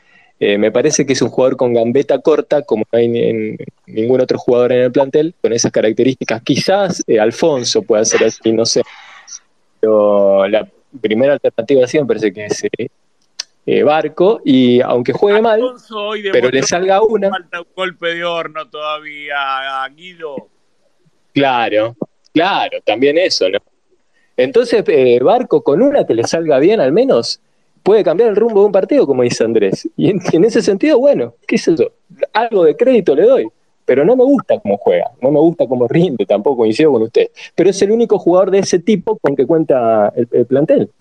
[0.41, 3.57] Me parece que es un jugador con gambeta corta, como no hay en-
[3.87, 6.41] ningún otro jugador en el plantel, con esas características.
[6.43, 8.81] Quizás Alfonso pueda ser así, no sé.
[9.79, 10.67] Pero la
[11.01, 12.63] primera alternativa me parece que es
[13.65, 15.61] eh, Barco, y aunque juegue mal,
[16.31, 17.29] pero le salga una.
[17.29, 20.47] falta un golpe de horno todavía, Guido.
[21.33, 21.95] Claro,
[22.33, 23.59] claro, también eso, ¿no?
[24.35, 27.41] Entonces, eh, Barco, con una que le salga bien al menos,
[27.83, 29.87] puede cambiar el rumbo de un partido, como dice Andrés.
[29.95, 31.91] Y en, en ese sentido, bueno, qué sé yo,
[32.33, 33.47] algo de crédito le doy.
[33.89, 37.31] Pero no me gusta cómo juega, no me gusta cómo rinde, tampoco coincido con usted.
[37.55, 40.91] Pero es el único jugador de ese tipo con que cuenta el, el plantel.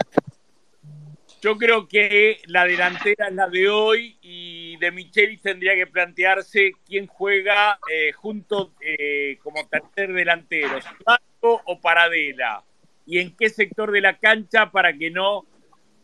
[1.42, 6.72] Yo creo que la delantera es la de hoy y de Michelis tendría que plantearse
[6.86, 12.64] quién juega eh, junto eh, como tercer delantero, Barco o Paradela,
[13.04, 15.44] y en qué sector de la cancha para que no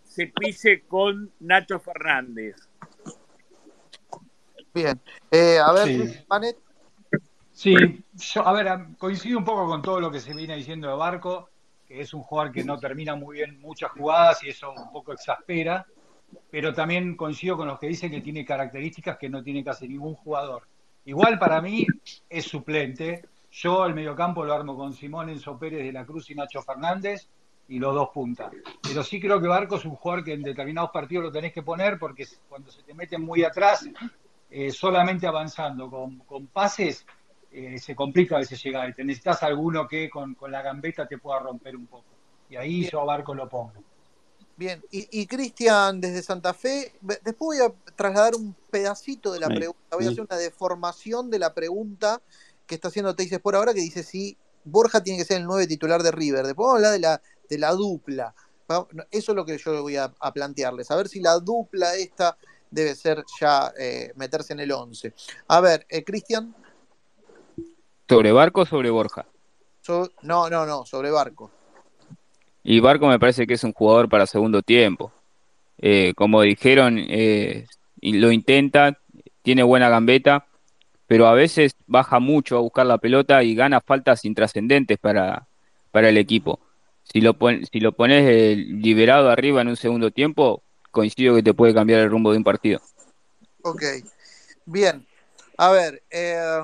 [0.02, 2.56] se pise con Nacho Fernández.
[4.74, 5.00] Bien,
[5.30, 6.14] Eh, a ver, Sí.
[6.28, 6.63] Panet.
[7.64, 8.68] Sí, yo, a ver,
[8.98, 11.48] coincido un poco con todo lo que se viene diciendo de Barco,
[11.86, 15.14] que es un jugador que no termina muy bien muchas jugadas y eso un poco
[15.14, 15.86] exaspera.
[16.50, 20.14] pero también coincido con los que dicen que tiene características que no tiene casi ningún
[20.14, 20.64] jugador.
[21.06, 21.86] Igual para mí
[22.28, 23.24] es suplente.
[23.50, 27.28] Yo el mediocampo lo armo con Simón Enzo Pérez de la Cruz y Nacho Fernández
[27.66, 28.52] y los dos puntas.
[28.82, 31.62] Pero sí creo que Barco es un jugador que en determinados partidos lo tenés que
[31.62, 33.88] poner porque cuando se te meten muy atrás,
[34.50, 37.06] eh, solamente avanzando con, con pases,
[37.54, 38.88] eh, se complica a veces llegar.
[38.88, 42.04] Y te necesitas alguno que con, con, la gambeta te pueda romper un poco.
[42.50, 42.90] Y ahí Bien.
[42.90, 43.72] yo a Barco lo pongo.
[44.56, 49.48] Bien, y, y Cristian desde Santa Fe, después voy a trasladar un pedacito de la
[49.48, 52.20] pregunta, voy a hacer una deformación de la pregunta
[52.64, 55.66] que está haciendo Teises por ahora, que dice si Borja tiene que ser el 9
[55.66, 56.46] titular de River.
[56.46, 58.34] Después vamos a hablar de la, de la dupla.
[59.10, 62.36] Eso es lo que yo voy a, a plantearles, a ver si la dupla esta
[62.74, 65.14] debe ser ya eh, meterse en el 11.
[65.48, 66.54] A ver, eh, Cristian.
[68.08, 69.26] ¿Sobre Barco o sobre Borja?
[69.80, 71.50] So, no, no, no, sobre Barco.
[72.62, 75.12] Y Barco me parece que es un jugador para segundo tiempo.
[75.78, 77.66] Eh, como dijeron, eh,
[78.00, 78.98] lo intenta,
[79.42, 80.46] tiene buena gambeta,
[81.06, 85.46] pero a veces baja mucho a buscar la pelota y gana faltas intrascendentes para,
[85.90, 86.60] para el equipo.
[87.02, 91.42] Si lo, pon, si lo pones eh, liberado arriba en un segundo tiempo, coincido que
[91.42, 92.80] te puede cambiar el rumbo de un partido.
[93.62, 93.82] Ok,
[94.64, 95.06] bien.
[95.58, 96.60] A ver, eh,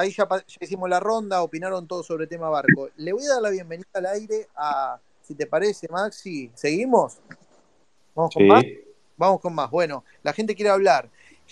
[0.00, 2.88] ahí ya, ya, hicimos la ronda, opinaron todos sobre el tema barco.
[2.96, 7.18] Le voy a dar la bienvenida al aire a, si te parece, Maxi, ¿seguimos?
[8.14, 8.48] ¿Vamos con sí.
[8.48, 8.64] más?
[9.16, 9.70] Vamos con más.
[9.70, 11.10] Bueno, la gente quiere hablar.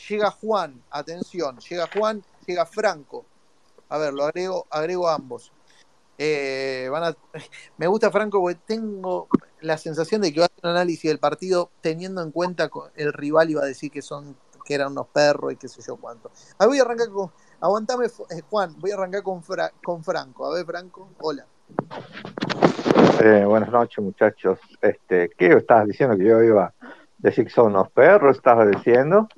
[0.09, 3.25] Llega Juan, atención, llega Juan, llega Franco.
[3.89, 5.53] A ver, lo agrego, agrego a ambos.
[6.17, 7.17] Eh, van a,
[7.77, 9.29] me gusta Franco porque tengo
[9.61, 13.13] la sensación de que va a hacer un análisis del partido teniendo en cuenta el
[13.13, 16.31] rival iba a decir que son que eran unos perros y qué sé yo cuánto.
[16.59, 17.33] A ver, voy a arrancar con.
[17.61, 20.47] Aguantame, eh, Juan, voy a arrancar con, Fra, con Franco.
[20.47, 21.45] A ver, Franco, hola.
[23.21, 24.61] Eh, buenas noches, muchachos.
[24.81, 26.75] Este, ¿Qué estabas diciendo que yo iba a
[27.19, 28.37] decir que son unos perros?
[28.37, 29.29] ¿Estabas diciendo?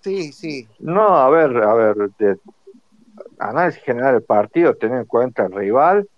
[0.00, 0.66] Sí, sí.
[0.78, 2.38] No, a ver, a ver, de,
[3.38, 6.08] análisis general del partido, tener en cuenta el rival,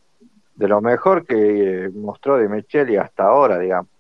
[0.55, 3.91] de lo mejor que eh, mostró de Micheli hasta ahora, digamos.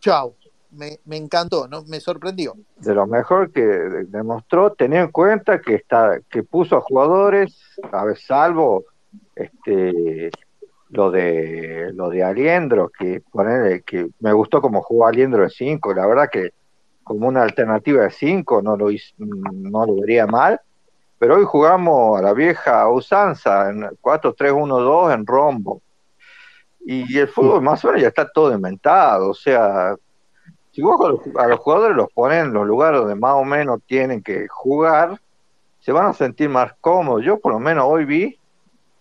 [0.00, 0.34] Chao,
[0.70, 1.84] me, me, encantó, ¿no?
[1.84, 2.54] Me sorprendió.
[2.76, 7.56] De lo mejor que demostró, tener en cuenta que está, que puso a jugadores,
[7.92, 8.84] a ver, salvo
[9.34, 10.30] este
[10.90, 15.94] lo de lo de Aliendro, que poner que me gustó como jugó Aliendro de 5,
[15.94, 16.52] la verdad que
[17.04, 18.88] como una alternativa de 5 no lo
[19.18, 20.60] no lo vería mal
[21.18, 25.82] pero hoy jugamos a la vieja usanza, en 4-3-1-2 en rombo.
[26.86, 29.94] Y el fútbol más o menos ya está todo inventado, o sea,
[30.78, 34.22] si vos a los jugadores los ponen en los lugares donde más o menos tienen
[34.22, 35.20] que jugar,
[35.80, 37.24] se van a sentir más cómodos.
[37.24, 38.38] Yo por lo menos hoy vi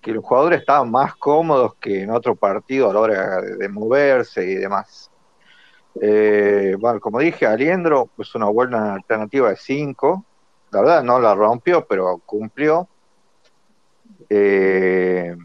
[0.01, 3.69] que los jugadores estaban más cómodos que en otro partido a la hora de, de
[3.69, 5.11] moverse y demás.
[6.01, 10.25] Eh, bueno, como dije, Aliendro, pues una buena alternativa de 5,
[10.71, 12.89] la verdad no la rompió, pero cumplió.
[14.31, 15.37] Eh,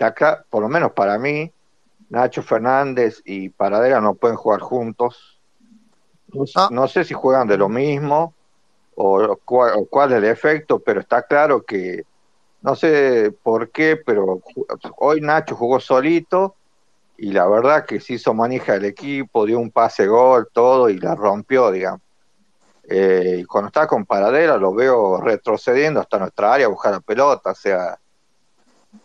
[0.00, 1.52] acá, por lo menos para mí,
[2.08, 5.35] Nacho Fernández y Paradera no pueden jugar juntos.
[6.36, 6.68] No, ah.
[6.70, 8.34] no sé si juegan de lo mismo
[8.94, 12.04] o cuál, o cuál, es el efecto, pero está claro que
[12.62, 14.42] no sé por qué, pero
[14.98, 16.54] hoy Nacho jugó solito
[17.18, 20.98] y la verdad que se hizo manija del equipo, dio un pase gol, todo y
[20.98, 22.00] la rompió, digamos.
[22.88, 27.00] Eh, y cuando está con paradera lo veo retrocediendo hasta nuestra área a buscar la
[27.00, 27.98] pelota, o sea,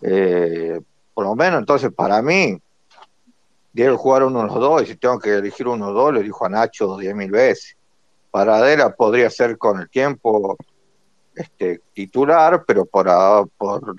[0.02, 0.80] eh,
[1.14, 2.60] por lo menos entonces para mí,
[3.74, 6.24] debe jugar uno de los dos, y si tengo que elegir uno de dos, le
[6.24, 7.76] dijo a Nacho diez mil veces.
[8.30, 10.58] Paradera podría ser con el tiempo
[11.36, 13.08] este, titular, pero por,
[13.58, 13.96] por,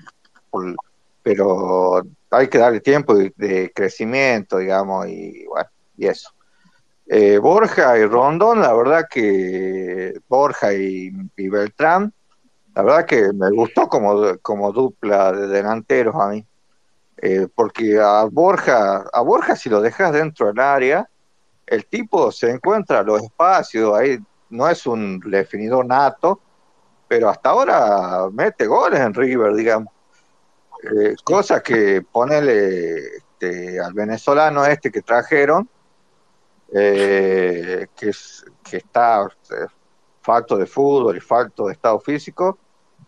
[0.49, 0.75] por,
[1.21, 6.29] pero hay que darle tiempo de, de crecimiento, digamos, y bueno, y eso.
[7.05, 12.13] Eh, Borja y Rondón, la verdad que Borja y, y, Beltrán,
[12.73, 16.45] la verdad que me gustó como, como dupla de delanteros a mí.
[17.25, 21.09] Eh, porque a Borja, a Borja si lo dejas dentro del área,
[21.65, 24.19] el tipo se encuentra los espacios, ahí
[24.49, 26.41] no es un definidor nato,
[27.07, 29.93] pero hasta ahora mete goles en River, digamos.
[30.83, 35.69] Eh, cosa que ponele este, al venezolano este que trajeron,
[36.73, 39.29] eh, que, es, que está
[40.21, 42.57] falto de fútbol y falto de estado físico,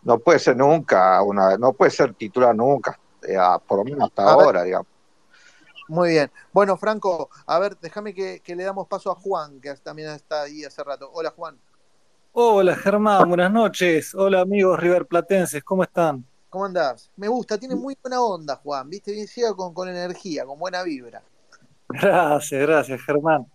[0.04, 2.98] no puede ser nunca, una, no puede ser titular nunca,
[3.68, 4.66] por lo menos hasta a ahora, ver.
[4.66, 4.88] digamos.
[5.88, 6.32] Muy bien.
[6.52, 10.44] Bueno, Franco, a ver, déjame que, que, le damos paso a Juan, que también está
[10.44, 11.10] ahí hace rato.
[11.14, 11.60] Hola, Juan.
[12.34, 14.14] Hola, Germán, buenas noches.
[14.16, 16.26] Hola, amigos riverplatenses, ¿cómo están?
[16.50, 17.12] ¿Cómo andás?
[17.18, 19.12] Me gusta, tiene muy buena onda, Juan, ¿viste?
[19.12, 21.22] Bien con, con energía, con buena vibra.
[21.88, 23.46] Gracias, gracias, Germán.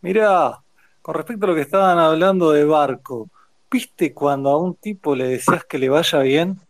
[0.00, 0.62] Mirá,
[1.02, 3.28] con respecto a lo que estaban hablando de Barco,
[3.70, 6.60] ¿viste cuando a un tipo le deseas que le vaya bien?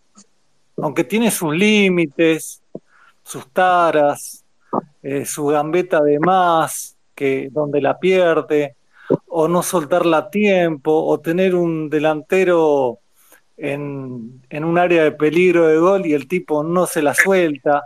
[0.82, 2.62] Aunque tiene sus límites,
[3.22, 4.44] sus taras,
[5.02, 8.76] eh, su gambeta de más, que donde la pierde,
[9.28, 12.98] o no soltarla a tiempo, o tener un delantero
[13.56, 17.82] en, en un área de peligro de gol y el tipo no se la suelta.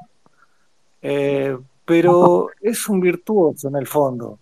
[1.01, 4.39] Eh, pero es un virtuoso en el fondo.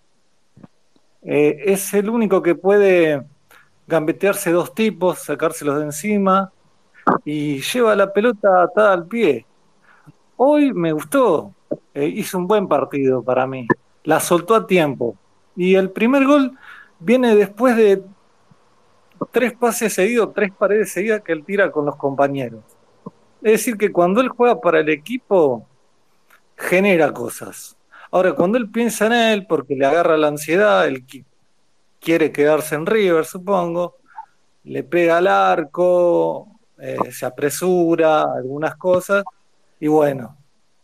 [1.23, 3.23] Eh, es el único que puede
[3.87, 6.53] gambetearse dos tipos, sacárselos de encima
[7.25, 9.47] y lleva la pelota atada al pie.
[10.37, 11.55] Hoy me gustó,
[11.95, 13.67] eh, hizo un buen partido para mí,
[14.05, 15.17] la soltó a tiempo
[15.57, 16.57] y el primer gol
[16.99, 18.03] viene después de
[19.31, 22.63] tres pases seguidos, tres paredes seguidas que él tira con los compañeros.
[23.43, 25.67] Es decir, que cuando él juega para el equipo,
[26.57, 27.77] genera cosas.
[28.11, 31.05] Ahora, cuando él piensa en él, porque le agarra la ansiedad, él
[32.01, 33.97] quiere quedarse en River, supongo,
[34.65, 36.49] le pega al arco,
[36.81, 39.25] eh, se apresura, algunas cosas,
[39.79, 40.37] y bueno,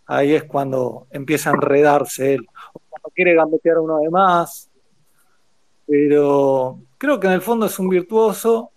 [0.07, 2.47] ahí es cuando empieza a enredarse él.
[2.73, 4.71] O cuando quiere gambetear a uno de más,
[5.87, 8.71] pero creo que en el fondo es un virtuoso,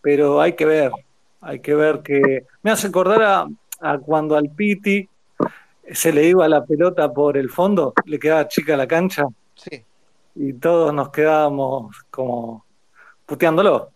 [0.00, 0.92] pero hay que ver,
[1.40, 3.48] hay que ver que me hace acordar a,
[3.80, 5.08] a cuando al Piti
[5.92, 9.26] se le iba la pelota por el fondo, le quedaba chica la cancha.
[9.54, 9.84] Sí.
[10.36, 12.64] Y todos nos quedábamos como
[13.26, 13.90] puteándolo.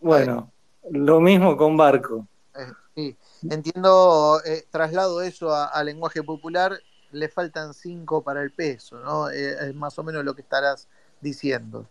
[0.00, 0.50] Bueno,
[0.90, 2.26] lo mismo con Barco.
[2.54, 3.16] Eh, sí,
[3.50, 6.78] entiendo, eh, traslado eso a, a, lenguaje popular,
[7.12, 9.30] le faltan cinco para el peso, ¿no?
[9.30, 10.88] Eh, es más o menos lo que estarás
[11.20, 11.86] diciendo.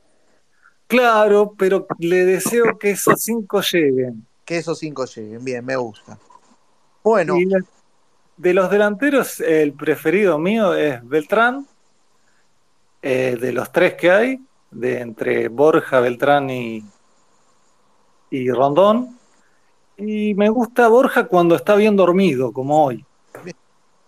[0.88, 4.26] Claro, pero le deseo que esos cinco lleguen.
[4.45, 6.18] Que esos cinco lleguen, bien, me gusta.
[7.03, 7.38] Bueno.
[7.38, 7.49] Y
[8.38, 11.68] de los delanteros, el preferido mío es Beltrán.
[13.02, 14.40] De los tres que hay,
[14.72, 16.86] de entre Borja, Beltrán y,
[18.34, 19.19] y Rondón.
[19.95, 23.05] Y me gusta Borja cuando está bien dormido, como hoy.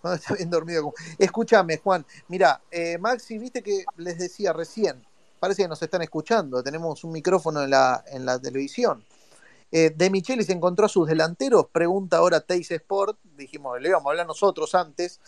[0.00, 0.92] Cuando está bien dormido.
[1.16, 2.04] Escúchame, Juan.
[2.26, 5.00] Mira, eh, Maxi, viste que les decía recién,
[5.38, 6.60] parece que nos están escuchando.
[6.60, 9.04] Tenemos un micrófono en la, en la televisión.
[9.70, 14.10] Eh, de Michelis encontró a sus delanteros, pregunta ahora Teis Sport, dijimos, le íbamos a
[14.10, 15.20] hablar nosotros antes.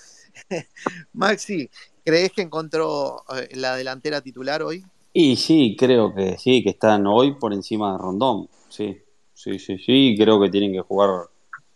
[1.13, 1.71] Maxi,
[2.05, 4.85] ¿crees que encontró eh, la delantera titular hoy?
[5.13, 9.03] Y sí, creo que sí, que están hoy por encima de Rondón, sí,
[9.35, 11.29] sí, sí, sí, creo que tienen que jugar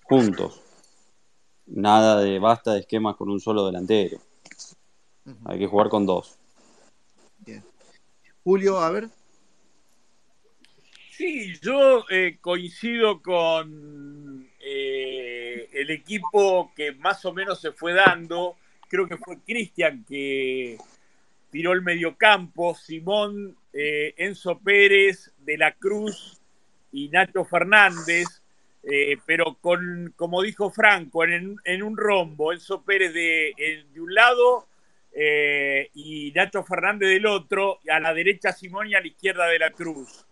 [0.02, 0.60] juntos.
[1.66, 4.18] Nada de basta de esquemas con un solo delantero.
[5.24, 5.36] Uh -huh.
[5.46, 6.38] Hay que jugar con dos.
[7.38, 7.64] Bien.
[8.44, 9.08] Julio, a ver.
[11.10, 18.56] Sí, yo eh, coincido con eh, el equipo que más o menos se fue dando.
[18.88, 20.78] Creo que fue Cristian que
[21.50, 26.41] tiró el mediocampo, Simón, eh, Enzo Pérez, De la Cruz
[26.92, 28.26] y Nacho Fernández,
[28.82, 33.52] eh, pero con, como dijo Franco, en, en un rombo, Enzo Pérez de,
[33.92, 34.66] de un lado
[35.12, 39.58] eh, y Nacho Fernández del otro, a la derecha Simón y a la izquierda De
[39.58, 40.26] la Cruz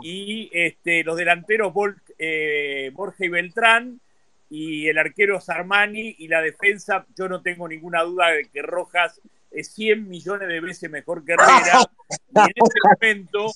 [0.00, 1.72] y este, los delanteros
[2.18, 4.00] eh, Borja y Beltrán
[4.48, 9.20] y el arquero Sarmani y la defensa, yo no tengo ninguna duda de que Rojas
[9.50, 11.80] es 100 millones de veces mejor que Herrera.
[12.34, 13.46] Y en este momento,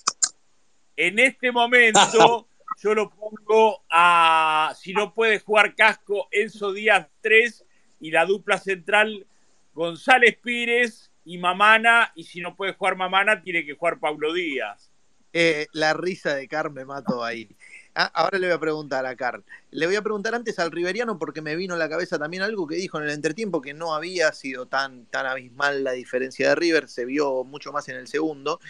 [0.97, 2.49] en este momento,
[2.83, 7.65] yo lo pongo a, si no puede jugar Casco, Enzo Díaz 3
[8.01, 9.27] y la dupla central
[9.73, 14.91] González Pires y Mamana, y si no puede jugar Mamana, tiene que jugar Pablo Díaz.
[15.33, 17.55] Eh, la risa de Carl me mato ahí.
[17.95, 19.45] Ah, ahora le voy a preguntar a Carl.
[19.71, 22.67] Le voy a preguntar antes al Riveriano porque me vino a la cabeza también algo
[22.67, 26.55] que dijo en el entretiempo que no había sido tan, tan abismal la diferencia de
[26.55, 28.61] River, se vio mucho más en el segundo.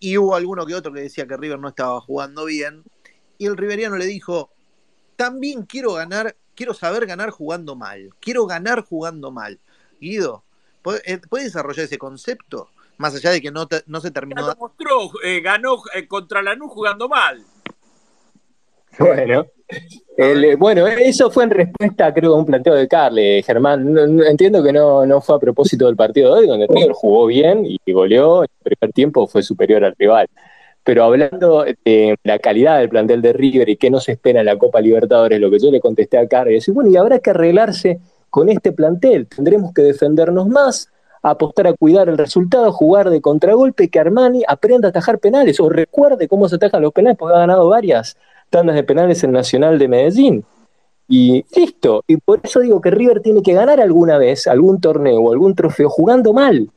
[0.00, 2.82] Y hubo alguno que otro que decía que River no estaba jugando bien.
[3.38, 4.50] Y el Riveriano le dijo,
[5.16, 8.10] también quiero ganar, quiero saber ganar jugando mal.
[8.20, 9.60] Quiero ganar jugando mal.
[10.00, 10.42] Guido,
[10.82, 12.70] ¿puede, eh, ¿puede desarrollar ese concepto?
[12.96, 14.42] Más allá de que no, te, no se terminó.
[14.42, 17.44] Ya lo mostró, eh, ganó eh, contra Lanús jugando mal.
[18.98, 19.46] Bueno,
[20.16, 23.92] el, bueno, eso fue en respuesta, creo, a un planteo de Carle, Germán.
[23.92, 26.92] No, no, entiendo que no, no fue a propósito del partido de hoy, donde River
[26.92, 28.42] jugó bien y goleó.
[28.44, 30.28] En el primer tiempo fue superior al rival.
[30.82, 34.46] Pero hablando de la calidad del plantel de River y qué no se espera en
[34.46, 37.30] la Copa Libertadores, lo que yo le contesté a Carle, es bueno, y habrá que
[37.30, 39.26] arreglarse con este plantel.
[39.26, 40.90] Tendremos que defendernos más,
[41.22, 45.68] apostar a cuidar el resultado, jugar de contragolpe, que Armani aprenda a atajar penales o
[45.68, 48.16] recuerde cómo se atajan los penales, porque ha ganado varias
[48.50, 50.44] tandas de penales en Nacional de Medellín.
[51.08, 52.04] Y listo.
[52.06, 55.54] Y por eso digo que River tiene que ganar alguna vez algún torneo o algún
[55.54, 56.70] trofeo jugando mal.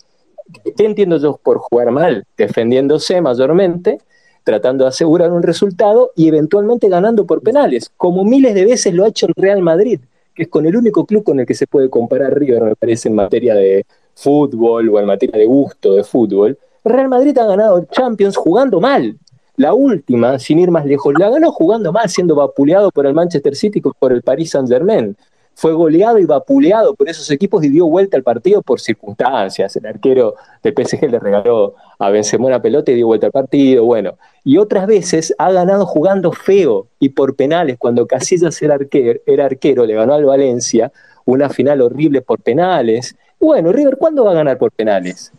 [0.76, 2.26] ¿Qué entiendo yo por jugar mal?
[2.38, 4.00] Defendiéndose mayormente,
[4.44, 9.06] tratando de asegurar un resultado y eventualmente ganando por penales, como miles de veces lo
[9.06, 10.00] ha hecho el Real Madrid,
[10.36, 13.10] que es con el único club con el que se puede comparar River, me parece,
[13.10, 13.86] en materia de
[14.16, 16.58] fútbol o en materia de gusto de fútbol.
[16.84, 19.18] Real Madrid ha ganado Champions jugando mal.
[19.56, 23.56] La última, sin ir más lejos, la ganó jugando mal, siendo vapuleado por el Manchester
[23.56, 25.16] City y por el Paris Saint Germain
[25.56, 29.76] fue goleado y vapuleado por esos equipos y dio vuelta al partido por circunstancias.
[29.76, 33.86] El arquero del PSG le regaló a Benzema una pelota y dio vuelta al partido.
[33.86, 37.78] Bueno, y otras veces ha ganado jugando feo y por penales.
[37.78, 40.92] Cuando Casillas era arquero, era arquero le ganó al Valencia
[41.26, 43.16] una final horrible por penales.
[43.40, 45.32] Bueno, River, ¿cuándo va a ganar por penales?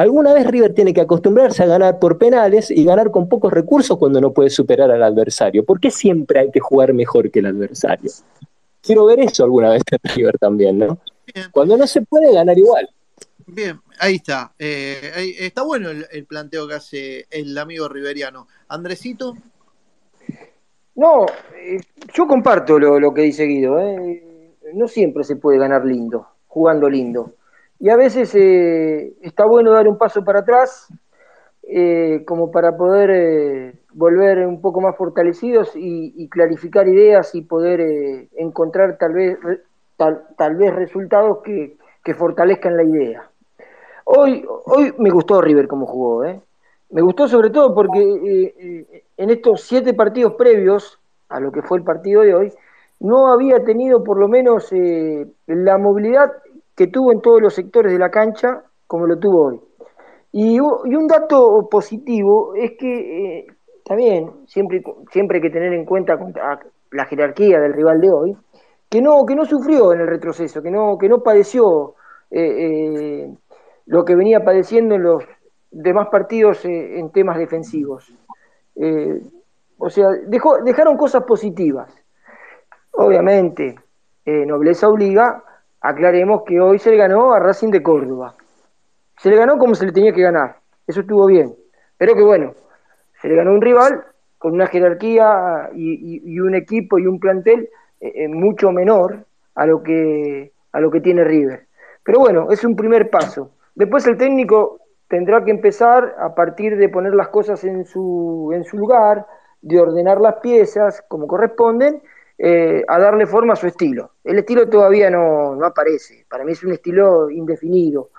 [0.00, 3.98] Alguna vez River tiene que acostumbrarse a ganar por penales y ganar con pocos recursos
[3.98, 5.62] cuando no puede superar al adversario.
[5.62, 8.10] ¿Por qué siempre hay que jugar mejor que el adversario?
[8.80, 10.98] quiero ver eso alguna vez en River también, ¿no?
[11.52, 12.88] Cuando no se puede ganar igual.
[13.46, 14.54] Bien, ahí está.
[14.58, 18.48] Eh, está bueno el, planteo que hace el amigo riveriano.
[18.68, 19.36] Andresito.
[20.94, 21.26] No,
[21.58, 21.78] eh,
[22.14, 23.78] yo comparto lo, que dice Guido.
[23.78, 24.54] ¿eh?
[24.72, 27.34] No siempre se puede ganar lindo, jugando lindo.
[27.80, 28.34] Y a veces
[29.22, 30.88] está bueno dar un paso para atrás,
[32.26, 38.96] como para poder volver un poco más fortalecidos y, clarificar ideas y poder eh, encontrar
[38.98, 39.38] tal vez,
[39.96, 41.76] tal, vez resultados que,
[42.14, 43.30] fortalezcan la idea.
[44.04, 46.40] Hoy, hoy me gustó River como jugó, ¿eh?
[46.90, 50.98] me gustó sobre todo porque eh, en estos siete partidos previos
[51.28, 52.52] a lo que fue el partido de hoy,
[52.98, 54.70] no había tenido por lo menos
[55.46, 56.32] la movilidad
[56.80, 59.60] que tuvo en todos los sectores de la cancha como lo tuvo hoy.
[60.32, 63.44] Y, un dato positivo es que
[63.76, 64.82] está bien, siempre,
[65.12, 66.18] siempre hay que tener en cuenta
[66.92, 68.36] la jerarquía del rival de hoy,
[68.88, 71.96] que no, que no sufrió en el retroceso, que no, que no padeció
[72.30, 73.34] eh, eh,
[73.84, 75.22] lo que venía padeciendo en los
[75.70, 78.10] demás partidos eh, en temas defensivos.
[79.76, 80.06] o sea,
[80.64, 81.94] dejaron cosas positivas.
[82.92, 83.74] Obviamente,
[84.24, 85.44] nobleza obliga,
[85.80, 88.34] aclaremos que hoy se le ganó a Racing de Córdoba.
[89.18, 90.56] Se le ganó como se le tenía que ganar.
[90.86, 91.54] Eso estuvo bien.
[91.98, 92.54] Pero que bueno,
[93.20, 94.04] se le ganó un rival
[94.38, 97.68] con una jerarquía y, un equipo y un plantel
[98.00, 101.66] eh, eh, mucho menor a lo que a lo que tiene River.
[102.04, 103.50] Pero bueno, es un primer paso.
[103.74, 108.64] Después el técnico tendrá que empezar a partir de poner las cosas en su, en
[108.64, 109.26] su lugar,
[109.60, 112.02] de ordenar las piezas como corresponden,
[112.42, 114.12] eh, a darle forma a su estilo.
[114.24, 118.10] El estilo todavía no, no aparece, para mí es un estilo indefinido.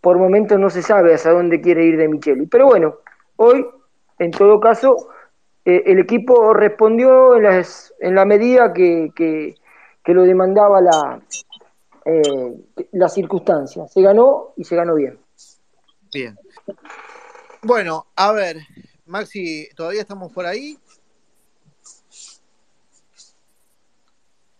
[0.00, 2.46] por momentos no se sabe hasta dónde quiere ir de Micheli.
[2.46, 2.98] Pero bueno,
[3.36, 3.66] Hoy,
[4.18, 5.10] en todo caso,
[5.64, 9.54] eh, el equipo respondió en, las, en la medida que, que,
[10.14, 11.22] lo demandaba la,
[12.06, 12.54] eh,
[12.92, 13.86] la circunstancia.
[13.88, 15.18] Se ganó y se ganó bien.
[16.12, 16.38] Bien.
[17.62, 18.58] Bueno, a ver,
[19.04, 20.78] Maxi, ¿todavía estamos por ahí?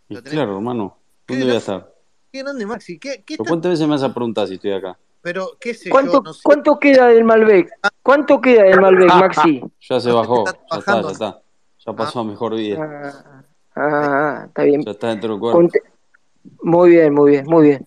[0.09, 0.97] Claro, hermano.
[1.27, 1.93] ¿Dónde voy a estar?
[2.33, 2.99] ¿Qué grande, Maxi?
[2.99, 4.99] ¿Qué, qué ¿Cuántas veces me vas a preguntar si estoy acá?
[5.23, 6.33] Pero, ¿qué sé ¿Cuánto, yo?
[6.43, 7.69] ¿Cuánto queda del Malbec?
[8.03, 9.63] ¿Cuánto queda del Malbec, Maxi?
[9.81, 11.43] Ya se bajó, ya está, ya está.
[11.85, 12.79] Ya pasó a mejor vida.
[12.81, 14.83] Ah, ah, está bien.
[14.85, 15.69] Ya está dentro del cuerpo.
[16.63, 17.87] Muy bien, muy bien, muy bien.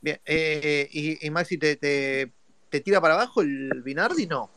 [0.00, 4.26] Bien, eh, y, Maxi, ¿te, ¿te, tira para abajo el Binardi?
[4.26, 4.50] No.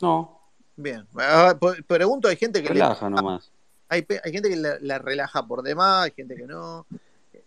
[0.00, 0.40] No.
[0.76, 1.06] Bien.
[1.18, 3.50] Ah, pregunto, hay gente que relaja nomás.
[3.88, 6.86] Hay, hay gente que la, relaja por demás, hay gente que no.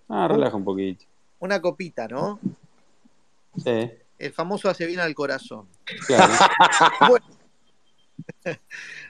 [0.07, 1.05] Ah, relaja un poquito.
[1.39, 2.39] Una copita, ¿no?
[3.63, 3.91] Sí.
[4.17, 5.67] El famoso hace bien al corazón.
[6.07, 6.33] Claro.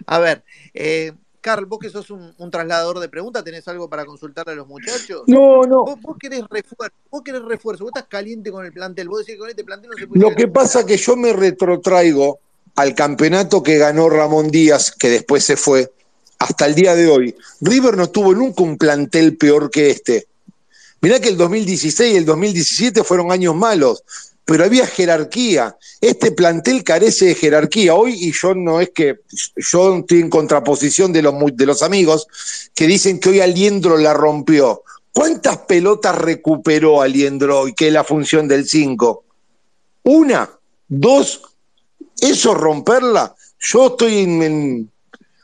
[0.05, 0.43] a ver,
[0.73, 4.67] eh, Carl, vos que sos un, trasladador de preguntas, ¿tenés algo para consultarle a los
[4.67, 5.23] muchachos?
[5.27, 5.83] No, no.
[5.83, 9.39] Vos, querés refuerzo, vos querés refuerzo, vos estás caliente con el plantel, vos decís que
[9.39, 10.21] con este plantel no se puede...
[10.21, 12.39] Lo que pasa es que yo me retrotraigo
[12.75, 15.91] al campeonato que ganó Ramón Díaz, que después se fue,
[16.39, 17.35] hasta el día de hoy.
[17.61, 20.27] River no tuvo nunca un plantel peor que este.
[21.01, 24.03] Mirá que el 2016 y el 2017 fueron años malos,
[24.45, 25.77] pero había jerarquía.
[26.01, 29.19] Este plantel carece de jerarquía hoy y yo no es que
[29.55, 32.27] yo estoy en contraposición de los, de los amigos
[32.73, 34.83] que dicen que hoy Aliendro la rompió.
[35.11, 39.23] ¿Cuántas pelotas recuperó Aliendro hoy, que es la función del 5?
[40.03, 40.49] ¿Una?
[40.87, 41.41] ¿Dos?
[42.19, 43.35] ¿Eso romperla?
[43.59, 44.89] Yo estoy en,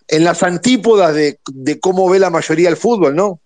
[0.07, 3.40] las antípodas de, de cómo ve la mayoría el fútbol, ¿no?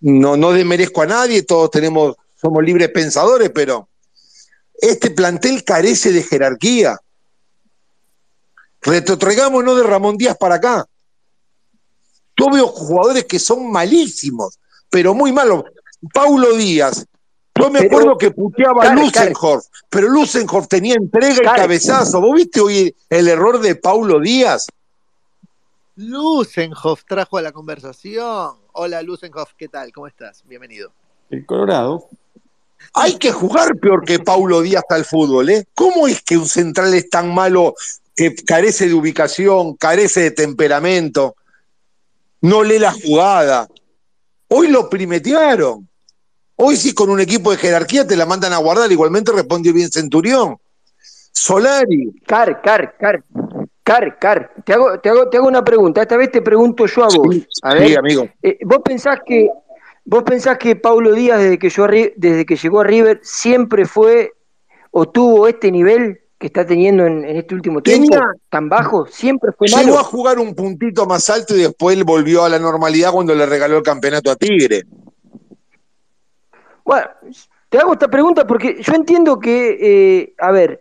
[0.00, 3.88] no, no desmerezco a nadie, todos tenemos, somos libres pensadores, pero
[4.74, 6.98] este plantel carece de jerarquía.
[8.82, 10.86] Retrotraigámonos de Ramón Díaz para acá.
[12.36, 14.58] Yo veo jugadores que son malísimos,
[14.88, 15.64] pero muy malos.
[16.14, 17.04] Paulo Díaz
[17.54, 22.22] Yo me Pero- acuerdo que puteaba a Lusenhoff, pero Lusenhoff tenía entrega y cabezazo.
[22.22, 24.66] ¿Vos viste hoy el error de Paulo Díaz?
[26.00, 28.54] Lusenhoff trajo a la conversación.
[28.72, 29.92] Hola Lusenhoff, ¿qué tal?
[29.92, 30.42] ¿Cómo estás?
[30.46, 30.92] Bienvenido.
[31.28, 32.08] El Colorado.
[32.94, 35.66] Hay que jugar peor que Paulo Díaz al fútbol, ¿eh?
[35.74, 37.74] ¿Cómo es que un central es tan malo
[38.16, 41.36] que carece de ubicación, carece de temperamento,
[42.40, 43.68] no lee la jugada?
[44.48, 45.86] Hoy lo primetearon.
[46.56, 49.90] Hoy sí con un equipo de jerarquía te la mandan a guardar, igualmente respondió bien
[49.90, 50.56] Centurión.
[51.32, 52.10] Solari.
[52.26, 53.22] Car, Car, Car,
[53.90, 56.00] Car, Car, te hago, te hago, te hago una pregunta.
[56.02, 57.36] Esta vez te pregunto yo a vos.
[57.62, 58.28] A ver, Sí, amigo.
[58.40, 59.48] eh, ¿Vos pensás que
[60.04, 63.86] vos pensás que Paulo Díaz desde que yo arri- desde que llegó a River siempre
[63.86, 64.32] fue
[64.92, 69.06] o tuvo este nivel que está teniendo en, en este último tiempo Tenía- tan bajo?
[69.06, 69.98] Siempre fue Llegó malo.
[69.98, 73.44] a jugar un puntito más alto y después él volvió a la normalidad cuando le
[73.44, 74.82] regaló el campeonato a Tigre.
[76.84, 77.08] Bueno,
[77.68, 80.80] te hago esta pregunta porque yo entiendo que, eh, a ver,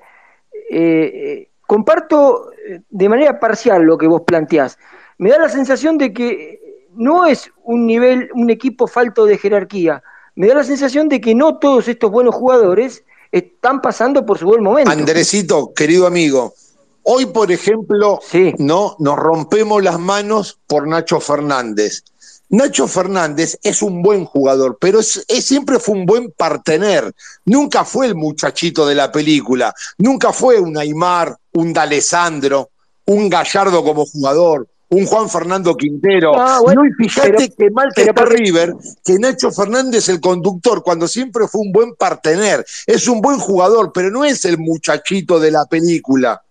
[0.72, 4.80] eh, comparto eh, de manera parcial lo que vos planteás.
[5.20, 6.60] Me da la sensación de que
[6.96, 10.02] no es un nivel, un equipo falto de jerarquía.
[10.34, 14.48] Me da la sensación de que no todos estos buenos jugadores están pasando por su
[14.48, 14.90] buen momento.
[14.90, 16.56] Andresito, querido amigo,
[17.04, 18.20] hoy, por ejemplo,
[18.58, 22.04] no nos rompemos las manos por Nacho Fernández.
[22.52, 27.14] Nacho Fernández es un buen jugador, pero es, es- siempre fue un buen partener.
[27.46, 29.72] Nunca fue el muchachito de la película.
[30.00, 32.70] Nunca fue un Aymar, un D'Alessandro,
[33.06, 36.32] un Gallardo como jugador, un Juan Fernando Quintero.
[36.36, 38.74] Ah, bueno, no, y fíjate pero- qué mal que pero está porque- River,
[39.04, 43.92] que Nacho Fernández, el conductor, cuando siempre fue un buen partener, es un buen jugador,
[43.94, 46.42] pero no es el muchachito de la película.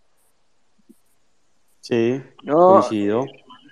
[1.80, 2.72] Sí, No.
[2.80, 3.24] coincido.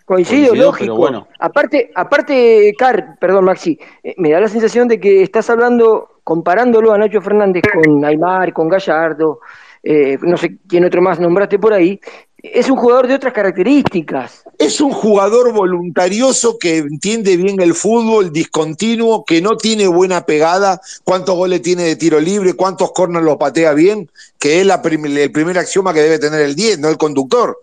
[0.04, 0.78] Coincido, Coincido, lógico.
[0.84, 1.28] pero bueno.
[1.40, 6.92] Aparte, aparte, Car, perdón, Maxi, eh, me da la sensación de que estás hablando, comparándolo
[6.92, 9.40] a Nacho Fernández con Aymar, con Gallardo,
[9.88, 12.00] eh, no sé quién otro más nombraste por ahí.
[12.42, 14.42] Es un jugador de otras características.
[14.58, 20.80] Es un jugador voluntarioso que entiende bien el fútbol, discontinuo, que no tiene buena pegada,
[21.04, 25.06] cuántos goles tiene de tiro libre, cuántos corners los patea bien, que es la prim-
[25.06, 27.58] el primer axioma que debe tener el 10, no el conductor.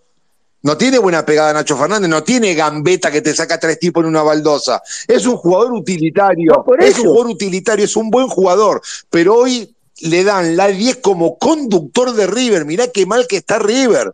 [0.62, 4.08] No tiene buena pegada Nacho Fernández, no tiene gambeta que te saca tres tipos en
[4.08, 4.82] una baldosa.
[5.06, 8.80] Es un jugador utilitario, No, por es un jugador utilitario, es un buen jugador,
[9.10, 12.64] pero hoy le dan la 10 como conductor de River.
[12.64, 14.12] Mirá qué mal que está River.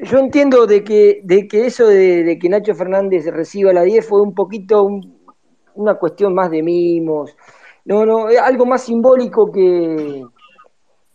[0.00, 4.20] Yo entiendo de que, de que eso de, que Nacho Fernández reciba la 10 fue
[4.20, 5.18] un poquito un-
[5.74, 7.34] una cuestión más de mimos.
[7.84, 10.24] No, no, es algo más simbólico que,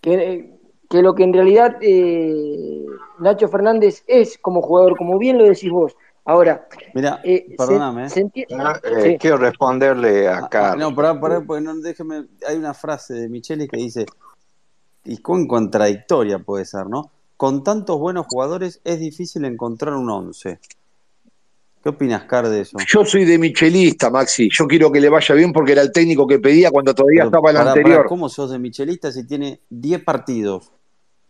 [0.02, 0.52] que,
[0.90, 2.86] que lo que en realidad eh,
[3.20, 5.96] Nacho Fernández es como jugador, como bien lo decís vos.
[6.26, 8.10] Ahora, Mira, eh, perdóname.
[8.10, 9.18] se enti- Ah, eh, sí.
[9.20, 10.90] Quiero responderle a Ah, Carlos.
[10.90, 12.26] No, pará, pará, porque no, déjeme.
[12.48, 14.06] Hay una frase de Micheli que dice,
[15.04, 17.12] y cuán contradictoria puede ser, ¿no?
[17.38, 20.60] Con tantos buenos jugadores es difícil encontrar un once.
[21.84, 22.78] ¿Qué opinas, Car, de eso?
[22.88, 24.50] Yo soy de Michelista, Maxi.
[24.52, 27.28] Yo quiero que le vaya bien porque era el técnico que pedía cuando todavía Pero,
[27.28, 27.98] estaba el pará, anterior.
[27.98, 30.72] pará, ¿Cómo sos de Michelista si tiene 10 partidos?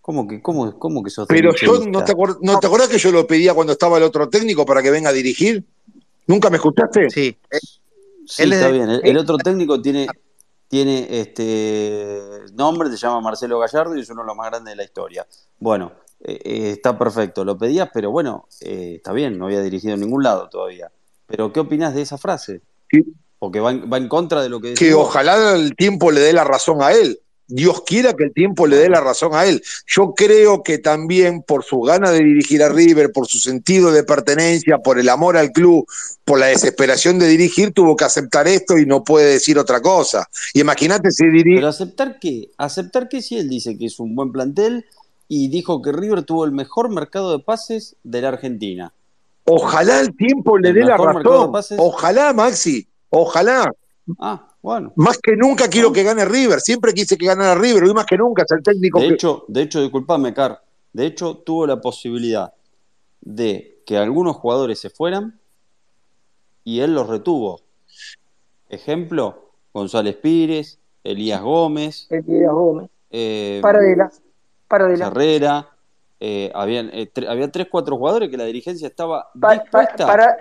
[0.06, 1.80] ¿Cómo que, cómo, cómo que sos Pero yo?
[1.88, 4.64] ¿no te, acuer- ¿no te acordás que yo lo pedía cuando estaba el otro técnico
[4.64, 5.64] para que venga a dirigir?
[6.27, 7.10] ¿Nunca me escuchaste?
[7.10, 7.36] Sí.
[8.27, 8.88] Sí, Él está de- bien.
[8.91, 10.06] El, el otro técnico tiene,
[10.68, 12.22] tiene este
[12.53, 15.26] nombre, se llama Marcelo Gallardo y es uno de los más grandes de la historia.
[15.57, 17.44] Bueno, eh, eh, está perfecto.
[17.44, 20.91] Lo pedías, pero bueno, eh, está bien, no había dirigido en ningún lado todavía.
[21.26, 22.61] Pero ¿qué opinas de esa frase?
[23.40, 26.32] Porque va en, va en contra de lo que Que ojalá el tiempo le dé
[26.32, 27.19] la razón a él.
[27.48, 29.62] Dios quiera que el tiempo le dé la razón a él.
[29.88, 34.04] Yo creo que también por su ganas de dirigir a River, por su sentido de
[34.04, 35.86] pertenencia, por el amor al club,
[36.24, 40.28] por la desesperación de dirigir, tuvo que aceptar esto y no puede decir otra cosa.
[40.54, 41.58] Y imagínate si dirige.
[41.58, 42.50] Pero aceptar qué?
[42.58, 44.86] Aceptar que si él dice que es un buen plantel
[45.28, 48.94] y dijo que River tuvo el mejor mercado de pases de la Argentina.
[49.46, 51.52] Ojalá el tiempo le El dé la razón.
[51.78, 52.88] Ojalá, Maxi.
[53.10, 53.72] Ojalá.
[54.20, 54.92] Ah, bueno.
[54.96, 56.60] Más que nunca quiero que gane River.
[56.60, 57.84] Siempre quise que ganara River.
[57.84, 59.14] Hoy más que nunca es el técnico De que.
[59.14, 60.60] hecho, de hecho, disculpame, Car.
[60.92, 62.52] De hecho, tuvo la posibilidad
[63.22, 65.40] de que algunos jugadores se fueran
[66.64, 67.62] y él los retuvo.
[68.70, 72.90] Ejemplo, González Pires, Elías Gómez, Elías Gómez.
[73.12, 74.12] eh, Paradela.
[74.68, 75.08] Paradela.
[75.08, 75.70] Herrera.
[76.20, 80.08] eh, habían, eh, tre- había tres, cuatro jugadores que la dirigencia estaba Pa- pa- dispuesta
[80.08, 80.38] para,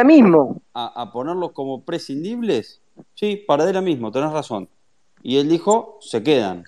[0.00, 0.04] Ah.
[0.04, 0.62] mismo.
[0.72, 2.80] a, a ponerlos como prescindibles.
[3.14, 4.68] Sí, Paradela mismo, tenés razón.
[5.22, 6.64] Y él dijo, se quedan.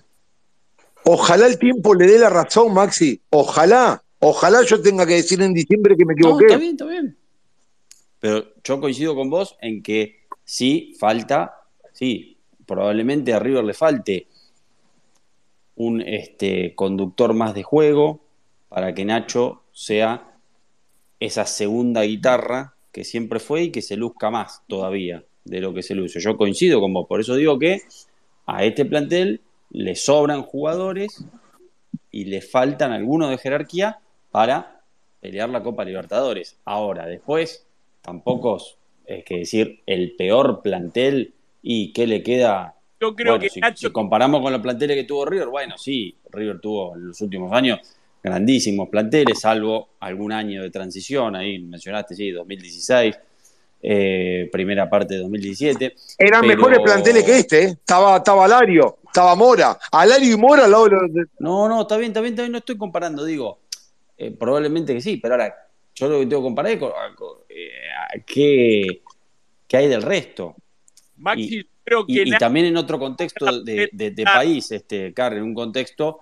[1.05, 3.21] Ojalá el tiempo le dé la razón, Maxi.
[3.29, 4.03] Ojalá.
[4.19, 6.45] Ojalá yo tenga que decir en diciembre que me No, equivoqué.
[6.45, 7.17] está bien, está bien.
[8.19, 11.61] Pero yo coincido con vos en que sí falta,
[11.93, 14.27] sí, probablemente a River le falte
[15.75, 18.25] un este, conductor más de juego
[18.67, 20.35] para que Nacho sea
[21.21, 25.83] esa segunda guitarra que siempre fue y que se luzca más todavía de lo que
[25.83, 26.19] se luce.
[26.19, 27.81] Yo coincido con vos, por eso digo que
[28.45, 31.23] a este plantel le sobran jugadores
[32.11, 33.99] y le faltan algunos de jerarquía
[34.31, 34.81] para
[35.19, 36.57] pelear la Copa Libertadores.
[36.65, 37.65] Ahora, después,
[38.01, 38.61] tampoco
[39.05, 42.75] es que decir el peor plantel y qué le queda.
[43.01, 45.77] Yo creo Bueno, que si, Nacho si comparamos con los planteles que tuvo River, bueno,
[45.77, 47.79] sí, River tuvo en los últimos años
[48.21, 53.17] grandísimos planteles, salvo algún año de transición, ahí mencionaste, sí, 2016,
[53.81, 55.95] eh, primera parte de 2017.
[56.17, 57.67] Eran pero- mejores planteles que este, ¿eh?
[57.67, 59.77] Estaba, estaba Alario, estaba Mora.
[59.91, 62.51] Alario y Mora al lado de los- No, no, está bien, está bien, está bien,
[62.51, 63.59] no estoy comparando, digo,
[64.17, 65.55] eh, probablemente que sí, pero ahora
[65.95, 69.01] yo lo que tengo que comparar es con, con, eh, a qué,
[69.67, 70.55] qué hay del resto.
[71.17, 75.37] Maxi, Y- creo que Y, también en otro contexto de, de- de país, este, Carl,
[75.37, 76.19] en un contexto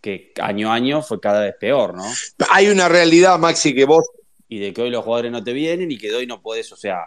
[0.00, 2.04] que año a año fue cada vez peor, ¿no?
[2.52, 4.04] Hay una realidad, Maxi, que vos.
[4.48, 6.72] Y de que hoy los jugadores no te vienen y que de hoy no podés,
[6.72, 7.00] o sea,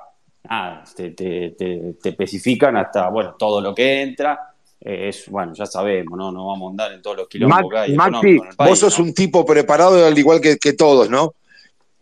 [0.44, 4.40] nada, te, te- te- te especifican hasta, bueno, todo lo que entra.
[4.80, 6.32] eh, es, bueno, ya sabemos, ¿no?
[6.32, 9.06] No vamos a andar en todos los que hay Maxi, el país, vos sos ¿no?
[9.06, 11.34] un tipo preparado al igual que, que todos, ¿no?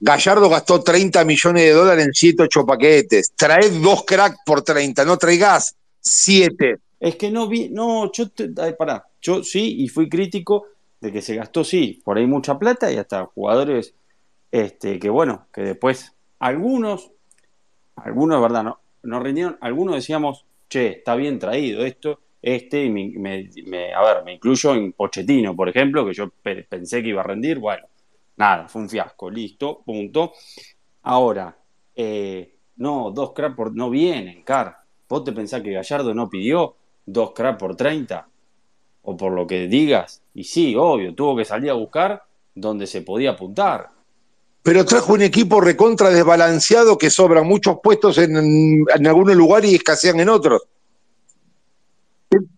[0.02, 3.34] Gallardo gastó 30 millones de dólares en 7, 8 paquetes.
[3.36, 6.78] Traed dos cracks por 30, no traigas 7.
[7.02, 10.66] Es que no vi, no, yo, te, ay, pará, yo sí, y fui crítico
[11.02, 13.94] de que se gastó, sí, por ahí mucha plata y hasta jugadores,
[14.52, 17.12] este, que bueno, que después, algunos,
[17.96, 23.94] algunos, verdad, no, no rindieron, algunos decíamos, che, está bien traído esto, este, y me,
[23.94, 27.26] a ver, me incluyo en Pochettino, por ejemplo, que yo pe- pensé que iba a
[27.26, 27.88] rendir, bueno,
[28.38, 30.34] nada, fue un fiasco, listo, punto.
[31.04, 31.58] Ahora,
[31.96, 34.78] eh, no, dos cracks por, no vienen, Car.
[35.08, 38.28] ¿Vos te pensás que Gallardo no pidió dos cracks por 30?
[39.04, 40.24] O por lo que digas.
[40.34, 42.24] Y sí, obvio, tuvo que salir a buscar
[42.56, 43.90] donde se podía apuntar.
[44.70, 49.76] Pero trajo un equipo recontra desbalanceado que sobran muchos puestos en, en algunos lugares y
[49.78, 50.62] escasean en otros.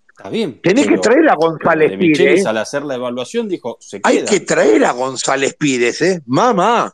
[0.10, 0.60] Está bien.
[0.62, 2.46] Tenés que traer a González De Michelis, Pires.
[2.46, 4.30] al hacer la evaluación dijo, se Hay queda.
[4.30, 6.22] que traer a González Pires, ¿eh?
[6.26, 6.94] Mamá.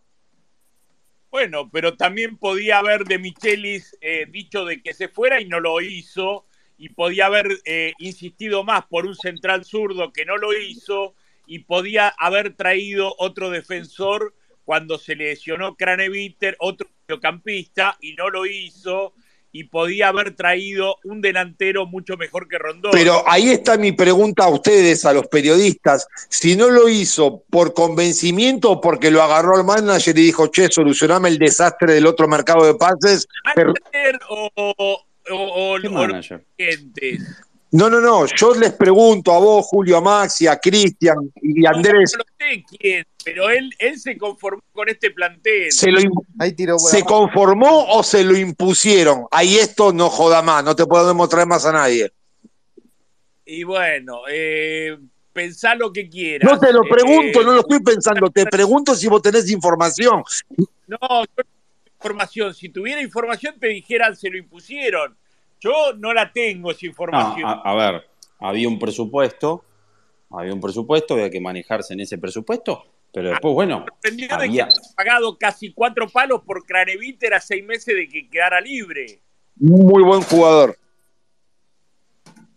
[1.31, 5.59] Bueno, pero también podía haber de Michelis eh, dicho de que se fuera y no
[5.59, 6.45] lo hizo,
[6.77, 11.15] y podía haber eh, insistido más por un central zurdo que no lo hizo,
[11.47, 14.35] y podía haber traído otro defensor
[14.67, 19.13] cuando se lesionó Craneviter, otro mediocampista, y no lo hizo,
[19.53, 22.91] y podía haber traído un delantero mucho mejor que Rondón.
[22.91, 26.05] Pero ahí está mi pregunta a ustedes, a los periodistas.
[26.27, 30.67] Si no lo hizo por convencimiento o porque lo agarró el manager y dijo, che,
[30.69, 33.25] solucioname el desastre del otro mercado de pases.
[33.55, 33.73] pero-
[34.29, 36.45] o, o, o- o- ¿Qué o manager?
[36.57, 37.21] clientes.
[37.71, 38.25] No, no, no.
[38.25, 42.13] Yo les pregunto a vos, Julio, a Maxi, a Cristian y a Andrés.
[42.17, 45.71] No, no sé quién, pero él, él se conformó con este plantel.
[45.71, 45.99] ¿Se, lo,
[46.39, 49.25] Ahí tiró ¿Se conformó o se lo impusieron?
[49.31, 52.11] Ahí esto no joda más, no te podemos traer más a nadie.
[53.45, 54.97] Y bueno, eh,
[55.33, 56.49] pensá lo que quieras.
[56.49, 60.23] No te lo pregunto, Eh, no lo estoy pensando, te pregunto si vos tenés información.
[60.87, 62.53] No, yo no tengo información.
[62.53, 65.17] Si tuviera información te dijeran se lo impusieron.
[65.59, 67.45] Yo no la tengo esa No, información.
[67.45, 68.03] a, a ver,
[68.39, 69.63] había un presupuesto,
[70.29, 74.33] había un presupuesto, había que manejarse en ese presupuesto, pero después, bueno, sorprendió de que
[74.35, 79.21] había, han pagado casi cuatro palos por Craneviter a seis meses de que quedara libre.
[79.55, 80.77] Muy buen jugador.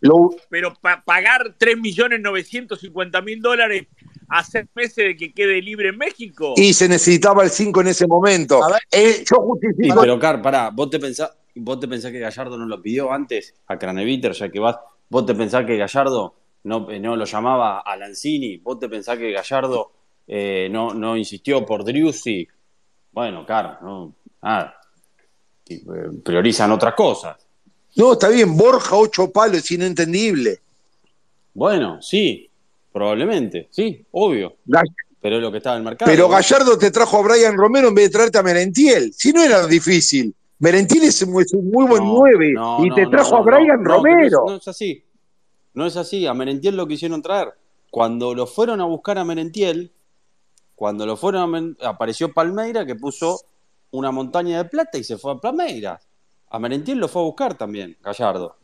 [0.02, 3.86] Lo- Pero pa- pagar 3.950.000 dólares
[4.28, 6.54] a seis meses de que quede libre en México.
[6.56, 8.62] y se necesitaba el 5 en ese momento.
[8.64, 8.82] A ver.
[8.92, 10.00] Eh, yo Sí, justifico.
[10.00, 11.30] pero Car, pará, ¿vos te pensás,
[11.62, 14.76] vos te pensás que Gallardo no lo pidió antes a Craneviter, ya que vas,
[15.08, 16.34] vos te pensás que Gallardo
[16.64, 19.92] no, eh, no lo llamaba a Lanzini, vos te pensás que Gallardo
[20.26, 22.46] eh, no, no insistió por Driussi,
[23.12, 24.80] bueno, Car, no, nada,
[25.68, 25.82] eh,
[26.24, 27.36] priorizan otras cosas.
[27.96, 30.60] No, está bien, Borja, ocho palos, es inentendible.
[31.54, 32.48] Bueno, sí,
[32.92, 34.56] probablemente, sí, obvio,
[35.20, 36.10] pero es lo que estaba en el mercado.
[36.10, 36.28] Pero.
[36.28, 39.12] Gallardo te trajo a Brian Romero en vez de traerte a Merentiel.
[39.12, 40.34] Si no era difícil.
[40.60, 43.82] Merentiel es un, es un muy buen No, 9 no, y te trajo a Brian
[43.84, 44.44] Romero.
[44.46, 45.02] No, es así.
[45.74, 46.26] No es así.
[46.26, 47.54] A Merentiel lo quisieron traer.
[47.90, 49.90] Cuando lo fueron a buscar a Merentiel,
[50.74, 53.40] cuando lo fueron a apareció Palmeira que puso
[53.90, 56.06] una montaña de plata y se fue a Palmeiras.
[56.50, 58.56] A Merentiel lo fue a buscar también, Gallardo.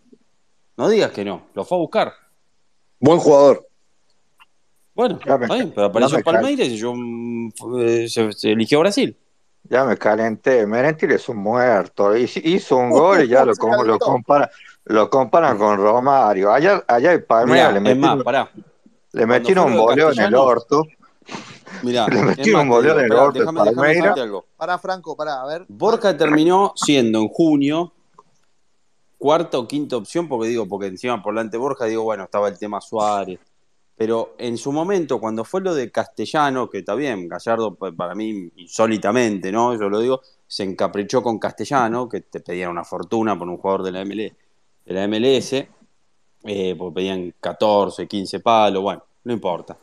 [0.76, 2.12] No digas que no, lo fue a buscar.
[3.00, 3.66] Buen jugador.
[4.94, 6.94] Bueno, está bien, pero apareció Palmeiras y yo,
[7.56, 9.16] fue- se, se eligió Brasil.
[9.68, 10.66] Ya me calenté.
[10.66, 12.16] Merentiel es un muerto.
[12.16, 14.04] Hizo un gol y ya lo, Se como lo, calentó.
[14.06, 14.50] compara,
[14.84, 16.52] lo comparan con Romario.
[16.52, 18.50] Allá, allá en Palmeiras le es más, metieron, pará.
[19.12, 20.84] le metieron un lo boleo en el orto.
[21.82, 24.02] mirá, Le metieron más un boleo en el orto déjame, déjame Palmeiras.
[24.04, 24.46] decirte algo.
[24.56, 25.64] Pará, Franco, pará, a ver.
[25.68, 27.92] Borja terminó siendo en junio
[29.18, 32.48] cuarta o quinta opción, porque digo, porque encima por delante de Borja, digo, bueno, estaba
[32.48, 33.40] el tema Suárez.
[33.96, 38.14] Pero en su momento, cuando fue lo de Castellano, que está bien, Gallardo pa- para
[38.14, 39.74] mí insólitamente, ¿no?
[39.74, 43.82] Yo lo digo, se encaprichó con Castellano, que te pedían una fortuna por un jugador
[43.84, 44.34] de la, ML,
[44.84, 45.68] de la MLS,
[46.44, 49.78] eh, porque pedían 14, 15 palos, bueno, no importa.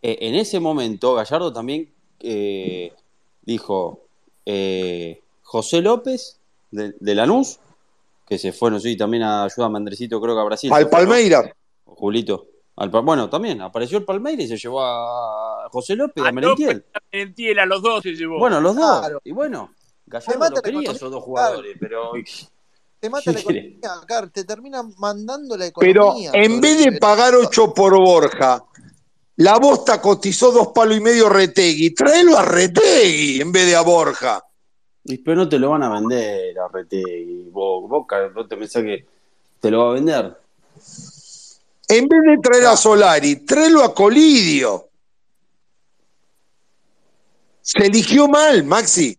[0.00, 1.88] Eh, en ese momento, Gallardo también
[2.20, 2.92] eh,
[3.42, 4.02] dijo
[4.46, 6.38] eh, José López
[6.70, 7.58] de, de Lanús,
[8.24, 10.72] que se fue, no sé, también a ayuda a Andresito, creo que a Brasil.
[10.72, 11.06] Al fue, ¿no?
[11.86, 12.46] Julito.
[12.80, 16.32] Al bueno, también apareció el Palmeiras y se llevó a José López y a A
[16.32, 16.76] Merentiel.
[16.76, 18.38] López y a Merentiel, a los dos se llevó.
[18.38, 19.00] Bueno, los dos.
[19.00, 19.20] Claro.
[19.24, 19.70] Y bueno,
[20.04, 21.20] Te Gallardo mata lo la quería esos dos claro.
[21.26, 22.12] jugadores, pero
[23.00, 23.58] Te mata ¿qué la quiere?
[23.68, 26.30] economía, Car, te termina mandando la Pero economía.
[26.34, 28.64] en sobre vez de pagar 8 por Borja,
[29.36, 31.94] la bosta cotizó dos palos y medio Retegui.
[31.94, 34.42] Tráelo a Retegui en vez de a Borja.
[35.04, 37.48] Y pero no te lo van a vender a Retegui.
[37.50, 39.04] Vos, Boca, vos te pensás que
[39.60, 40.36] te lo va a vender.
[41.88, 44.88] En vez de traer a Solari, tráelo a Colidio.
[47.62, 49.18] Se eligió mal, Maxi.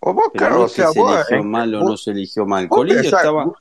[0.00, 1.96] O vos, Pero Carlos, no o sea, se vos, eligió eh, mal o vos- no
[1.96, 2.68] se eligió mal.
[2.68, 3.52] Colidio pensás- estaba.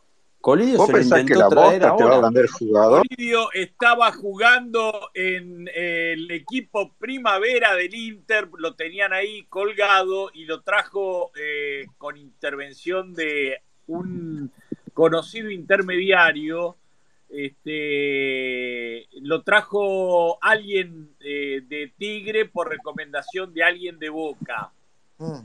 [0.42, 3.08] Colidio vos se lo pensás que intentó la traer bosta te va a vender jugador.
[3.10, 10.62] Colidio estaba jugando en el equipo primavera del Inter, lo tenían ahí colgado y lo
[10.62, 14.50] trajo eh, con intervención de un
[15.00, 16.76] conocido intermediario.
[17.30, 24.74] Este, lo trajo alguien eh, de Tigre por recomendación de alguien de Boca.
[25.20, 25.40] Mm.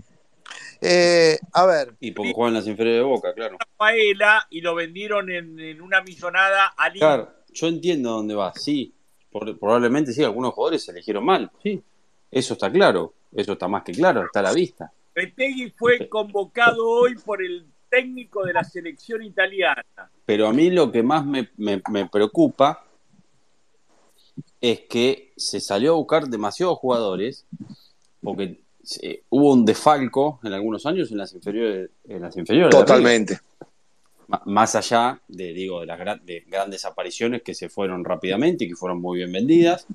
[0.80, 3.58] Eh, a ver, Y porque juega en las inferiores de Boca, claro.
[3.76, 7.00] Paela y lo vendieron en, en una millonada al Inter.
[7.00, 8.92] Claro, yo entiendo dónde va, sí.
[9.30, 11.80] Por- probablemente sí, algunos jugadores se eligieron mal, sí.
[12.30, 14.92] Eso está claro, eso está más que claro, está a la vista.
[15.14, 19.84] Retegui fue convocado hoy por el técnico de la selección italiana.
[20.26, 22.84] Pero a mí lo que más me, me- me preocupa
[24.60, 27.46] es que se salió a buscar demasiados jugadores,
[28.22, 28.60] porque
[29.02, 31.90] eh, hubo un defalco en algunos años en las inferiores.
[32.08, 32.70] En las inferiores.
[32.74, 33.38] Totalmente.
[34.46, 38.68] Más allá de, digo, de las gra- de grandes apariciones que se fueron rápidamente y
[38.68, 39.86] que fueron muy bien vendidas.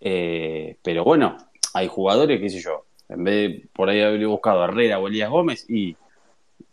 [0.00, 1.36] Eh, pero bueno,
[1.74, 5.06] hay jugadores, qué sé yo, en vez de por ahí haber buscado a Herrera o
[5.06, 5.96] Elías Gómez y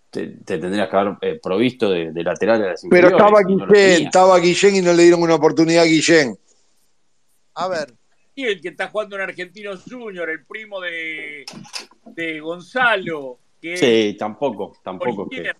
[0.10, 3.68] te, te tendrías que haber eh, provisto de, de lateral a las Pero estaba no
[3.68, 6.38] Guillén, estaba Guillén y no le dieron una oportunidad a Guillén.
[7.56, 7.94] a ver,
[8.36, 11.46] Y el que está jugando en Argentinos Junior, el primo de,
[12.06, 15.52] de Gonzalo, que Sí, tampoco, tampoco que,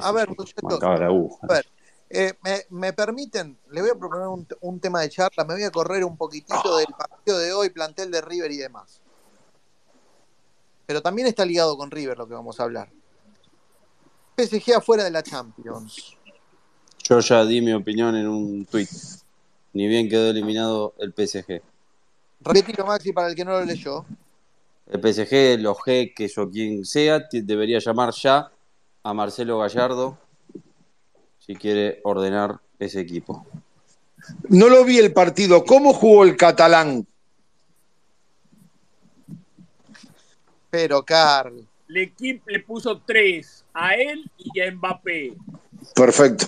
[0.00, 1.66] a ver, muchachos, a ver.
[2.10, 5.64] eh, me, me permiten, le voy a proponer un, un tema de charla, me voy
[5.64, 9.00] a correr un poquitito del partido de hoy, plantel de River y demás.
[10.88, 12.88] Pero también está ligado con River lo que vamos a hablar.
[14.38, 16.16] PSG afuera de la Champions.
[17.04, 18.88] Yo ya di mi opinión en un tuit.
[19.74, 21.60] Ni bien quedó eliminado el PSG.
[22.40, 24.06] Repetilo, Maxi, para el que no lo leyó.
[24.86, 28.50] El PSG, los jeques o quien sea, debería llamar ya
[29.02, 30.16] a Marcelo Gallardo
[31.38, 33.46] si quiere ordenar ese equipo.
[34.48, 35.66] No lo vi el partido.
[35.66, 37.06] ¿Cómo jugó el catalán?
[40.70, 45.34] Pero, Carl, El equipo le puso tres a él y a Mbappé.
[45.94, 46.46] Perfecto.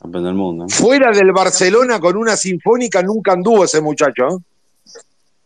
[0.00, 0.64] Campeón del mundo.
[0.64, 0.68] ¿no?
[0.70, 4.28] Fuera del Barcelona con una sinfónica nunca anduvo ese muchacho.
[4.28, 5.00] ¿eh?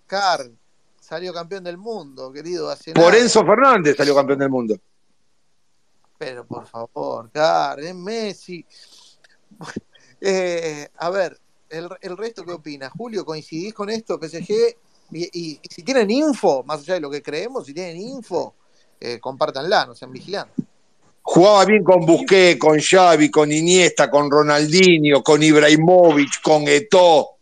[0.07, 0.55] Carl
[1.01, 2.69] salió campeón del mundo, querido.
[2.69, 3.19] Hace Por nada.
[3.19, 4.77] Enzo Fernández salió campeón del mundo.
[6.19, 8.65] Pero por favor, Carl, es Messi.
[10.25, 11.37] Eh, a ver,
[11.69, 12.89] el, el resto, ¿qué opina?
[12.91, 14.21] Julio, ¿coincidís con esto?
[14.21, 14.77] PSG,
[15.13, 18.55] y, y- y si tienen info, más allá de lo que creemos, si tienen info,
[19.01, 20.65] eh, compártanla, no sean vigilantes.
[21.25, 27.37] Jugaba bien con Busquets, con Xavi, con Iniesta, con Ronaldinho, con Ibrahimovic, con Eto'o.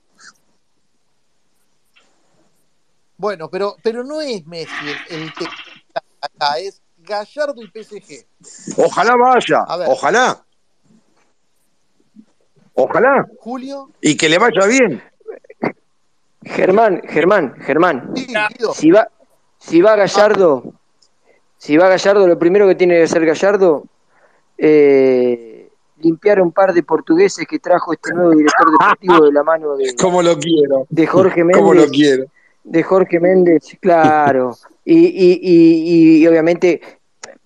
[3.17, 4.73] Bueno, pero, pero no es Messi
[5.11, 8.27] el, el que está acá, es Gallardo y PSG.
[8.79, 10.45] Ojalá vaya, ojalá.
[12.75, 13.27] Ojalá.
[13.41, 15.03] Julio, Y que le vaya bien.
[16.43, 18.13] Germán, Germán, Germán.
[18.75, 19.09] Si va,
[19.59, 20.73] si va Gallardo,
[21.59, 23.85] si va Gallardo, lo primero que tiene que hacer Gallardo,
[24.57, 25.69] eh,
[25.99, 29.95] limpiar un par de portugueses que trajo este nuevo director deportivo de la mano de,
[29.97, 30.87] Como lo quiero.
[30.89, 31.91] de Jorge Como lo Méndez.
[31.91, 32.25] quiero.
[32.65, 34.57] De Jorge Méndez, claro.
[34.85, 36.81] Y, y, y, y obviamente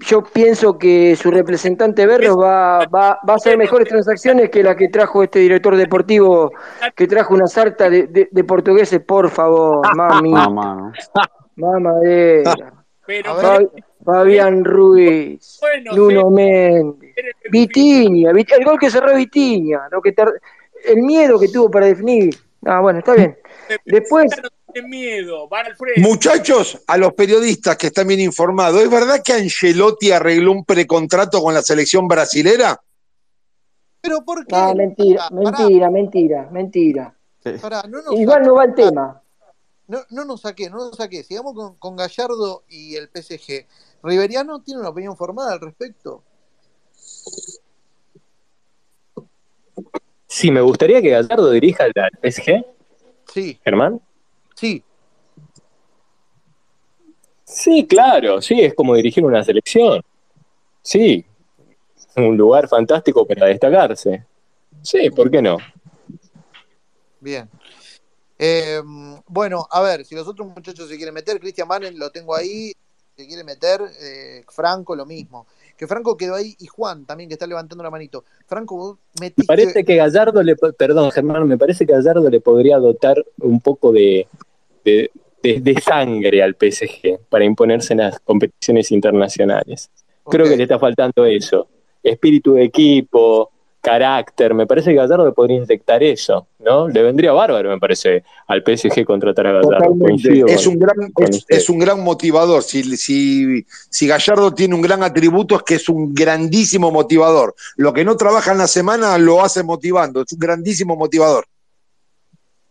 [0.07, 4.77] yo pienso que su representante Berros va, va, va a hacer mejores transacciones que la
[4.77, 6.53] que trajo este director deportivo,
[6.95, 10.31] que trajo una sarta de, de, de portugueses, por favor, mami.
[10.33, 10.93] No, mano.
[11.57, 12.73] Mamadera.
[13.07, 13.59] Pero Fa-
[14.05, 17.15] Fabián Ruiz, Bueno, Nuno Méndez,
[17.51, 20.33] Vitiña, Vit- el gol que cerró Vitiña, lo que tar-
[20.87, 22.35] el miedo que tuvo para definir.
[22.65, 23.37] Ah, bueno, está bien.
[23.85, 24.31] Después,
[24.75, 26.01] no tiene miedo, van al frente.
[26.01, 31.41] Muchachos, a los periodistas que están bien informados, ¿es verdad que Angelotti arregló un precontrato
[31.43, 32.81] con la selección brasilera?
[34.01, 34.55] Pero ¿por qué?
[34.55, 37.15] ah, mentira, Pará, mentira, mentira, mentira.
[37.61, 39.21] pará, no nos Igual no va el tema.
[39.87, 41.23] No, no nos saqué, no nos saqué.
[41.23, 43.67] Sigamos con, con Gallardo y el PSG.
[44.03, 46.23] ¿Riveriano tiene una opinión formada al respecto?
[50.27, 51.93] Sí, me gustaría que Gallardo dirija al
[52.23, 52.65] PSG,
[53.33, 54.01] Sí, Germán.
[54.55, 54.83] Sí.
[57.45, 60.03] Sí, claro, sí, es como dirigir una selección.
[60.83, 61.25] Sí,
[62.17, 64.27] un lugar fantástico para destacarse.
[64.83, 65.59] Sí, ¿por qué no?
[67.21, 67.49] Bien.
[68.39, 68.83] Eh,
[69.27, 72.73] bueno, a ver, si los otros muchachos se quieren meter, Cristian Manen lo tengo ahí,
[73.17, 75.47] se quiere meter, eh, Franco lo mismo.
[75.77, 78.25] Que Franco quedó ahí y Juan también que está levantando la manito.
[78.47, 79.47] Franco, vos Me metiste...
[79.47, 83.93] parece que Gallardo le, perdón, Germán, me parece que Gallardo le podría dotar un poco
[83.93, 84.27] de,
[84.85, 85.11] de,
[85.43, 89.91] de- de sangre al PSG para imponerse en las competiciones internacionales.
[90.31, 91.69] Creo que le está faltando eso.
[92.03, 93.51] Espíritu de equipo,
[93.85, 94.55] carácter.
[94.55, 96.89] Me parece que Gallardo podría inyectar eso, ¿no?
[96.89, 99.95] Le vendría bárbaro, me parece, al PSG contratar a Gallardo.
[100.47, 102.63] Es con- un gran, con es, un gran motivador.
[102.63, 107.55] Si, si, si Gallardo tiene un gran atributo es que es un grandísimo motivador.
[107.77, 110.23] Lo que no trabaja en la semana lo hace motivando.
[110.23, 111.45] Es un grandísimo motivador.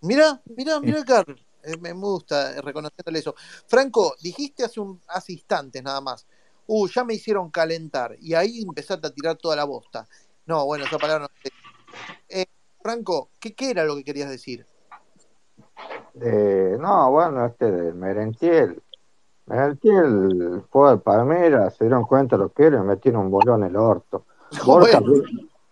[0.02, 1.40] Mira, mira, mira, Carlos.
[1.64, 3.36] Eh, me gusta reconociéndole eso.
[3.68, 6.26] Franco, dijiste hace, un, hace instantes nada más.
[6.66, 8.16] Uh, ya me hicieron calentar.
[8.20, 10.08] Y ahí empezaste a tirar toda la bosta.
[10.46, 11.50] No, bueno, esa palabra no.
[12.30, 12.46] Eh,
[12.82, 14.66] Franco, ¿qué, ¿qué era lo que querías decir?
[16.22, 18.82] Eh, no, bueno, este de Merentiel.
[19.46, 23.70] Merentiel fue al Palmeiras, se dieron cuenta lo que era, y metieron un bolón en
[23.70, 24.26] el orto.
[24.66, 25.00] Borja,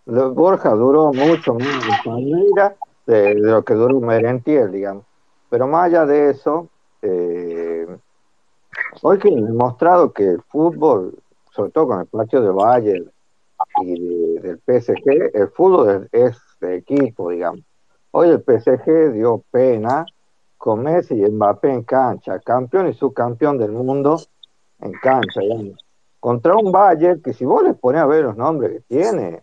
[0.06, 0.34] Bueno.
[0.34, 2.74] Borja duró mucho más en Palmeiras
[3.06, 5.06] de, de lo que duró Merentiel, digamos.
[5.50, 6.70] Pero más allá de eso,
[7.02, 7.86] eh,
[9.02, 11.18] hoy que han demostrado que el fútbol,
[11.52, 13.12] sobre todo con el partido de Bayern
[13.82, 17.62] y de- del PSG, el fútbol es, es de equipo, digamos.
[18.12, 20.06] Hoy el PSG dio pena
[20.58, 24.22] con Messi y Mbappé en cancha, campeón y subcampeón del mundo
[24.80, 25.86] en cancha, digamos.
[26.20, 29.42] Contra un Bayern que si vos le pones a ver los nombres que tiene,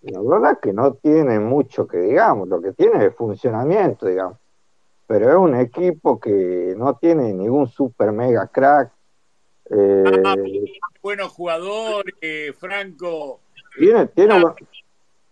[0.00, 4.38] la verdad que no tiene mucho que digamos, lo que tiene es funcionamiento, digamos.
[5.06, 8.90] Pero es un equipo que no tiene ningún super mega crack.
[9.70, 10.64] eh,
[11.02, 13.40] Buenos jugadores, Franco.
[13.78, 14.54] Tiene, tiene, bu-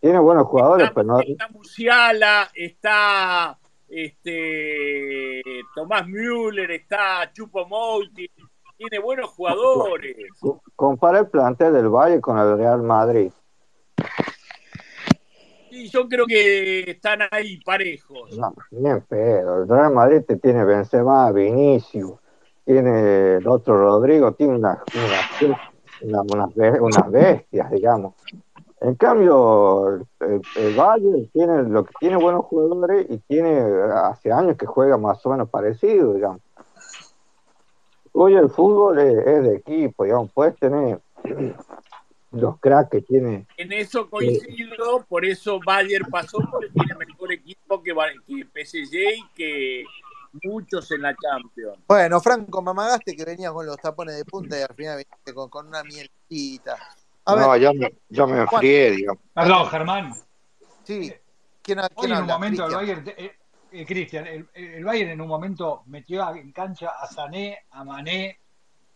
[0.00, 3.58] tiene buenos jugadores, pero no, Está Musiala, está
[3.88, 5.42] este
[5.74, 8.30] Tomás Müller, está Chupo Mouti,
[8.76, 10.16] tiene buenos jugadores.
[10.76, 13.30] compara el plantel del Valle con el Real Madrid.
[15.72, 18.36] Y yo creo que están ahí parejos.
[18.36, 19.62] No, ni en pedo.
[19.62, 22.12] El Real Madrid te tiene Benzema, Vinicius,
[22.64, 24.78] tiene el otro Rodrigo, tiene unas,
[26.02, 26.50] una- unas,
[26.80, 28.14] unas bestias, digamos.
[28.80, 33.60] En cambio, el, el Bayern tiene lo que tiene buenos jugadores y tiene
[33.94, 36.40] hace años que juega más o menos parecido, digamos.
[38.12, 41.00] Hoy el fútbol es, de equipo, digamos, puedes tener
[42.32, 47.82] los cracks que tiene En eso coincido, por eso Bayern pasó porque tiene mejor equipo
[47.82, 47.94] que,
[48.26, 49.84] que PSG que
[50.44, 51.78] muchos en la Champions.
[51.86, 55.34] Bueno, Franco, me amagaste que venía con los tapones de punta y al final viniste
[55.34, 56.76] con, con una mielcita.
[57.26, 59.22] A No, ver, ya me, ya me enfrié, digamos.
[59.34, 60.14] Perdón, Germán.
[60.84, 61.12] sí.
[61.62, 62.74] ¿Quién, ha- Hoy quién en un momento el.
[62.74, 63.36] Bayern, eh,
[63.72, 67.84] eh, Cristian, el, el Bayern en un momento metió a- en cancha a Sané, a
[67.84, 68.40] Mané,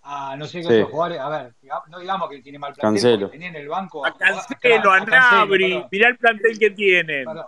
[0.02, 0.72] a no sé qué Sí.
[0.74, 1.20] otros jugadores.
[1.20, 1.54] A ver,
[1.88, 3.30] no digamos que tiene mal plantel, Cancelo.
[3.30, 6.70] tenía en el banco A a, Cancelo, a a Cancelo, Nabri, mirá el plantel que
[6.70, 7.24] tienen.
[7.26, 7.46] Perdón.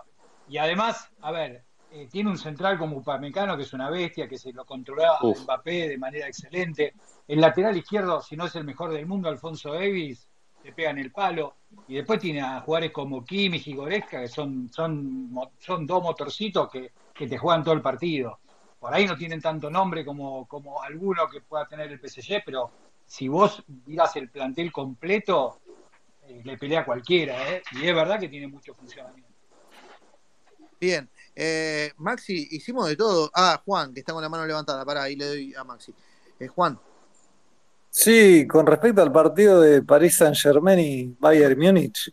[0.48, 1.64] Y además, a ver,
[1.97, 5.27] eh, tiene un central como Upamecano que es una bestia, que se lo controla a
[5.27, 5.43] Uf.
[5.44, 6.93] Mbappé de manera excelente.
[7.27, 10.28] El lateral izquierdo, si no es el mejor del mundo, Alfonso Davis,
[10.62, 11.55] le pega en el palo.
[11.89, 16.70] Y después tiene a jugadores como Kimmich y Goretzka, que son, son, son dos motorcitos
[16.70, 18.40] que, que te juegan todo el partido.
[18.78, 22.70] Por ahí no tienen tanto nombre como, como alguno que pueda tener el PSG, pero
[23.06, 25.60] si vos miras el plantel completo,
[26.24, 27.62] eh, le pelea a cualquiera, ¿eh?
[27.73, 29.31] y es verdad que tiene mucho funcionamiento.
[30.78, 33.30] Bien, eh, Maxi, hicimos de todo.
[33.34, 35.94] Ah, Juan, que está con la mano levantada, pará, ahí le doy a Maxi.
[36.40, 36.78] Eh, Juan.
[37.90, 42.10] Sí, con respecto al partido de París Saint Germain y Bayern Múnich,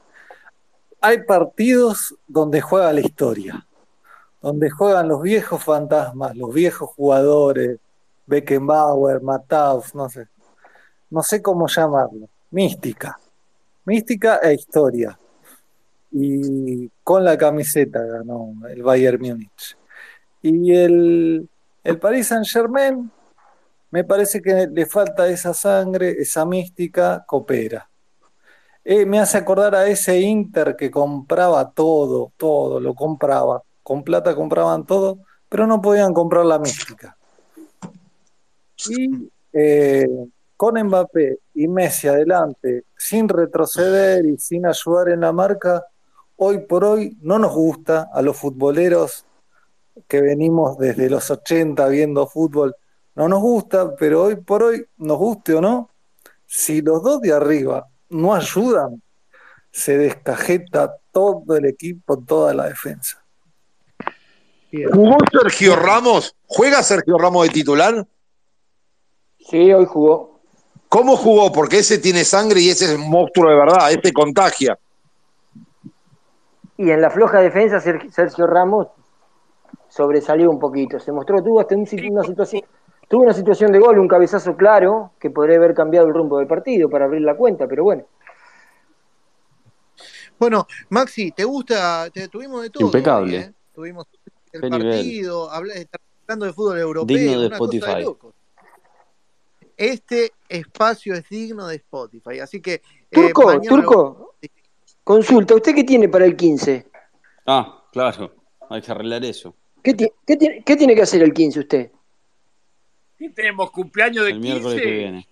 [1.01, 3.65] hay partidos donde juega la historia,
[4.41, 7.79] donde juegan los viejos fantasmas, los viejos jugadores,
[8.25, 10.27] Beckenbauer, Mataus, no sé,
[11.09, 13.19] no sé cómo llamarlo, mística,
[13.85, 15.17] mística e historia.
[16.15, 19.75] Y con la camiseta ganó el Bayern Múnich.
[20.41, 21.49] Y el,
[21.83, 23.11] el Paris Saint Germain,
[23.89, 27.89] me parece que le falta esa sangre, esa mística, coopera.
[28.85, 33.63] Eh, me hace acordar a ese Inter que compraba todo, todo, lo compraba.
[33.81, 37.17] Con plata compraban todo, pero no podían comprar la mística.
[38.89, 40.07] Y eh,
[40.57, 45.85] con Mbappé y Messi adelante, sin retroceder y sin ayudar en la marca,
[46.43, 49.25] hoy por hoy no nos gusta a los futboleros
[50.07, 52.75] que venimos desde los 80 viendo fútbol,
[53.15, 55.89] no nos gusta, pero hoy por hoy, nos guste o no,
[56.45, 59.01] si los dos de arriba no ayudan,
[59.71, 63.23] se descajeta todo el equipo, toda la defensa.
[64.91, 66.35] ¿Jugó Sergio Ramos?
[66.45, 68.07] ¿Juega Sergio Ramos de titular?
[69.37, 70.39] Sí, hoy jugó.
[70.89, 71.51] ¿Cómo jugó?
[71.51, 74.77] Porque ese tiene sangre y ese es un monstruo de verdad, este contagia.
[76.77, 78.87] Y en la floja defensa, Sergio Ramos
[79.89, 80.99] sobresalió un poquito.
[80.99, 81.85] Se mostró, tuvo hasta una
[82.23, 82.63] situación,
[83.07, 86.47] tuvo una situación de gol, un cabezazo claro, que podría haber cambiado el rumbo del
[86.47, 88.05] partido para abrir la cuenta, pero bueno.
[90.39, 92.09] Bueno, Maxi, ¿te gusta?
[92.09, 92.85] Te, tuvimos de todo.
[92.85, 93.37] Impecable.
[93.37, 93.53] ¿eh?
[93.73, 94.07] Tuvimos
[94.51, 97.15] el Qué partido, hablando de fútbol europeo.
[97.15, 98.05] Digno de Spotify.
[99.77, 102.81] este espacio es digno de Spotify, así que...
[103.11, 104.49] Turco, eh, Turco, lo...
[105.03, 106.85] consulta, ¿usted qué tiene para el 15?
[107.45, 108.33] Ah, claro,
[108.69, 109.55] hay que arreglar eso.
[109.81, 111.91] ¿Qué, qué, qué tiene que hacer el 15 usted?
[113.35, 114.83] tenemos cumpleaños de el miércoles 15.
[114.83, 115.27] que viene.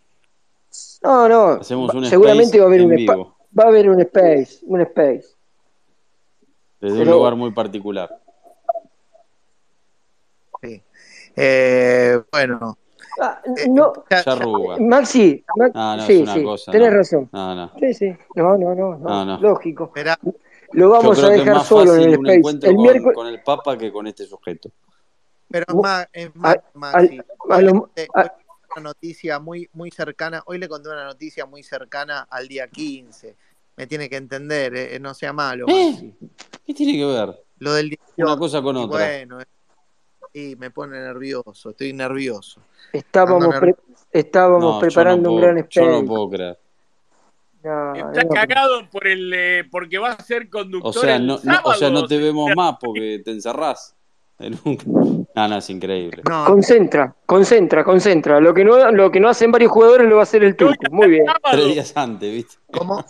[1.03, 1.47] No, no.
[1.59, 3.37] Hacemos un seguramente space va a haber un vivo.
[3.57, 5.25] va a haber un space, un space.
[6.79, 8.17] Desde Pero- un lugar muy particular.
[10.61, 10.81] Sí.
[11.35, 12.77] Eh, bueno,
[13.69, 14.77] no, Ya arruga.
[14.79, 16.71] Maxi, Ma- No, no, sí, sí, cosa.
[16.71, 16.97] tenés no.
[16.97, 17.29] razón.
[17.31, 17.71] No, no.
[17.79, 18.15] Sí, sí.
[18.35, 19.39] No, no, no, no, No, no.
[19.39, 19.85] lógico.
[19.85, 20.17] espera,
[20.73, 22.37] Lo vamos Yo a creo que es dejar más solo en fácil el un space.
[22.39, 24.71] encuentro El con, miércoles con el Papa que con este sujeto.
[25.49, 27.19] pero es más, es más, a- Maxi.
[27.19, 27.89] a Hoy le lo-
[28.73, 33.35] una noticia muy, muy cercana, hoy le conté una noticia muy cercana al día 15.
[33.75, 35.89] Me tiene que entender, eh, no sea malo, ¿Eh?
[35.91, 36.15] Maxi.
[36.65, 37.43] ¿Qué tiene que ver?
[37.59, 38.13] Lo del 18.
[38.17, 38.97] Una cosa con otra.
[38.97, 39.45] bueno, eh,
[40.33, 42.61] y me pone nervioso, estoy nervioso.
[42.93, 43.75] estábamos, pre-
[44.11, 45.87] estábamos No, yo preparando no un gran Yo space.
[46.01, 46.59] no puedo creer.
[47.63, 51.27] No, Está no, cagado por el, eh, porque va a ser conductor O sea, el
[51.27, 51.69] no, sábado.
[51.69, 53.95] o sea, no te vemos más porque te encerrás.
[55.35, 56.23] No, no, es increíble.
[56.27, 58.39] No, Concentra, concentra, concentra.
[58.39, 60.83] Lo que no, lo que no hacen varios jugadores lo va a hacer el turco.
[60.89, 61.25] Muy bien.
[61.51, 62.55] Tres días antes, ¿viste?
[62.73, 63.05] ¿cómo?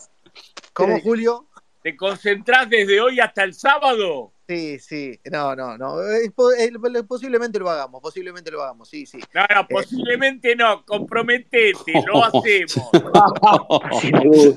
[0.73, 1.45] ¿Cómo, Julio?
[1.81, 4.33] ¿Te concentrás desde hoy hasta el sábado?
[4.51, 6.01] Sí, sí, no, no, no.
[6.01, 9.17] Es eh, posiblemente lo hagamos, posiblemente lo hagamos, sí, sí.
[9.33, 10.85] No, no, posiblemente no.
[10.85, 12.91] Comprometete, lo hacemos.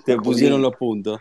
[0.04, 1.20] Te pusieron los puntos.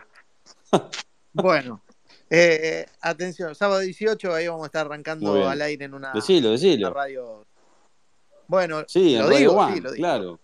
[1.32, 1.84] Bueno,
[2.28, 6.58] eh, atención, sábado 18, ahí vamos a estar arrancando al aire en una, Decilo, una
[6.58, 6.90] decilo.
[6.92, 7.46] radio.
[8.48, 10.02] Bueno, Sí, en lo Radio digo, One, sí, lo digo.
[10.02, 10.40] claro.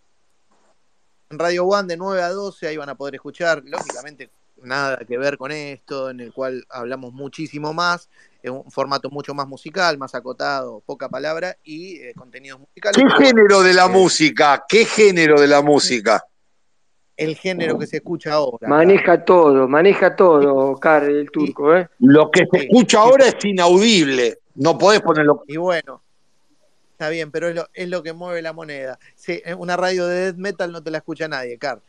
[1.31, 4.31] En Radio One de 9 a 12, ahí van a poder escuchar, lógicamente,
[4.63, 8.09] nada que ver con esto, en el cual hablamos muchísimo más,
[8.43, 12.97] en un formato mucho más musical, más acotado, poca palabra y eh, contenidos musicales.
[12.97, 14.65] ¿Qué género de la eh, música?
[14.69, 16.25] ¿Qué género de la música?
[17.21, 18.67] el género que se escucha ahora.
[18.67, 21.87] Maneja todo, maneja todo, Car, el turco, ¿eh?
[21.99, 23.09] Lo que se escucha sí.
[23.09, 24.39] ahora es inaudible.
[24.55, 25.45] No podés ponerlo.
[25.47, 26.03] Y bueno,
[26.93, 28.99] está bien, pero es lo, es lo que mueve la moneda.
[29.15, 31.83] Sí, en una radio de death metal no te la escucha nadie, Car.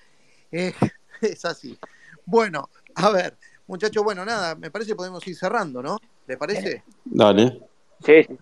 [0.52, 0.74] Eh,
[1.22, 1.80] es así.
[2.26, 3.38] Bueno, a ver,
[3.68, 5.98] muchachos, bueno, nada, me parece que podemos ir cerrando, ¿no?
[6.28, 6.84] ¿Les parece?
[7.06, 7.62] Dale.
[8.06, 8.38] Sí, sí.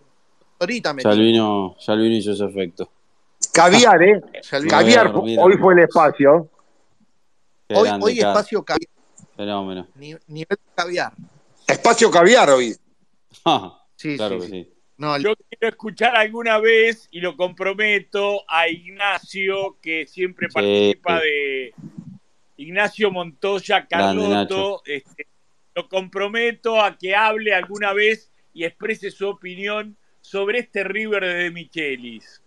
[0.60, 2.89] Ahorita me Ya el vino, ya el vino hizo su efecto.
[3.53, 4.22] Caviar, ¿eh?
[4.69, 5.43] Caviar, Mira.
[5.43, 6.49] hoy fue el espacio.
[7.68, 8.89] Qué Hoy, grande, hoy espacio caviar,
[9.35, 9.88] Fenómeno.
[9.95, 11.14] ni- nivel caviar.
[11.68, 12.76] Espacio caviar hoy.
[13.45, 14.64] Ah, Sí, claro sí, que sí.
[14.64, 14.73] sí.
[14.97, 20.53] No, Yo quiero escuchar alguna vez, y lo comprometo, a Ignacio, que siempre Sí.
[20.53, 21.73] participa de
[22.60, 24.81] Ignacio Montoya Carlotto.
[24.86, 25.27] Este,
[25.76, 31.34] lo comprometo a que hable alguna vez y exprese su opinión sobre este River de
[31.36, 32.41] De Michelis.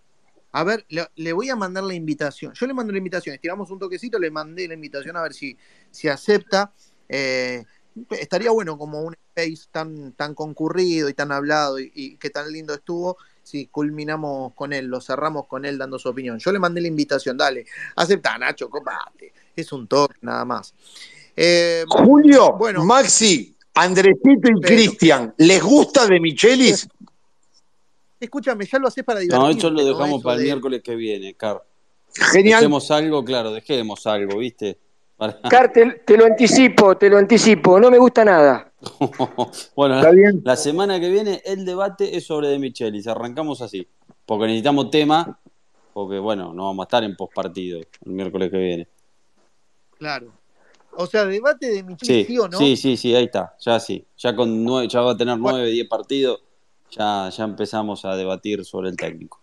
[0.53, 2.53] A ver, le, le voy a mandar la invitación.
[2.53, 5.57] Yo le mando la invitación, estiramos un toquecito, le mandé la invitación a ver si,
[5.91, 6.75] si acepta.
[7.09, 7.65] Eh,
[8.11, 12.53] estaría bueno como un space tan, tan concurrido y tan hablado y, y que tan
[12.53, 16.39] lindo estuvo si culminamos con él, lo cerramos con él dando su opinión.
[16.39, 17.67] Yo le mandé la invitación, dale,
[17.97, 19.33] acepta Nacho, copate.
[19.55, 20.75] Es un toque nada más.
[21.37, 26.89] Eh, Julio, bueno, Maxi, Andresito y Cristian, ¿les gusta de Michelis?
[28.21, 29.59] escúchame, ya lo haces para No, divertirte.
[29.59, 29.89] eso lo ¿no?
[29.89, 31.63] dejamos Eso para el de- miércoles que viene, Car.
[32.15, 32.61] Genial.
[32.61, 34.79] Dejemos algo, claro, dejemos algo, ¿viste?
[35.23, 37.79] Para- Car, te, te lo anticipo, te lo anticipo.
[37.79, 38.73] No me gusta nada.
[39.77, 40.43] Bueno, Está bien.
[40.45, 43.07] la semana que viene el debate es sobre De Michelis.
[43.07, 43.87] Arrancamos así.
[44.27, 45.39] Porque necesitamos tema.
[45.93, 48.89] Porque, bueno, no vamos a estar en postpartido el miércoles que viene.
[49.99, 50.33] Claro.
[50.97, 52.59] O sea, debate de Micheli, Sí, sí, o no.
[52.59, 53.55] sí, sí, sí, ahí está.
[53.61, 54.05] Ya sí.
[54.19, 56.43] Ya con nueve, ya va a tener nueve, diez partidos.
[56.91, 59.41] Ya, ya empezamos a debatir sobre el técnico.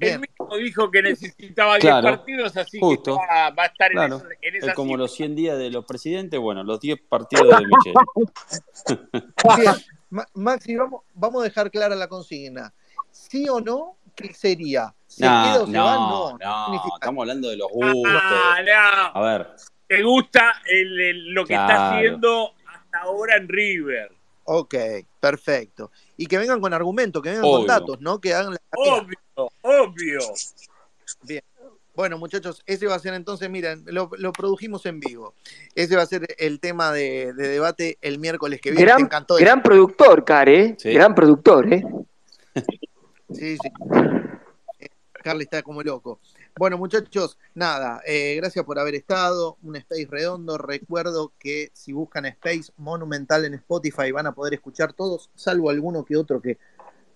[0.00, 3.16] Él mismo dijo que necesitaba 10 Claro, partidos, así justo.
[3.18, 4.98] que va, va a estar en, esa, en Es esa como cifra.
[5.02, 7.94] los 100 días de los presidentes, bueno, los 10 partidos de Micheli.
[9.56, 9.74] Bien,
[10.10, 12.72] Ma- Maxi, vamos, vamos a dejar clara la consigna.
[13.10, 13.96] ¿Sí o no?
[14.16, 14.94] ¿Qué sería?
[15.06, 15.94] ¿Se No, queda o se va?
[15.96, 16.38] no, No.
[16.38, 18.12] no, estamos hablando de los gustos.
[18.22, 19.20] Ah, no.
[19.20, 19.48] A ver,
[19.86, 24.10] ¿Te gusta el- el- lo que está haciendo hasta ahora en River?
[24.44, 24.74] Ok,
[25.20, 25.90] perfecto.
[26.16, 28.20] Y que vengan con argumentos, que vengan con datos, ¿no?
[28.20, 28.60] Que hagan la.
[28.76, 29.18] Obvio,
[29.62, 30.18] obvio.
[31.22, 31.42] Bien.
[31.94, 35.34] Bueno, muchachos, ese va a ser entonces, miren, lo, lo produjimos en vivo.
[35.76, 38.84] Ese va a ser el tema de, de debate el miércoles que viene.
[38.84, 40.74] Te Gran, encantó gran productor, Car, ¿eh?
[40.76, 40.92] Sí.
[40.92, 41.84] Gran productor, ¿eh?
[43.32, 43.68] Sí, sí.
[44.80, 46.18] Eh, Carly está como loco.
[46.56, 49.58] Bueno, muchachos, nada, eh, gracias por haber estado.
[49.64, 50.56] Un Space redondo.
[50.56, 56.04] Recuerdo que si buscan Space Monumental en Spotify van a poder escuchar todos, salvo alguno
[56.04, 56.58] que otro que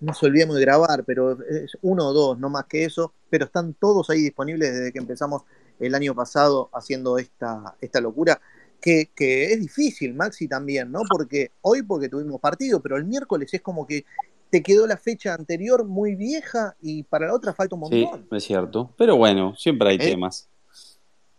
[0.00, 3.14] nos olvidemos de grabar, pero es uno o dos, no más que eso.
[3.30, 5.42] Pero están todos ahí disponibles desde que empezamos
[5.78, 8.40] el año pasado haciendo esta, esta locura.
[8.80, 11.02] Que, que es difícil, Maxi, también, ¿no?
[11.08, 14.04] Porque hoy porque tuvimos partido, pero el miércoles es como que
[14.50, 18.36] te quedó la fecha anterior muy vieja y para la otra falta un sí, montón.
[18.36, 18.92] es cierto.
[18.96, 20.10] Pero bueno, siempre hay ¿Eh?
[20.10, 20.48] temas.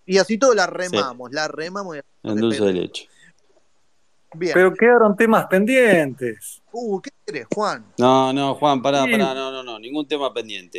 [0.05, 1.97] Y así todo la remamos, la remamos.
[1.97, 3.07] y- En dulce de leche.
[4.35, 4.53] Bien.
[4.53, 6.61] Pero quedaron temas pendientes.
[6.71, 7.83] Uh, ¿qué querés, Juan?
[7.97, 9.11] No, no, Juan, pará, Sí.
[9.11, 10.77] pará, no, no, no, ningún tema pendiente.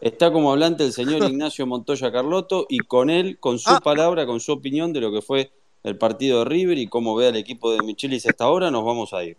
[0.00, 3.80] Está como hablante el señor Ignacio Montoya Carlotto y con él, con su Ah.
[3.82, 5.50] palabra, con su opinión de lo que fue
[5.82, 9.12] el partido de River y cómo ve al equipo de Michelis hasta ahora, nos vamos
[9.12, 9.36] a ir.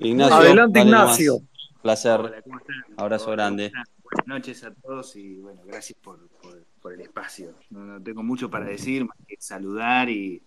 [0.00, 0.80] Ignacio, Adelante.
[0.80, 1.38] Ignacio.
[1.82, 2.20] Placer.
[2.20, 2.76] Hola, ¿cómo están?
[2.96, 3.72] Abrazo Hola, grande.
[4.02, 7.54] Buenas noches a todos y bueno, gracias por, por- por el espacio.
[7.70, 10.42] No, no tengo mucho para decir, más que saludar y,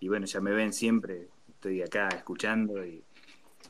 [0.00, 3.02] y bueno, ya me ven siempre, estoy acá escuchando y,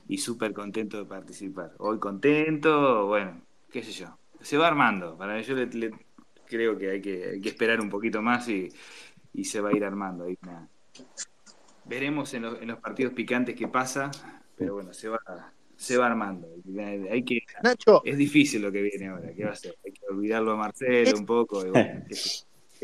[0.09, 1.73] y súper contento de participar.
[1.79, 3.41] Hoy contento, bueno,
[3.71, 5.17] qué sé yo, se va armando.
[5.17, 5.93] Para yo le- le-
[6.47, 8.69] creo que hay, que hay que esperar un poquito más y,
[9.35, 10.25] y se va a ir armando.
[10.25, 10.39] Ahí.
[11.85, 14.11] Veremos en los, en los partidos picantes qué pasa,
[14.57, 15.21] pero bueno, se va,
[15.77, 16.49] se va armando.
[17.11, 19.77] Hay que, Nacho, es difícil lo que viene ahora, ¿qué va a ser?
[19.85, 21.65] Hay que olvidarlo a Marcelo Es- un poco.
[21.67, 22.05] y bueno,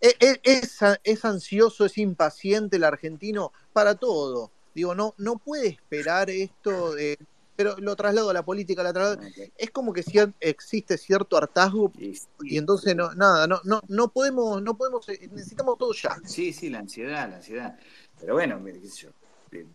[0.00, 4.50] es, es- es- ansioso, es impaciente el argentino para todo.
[4.74, 7.18] Digo, no, no puede esperar esto, de-
[7.54, 9.20] pero lo traslado a la política, la traslado-
[9.58, 14.08] es como que cier- existe cierto hartazgo Y- y entonces no, nada, no, no, no
[14.08, 16.16] podemos, no podemos, eh, necesitamos todo ya.
[16.24, 17.78] Sí, sí, la ansiedad, la ansiedad.
[18.18, 19.10] Pero bueno, mire, qué sé yo.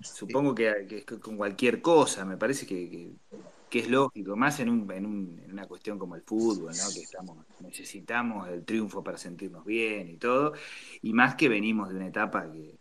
[0.01, 2.89] Supongo que, con cualquier cosa, me parece que,
[3.69, 7.01] que- es lógico, más en, un, en, un- en una cuestión como el fútbol, que
[7.01, 10.53] estamos necesitamos el triunfo para sentirnos bien y todo,
[11.01, 12.79] y más que venimos de una etapa que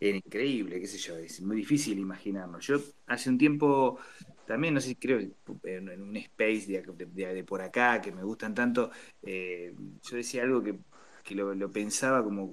[0.00, 2.58] era increíble, qué sé yo, es muy difícil imaginarlo.
[2.60, 2.76] Yo
[3.06, 3.98] hace un tiempo
[4.44, 5.20] también, no sé, creo
[5.64, 8.90] en un space de, de- de por acá que me gustan tanto,
[9.22, 10.78] eh, yo decía algo que,
[11.24, 12.52] que lo, pensaba como,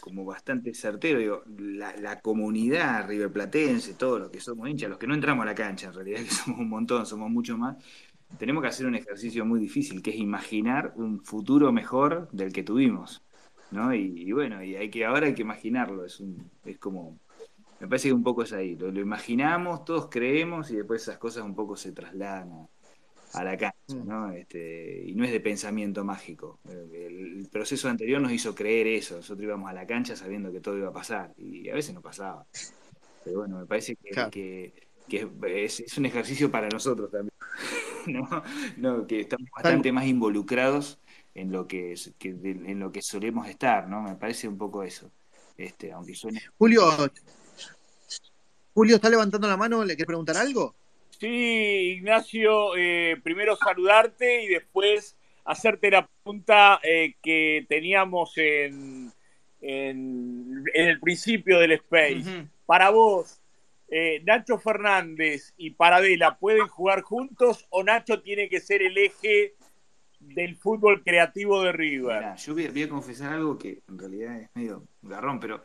[0.00, 5.08] como, bastante certero, digo, la, la comunidad riverplatense, todos los que somos hinchas, los que
[5.08, 7.76] no entramos a la cancha, en realidad que somos un montón, somos mucho más,
[8.38, 12.62] tenemos que hacer un ejercicio muy difícil, que es imaginar un futuro mejor del que
[12.62, 13.22] tuvimos.
[13.72, 13.92] ¿no?
[13.92, 17.18] Y, bueno, y hay que, ahora hay que imaginarlo, es, un, es como,
[17.80, 21.44] me parece que un poco es ahí, lo, imaginamos, todos creemos y después esas cosas
[21.44, 22.68] un poco se trasladan
[23.34, 24.32] a, la cancha, ¿no?
[24.32, 26.58] Este, y no es de pensamiento mágico.
[26.68, 30.76] El, proceso anterior nos hizo creer eso, nosotros íbamos a la cancha sabiendo que todo
[30.76, 32.46] iba a pasar y a veces no pasaba.
[33.24, 34.30] Pero bueno, me parece que, Claro.
[34.30, 34.72] que,
[35.08, 35.28] que
[35.64, 37.34] es, es un ejercicio para nosotros también,
[38.06, 38.42] ¿no?
[38.76, 40.98] No, que estamos bastante más involucrados
[41.34, 44.02] en lo que, que en lo que solemos estar, ¿no?
[44.02, 45.10] Me parece un poco eso.
[45.56, 46.82] Este, aunque suene Julio,
[48.74, 49.84] Julio, ¿está levantando la mano?
[49.84, 50.74] ¿Le querés preguntar algo?
[51.18, 59.12] Sí, Ignacio, eh, primero saludarte y después hacerte la pregunta eh, que teníamos en,
[59.60, 62.48] en, en el principio del Space.
[62.66, 63.40] Para vos,
[63.88, 69.54] eh, Nacho Fernández y Paradela pueden jugar juntos o Nacho tiene que ser el eje
[70.18, 72.34] del fútbol creativo de River.
[72.36, 75.62] Yo voy, voy a confesar algo que en realidad es medio garrón, pero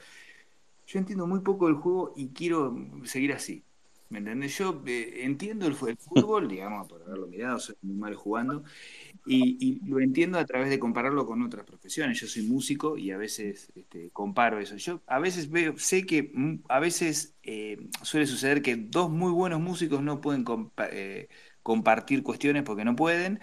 [0.85, 3.63] yo entiendo muy poco del juego y quiero seguir así.
[4.09, 4.57] ¿Me entendés?
[4.57, 8.63] Yo eh, entiendo el, fútbol, digamos, por haberlo mirado, soy muy mal jugando,
[9.25, 12.19] y, y lo entiendo a través de compararlo con otras profesiones.
[12.19, 14.77] Yo soy músico y a veces este, comparo eso.
[14.77, 19.31] Yo a veces veo, sé que mm, a veces eh, suele suceder que dos muy
[19.31, 21.29] buenos músicos no pueden compa- eh,
[21.63, 23.39] compartir cuestiones porque no pueden,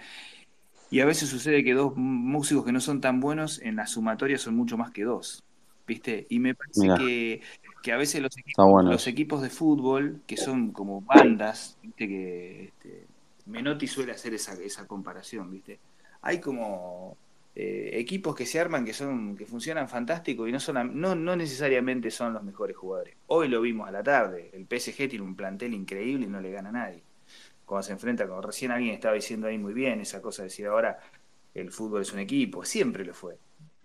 [0.89, 4.37] y a veces sucede que dos músicos que no son tan buenos en la sumatoria
[4.37, 5.43] son mucho más que dos,
[5.85, 6.27] ¿viste?
[6.29, 7.41] Y me parece que,
[7.87, 9.09] que a veces los equipos, bueno los eso.
[9.09, 12.05] equipos de fútbol, que son como bandas, ¿viste?
[12.05, 13.07] Que este,
[13.45, 15.79] Menotti suele hacer esa, esa comparación, ¿viste?
[16.21, 17.15] Hay como
[17.55, 21.35] eh, equipos que se arman que son que funcionan fantástico y no son no, no
[21.37, 23.15] necesariamente son los mejores jugadores.
[23.27, 26.51] Hoy lo vimos a la tarde, el PSG tiene un plantel increíble y no le
[26.51, 27.03] gana a nadie.
[27.63, 30.67] Cuando se enfrenta con recién alguien estaba diciendo ahí muy bien esa cosa de decir
[30.67, 30.99] ahora
[31.53, 33.37] el fútbol es un equipo, siempre lo fue.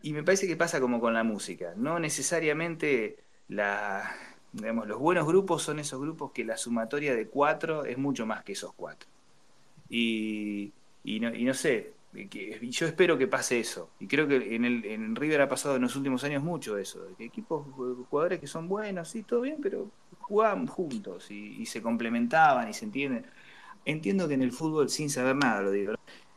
[0.03, 4.15] Y me parece que pasa como con la música, no necesariamente la
[4.53, 8.53] los buenos grupos son esos grupos que la sumatoria de cuatro es mucho más que
[8.53, 9.09] esos cuatro.
[9.89, 10.73] Y,
[11.05, 11.93] no, y no sé,
[12.31, 13.91] que, yo espero que pase eso.
[13.99, 17.15] Y creo que en, el, River ha pasado en los últimos años mucho eso, de
[17.15, 17.67] que equipos,
[18.11, 22.85] jugadores que son buenos, sí, todo bien, pero jugaban juntos y, se complementaban y se
[22.85, 23.27] entienden.
[23.85, 25.95] Entiendo que en el fútbol, sin saber nada, lo digo,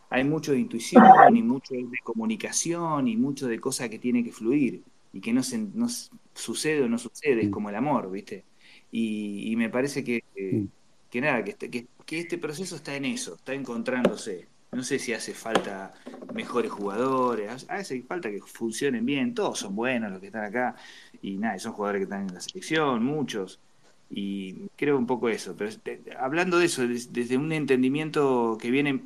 [0.10, 4.32] hay mucho de intuición y mucho de comunicación y mucho de cosas que tiene que
[4.32, 4.84] fluir
[5.14, 5.88] y que no, se, no
[6.36, 8.48] sucede o no sucede, es como el amor, ¿viste?
[8.91, 10.68] Y, y me parece que, que,
[11.10, 14.49] que nada, que este, que, que este proceso está en eso, está encontrándose.
[14.72, 15.94] No sé si hace falta
[16.34, 20.76] mejores jugadores, hace falta que funcionen bien, todos son buenos los que están acá,
[21.22, 23.62] y nada, son jugadores que están en la selección, muchos,
[24.10, 25.56] y creo un poco eso.
[25.56, 25.72] Pero
[26.20, 29.03] hablando de eso, des- desde un entendimiento que viene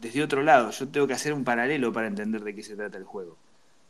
[0.00, 2.98] desde otro lado, yo tengo que hacer un paralelo para entender de qué se trata
[2.98, 3.38] el juego.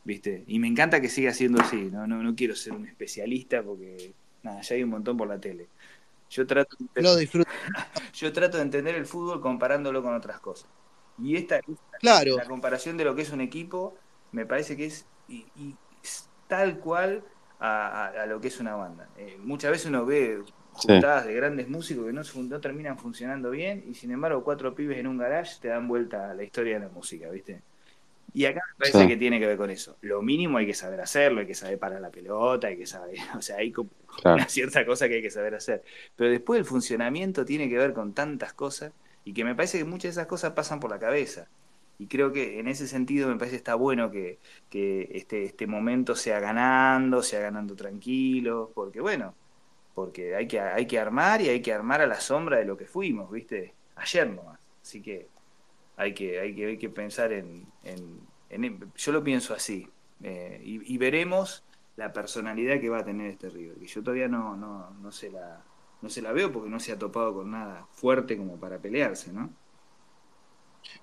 [0.06, 0.44] ¿Viste?
[0.46, 4.14] Y me encanta que siga siendo así, no, no, no quiero ser un especialista porque
[4.42, 5.68] nada, ya hay un montón por la tele.
[6.30, 7.50] Yo trato, Lo disfruto.
[8.14, 10.70] yo trato de entender el fútbol comparándolo con otras cosas.
[11.18, 12.36] Y esta, esta- Claro.
[12.36, 13.96] la comparación de lo que es un equipo
[14.30, 17.24] me parece que es, y, y es tal cual
[17.58, 19.08] a, a- a lo que es una banda.
[19.16, 20.40] Eh, muchas veces uno ve
[20.78, 20.88] Sí.
[20.88, 24.74] juntadas de grandes músicos que no, fun- no terminan funcionando bien y sin embargo cuatro
[24.74, 27.62] pibes en un garage te dan vuelta a la historia de la música, ¿viste?
[28.32, 29.08] Y acá me parece Sí.
[29.08, 29.96] que tiene que ver con eso.
[30.02, 33.16] Lo mínimo hay que saber hacerlo, hay que saber parar la pelota, hay que saber,
[33.38, 33.90] o sea, hay como
[34.22, 34.36] Claro.
[34.36, 35.82] una cierta cosa que hay que saber hacer.
[36.16, 38.92] Pero después el funcionamiento tiene que ver con tantas cosas
[39.24, 41.48] y que me parece que muchas de esas cosas pasan por la cabeza.
[41.98, 44.38] Y creo que en ese sentido me parece que está bueno que,
[44.68, 49.34] que este, este momento sea ganando, sea ganando tranquilo, porque bueno,
[49.94, 52.76] porque hay que, hay que armar y hay que armar a la sombra de lo
[52.76, 53.74] que fuimos, ¿viste?
[53.96, 54.60] Ayer nomás.
[54.82, 55.28] Así que
[55.96, 59.94] hay que, hay que, hay que pensar en, en- en- Yo lo pienso así.
[60.22, 61.66] eh, y, y veremos
[61.96, 63.78] la personalidad que va a tener este River.
[63.78, 65.66] Que yo todavía no, no, no, se la,
[66.00, 69.32] no se la veo porque no se ha topado con nada fuerte como para pelearse,
[69.32, 69.56] ¿no?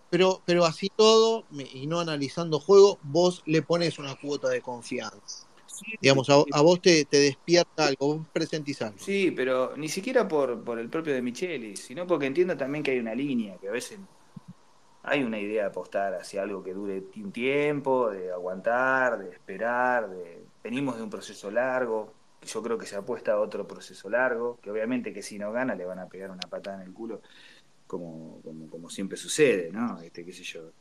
[0.10, 5.48] Pero, pero así todo, y no analizando juego, vos le pones una cuota de confianza.
[6.02, 9.06] Digamos, a, a vos te, te despierta algo, vos presentís algo.
[9.06, 12.92] Sí, pero ni siquiera por, por el propio de Micheli, sino porque entiendo también que
[12.92, 14.00] hay una línea, que a veces
[15.04, 20.10] hay una idea de apostar hacia algo que dure un tiempo, de aguantar, de esperar,
[20.10, 24.58] de venimos de un proceso largo, yo creo que se apuesta a otro proceso largo,
[24.62, 27.22] que obviamente que si no gana le van a pegar una patada en el culo,
[27.88, 30.00] como, como, como siempre sucede, ¿no?
[30.02, 30.72] Este, qué sé yo.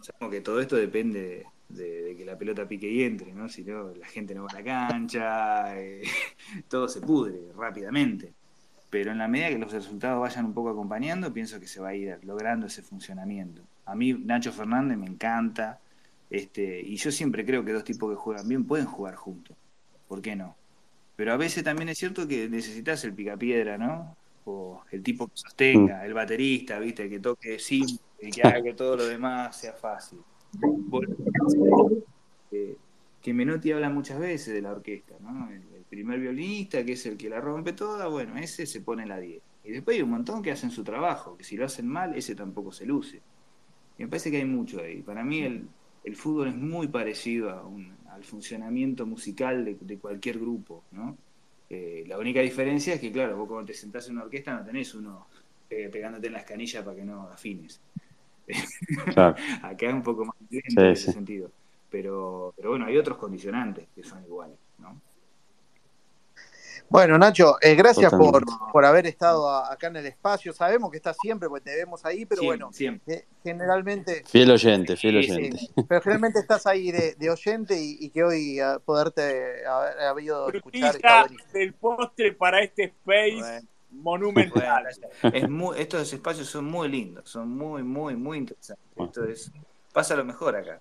[0.00, 3.48] Sabemos que todo esto depende de, de que la pelota pique y entre, ¿no?
[3.48, 6.02] Si no, la gente no va a la cancha, eh,
[6.68, 8.34] todo se pudre rápidamente.
[8.90, 11.90] Pero en la medida que los resultados vayan un poco acompañando, pienso que se va
[11.90, 13.62] a ir logrando ese funcionamiento.
[13.90, 15.80] A mí Nacho Fernández me encanta,
[16.30, 19.56] este, y yo siempre creo que dos tipos que juegan bien pueden jugar juntos.
[20.06, 20.56] ¿Por qué no?
[21.16, 24.16] Pero a veces también es cierto que necesitas el picapiedra, ¿no?
[24.44, 27.08] O el tipo que sostenga, el baterista, ¿viste?
[27.10, 27.98] Que toque simple,
[28.32, 30.20] que haga que todo lo demás sea fácil.
[30.52, 31.16] Bueno,
[32.48, 32.76] que,
[33.20, 35.50] que Menotti habla muchas veces de la orquesta, ¿no?
[35.50, 39.02] El, el primer violinista, que es el que la rompe toda, bueno, ese se pone
[39.02, 39.42] en la 10.
[39.64, 42.34] Y después hay un montón que hacen su trabajo, que si lo hacen mal, ese
[42.34, 43.20] tampoco se luce.
[44.00, 45.02] Y me parece que hay mucho ahí.
[45.04, 45.74] Para mí el,
[46.04, 51.20] el fútbol es muy parecido a un- al funcionamiento musical de, de cualquier grupo, ¿no?
[51.68, 54.64] Eh, la única diferencia es que, claro, vos cuando te sentás en una orquesta no
[54.66, 55.28] tenés uno
[55.68, 57.82] pe- pegándote en las canillas para que no afines.
[59.08, 59.38] Claro.
[59.62, 61.12] Acá es un poco más lento Sí, en ese sí.
[61.12, 61.52] sentido.
[61.90, 64.59] Pero, pero bueno, hay otros condicionantes que son iguales.
[66.90, 70.52] Bueno, Nacho, eh, gracias por, por haber estado a- acá en el espacio.
[70.52, 73.14] Sabemos que estás siempre, porque te vemos ahí, pero Siempre, bueno, siempre.
[73.14, 75.68] eh, generalmente, Fiel oyente, fiel sí, oyente.
[75.88, 80.96] pero generalmente estás ahí de, de oyente y, y que hoy poderte haber habido escuchar
[80.96, 84.84] está del postre para este space Bueno, monumental.
[85.22, 88.84] bueno, es muy, estos espacios son muy lindos, son muy, muy, muy interesantes.
[88.96, 89.52] Esto es,
[89.92, 90.80] pasa lo mejor acá.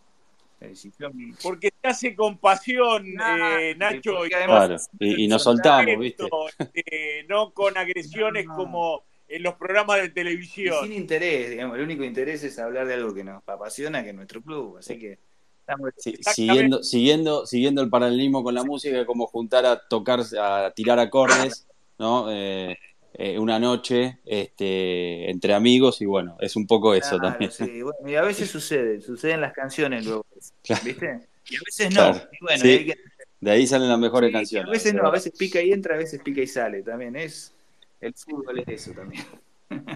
[1.42, 6.30] Porque se hace con pasión, eh, Nacho, y además- Claro, y, y nos soltamos, ¿viste?
[6.74, 10.84] eh, no con agresiones como en los programas de y televisión.
[10.84, 14.16] sin interés, digamos, el único interés es hablar de algo que nos apasiona, que es
[14.16, 14.78] nuestro club.
[14.78, 15.20] Así que
[15.60, 20.72] estamos Sí, siguiendo, siguiendo, siguiendo el paralelismo con la música, como juntar a tocar, a
[20.76, 21.68] tirar acordes,
[22.00, 22.26] ¿no?
[22.32, 22.76] Eh,
[23.14, 27.52] eh, una noche este, entre amigos y bueno, es un poco eso Claro, también.
[27.52, 30.26] sí, bueno, y a veces sucede, suceden las canciones luego,
[30.64, 30.82] Claro.
[30.86, 31.28] ¿viste?
[31.50, 32.12] Y a veces no.
[32.12, 32.30] Claro.
[32.32, 32.96] Y bueno, Sí, hay que-
[33.42, 34.70] De ahí salen las mejores a canciones.
[34.72, 36.84] veces no, a veces pica y entra, a veces pica y sale.
[36.84, 37.54] También es.
[38.02, 39.26] El fútbol es eso también.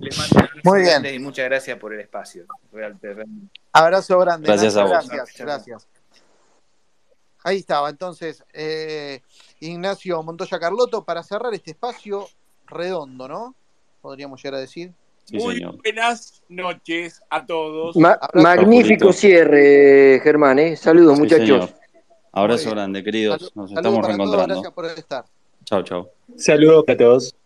[0.00, 0.90] Les mando Muy bien.
[0.90, 2.44] grande Y muchas gracias por el espacio.
[2.72, 3.60] Real- realmente.
[3.72, 4.46] Abrazo grande.
[4.46, 5.08] Gracias a vos.
[5.08, 5.88] Gracias, gracias.
[7.44, 9.20] Ahí estaba, entonces, eh,
[9.66, 12.26] Ignacio Montoya Carlotto, para cerrar este espacio
[12.66, 13.54] redondo, ¿no?
[14.00, 14.92] Podríamos llegar a decir.
[15.24, 15.78] Sí, Muy señor.
[15.82, 17.96] buenas noches a todos.
[17.96, 20.58] Ma- magnífico cierre, Germán.
[20.58, 20.74] ¿eh?
[20.76, 21.46] Saludos, Sí, muchachos.
[21.46, 21.68] señor.
[22.32, 23.52] Abrazo grande, queridos.
[23.54, 24.54] Nos estamos todos, reencontrando.
[24.54, 25.24] gracias por estar.
[25.64, 26.08] Chau, chau.
[26.36, 27.34] Saludos a todos.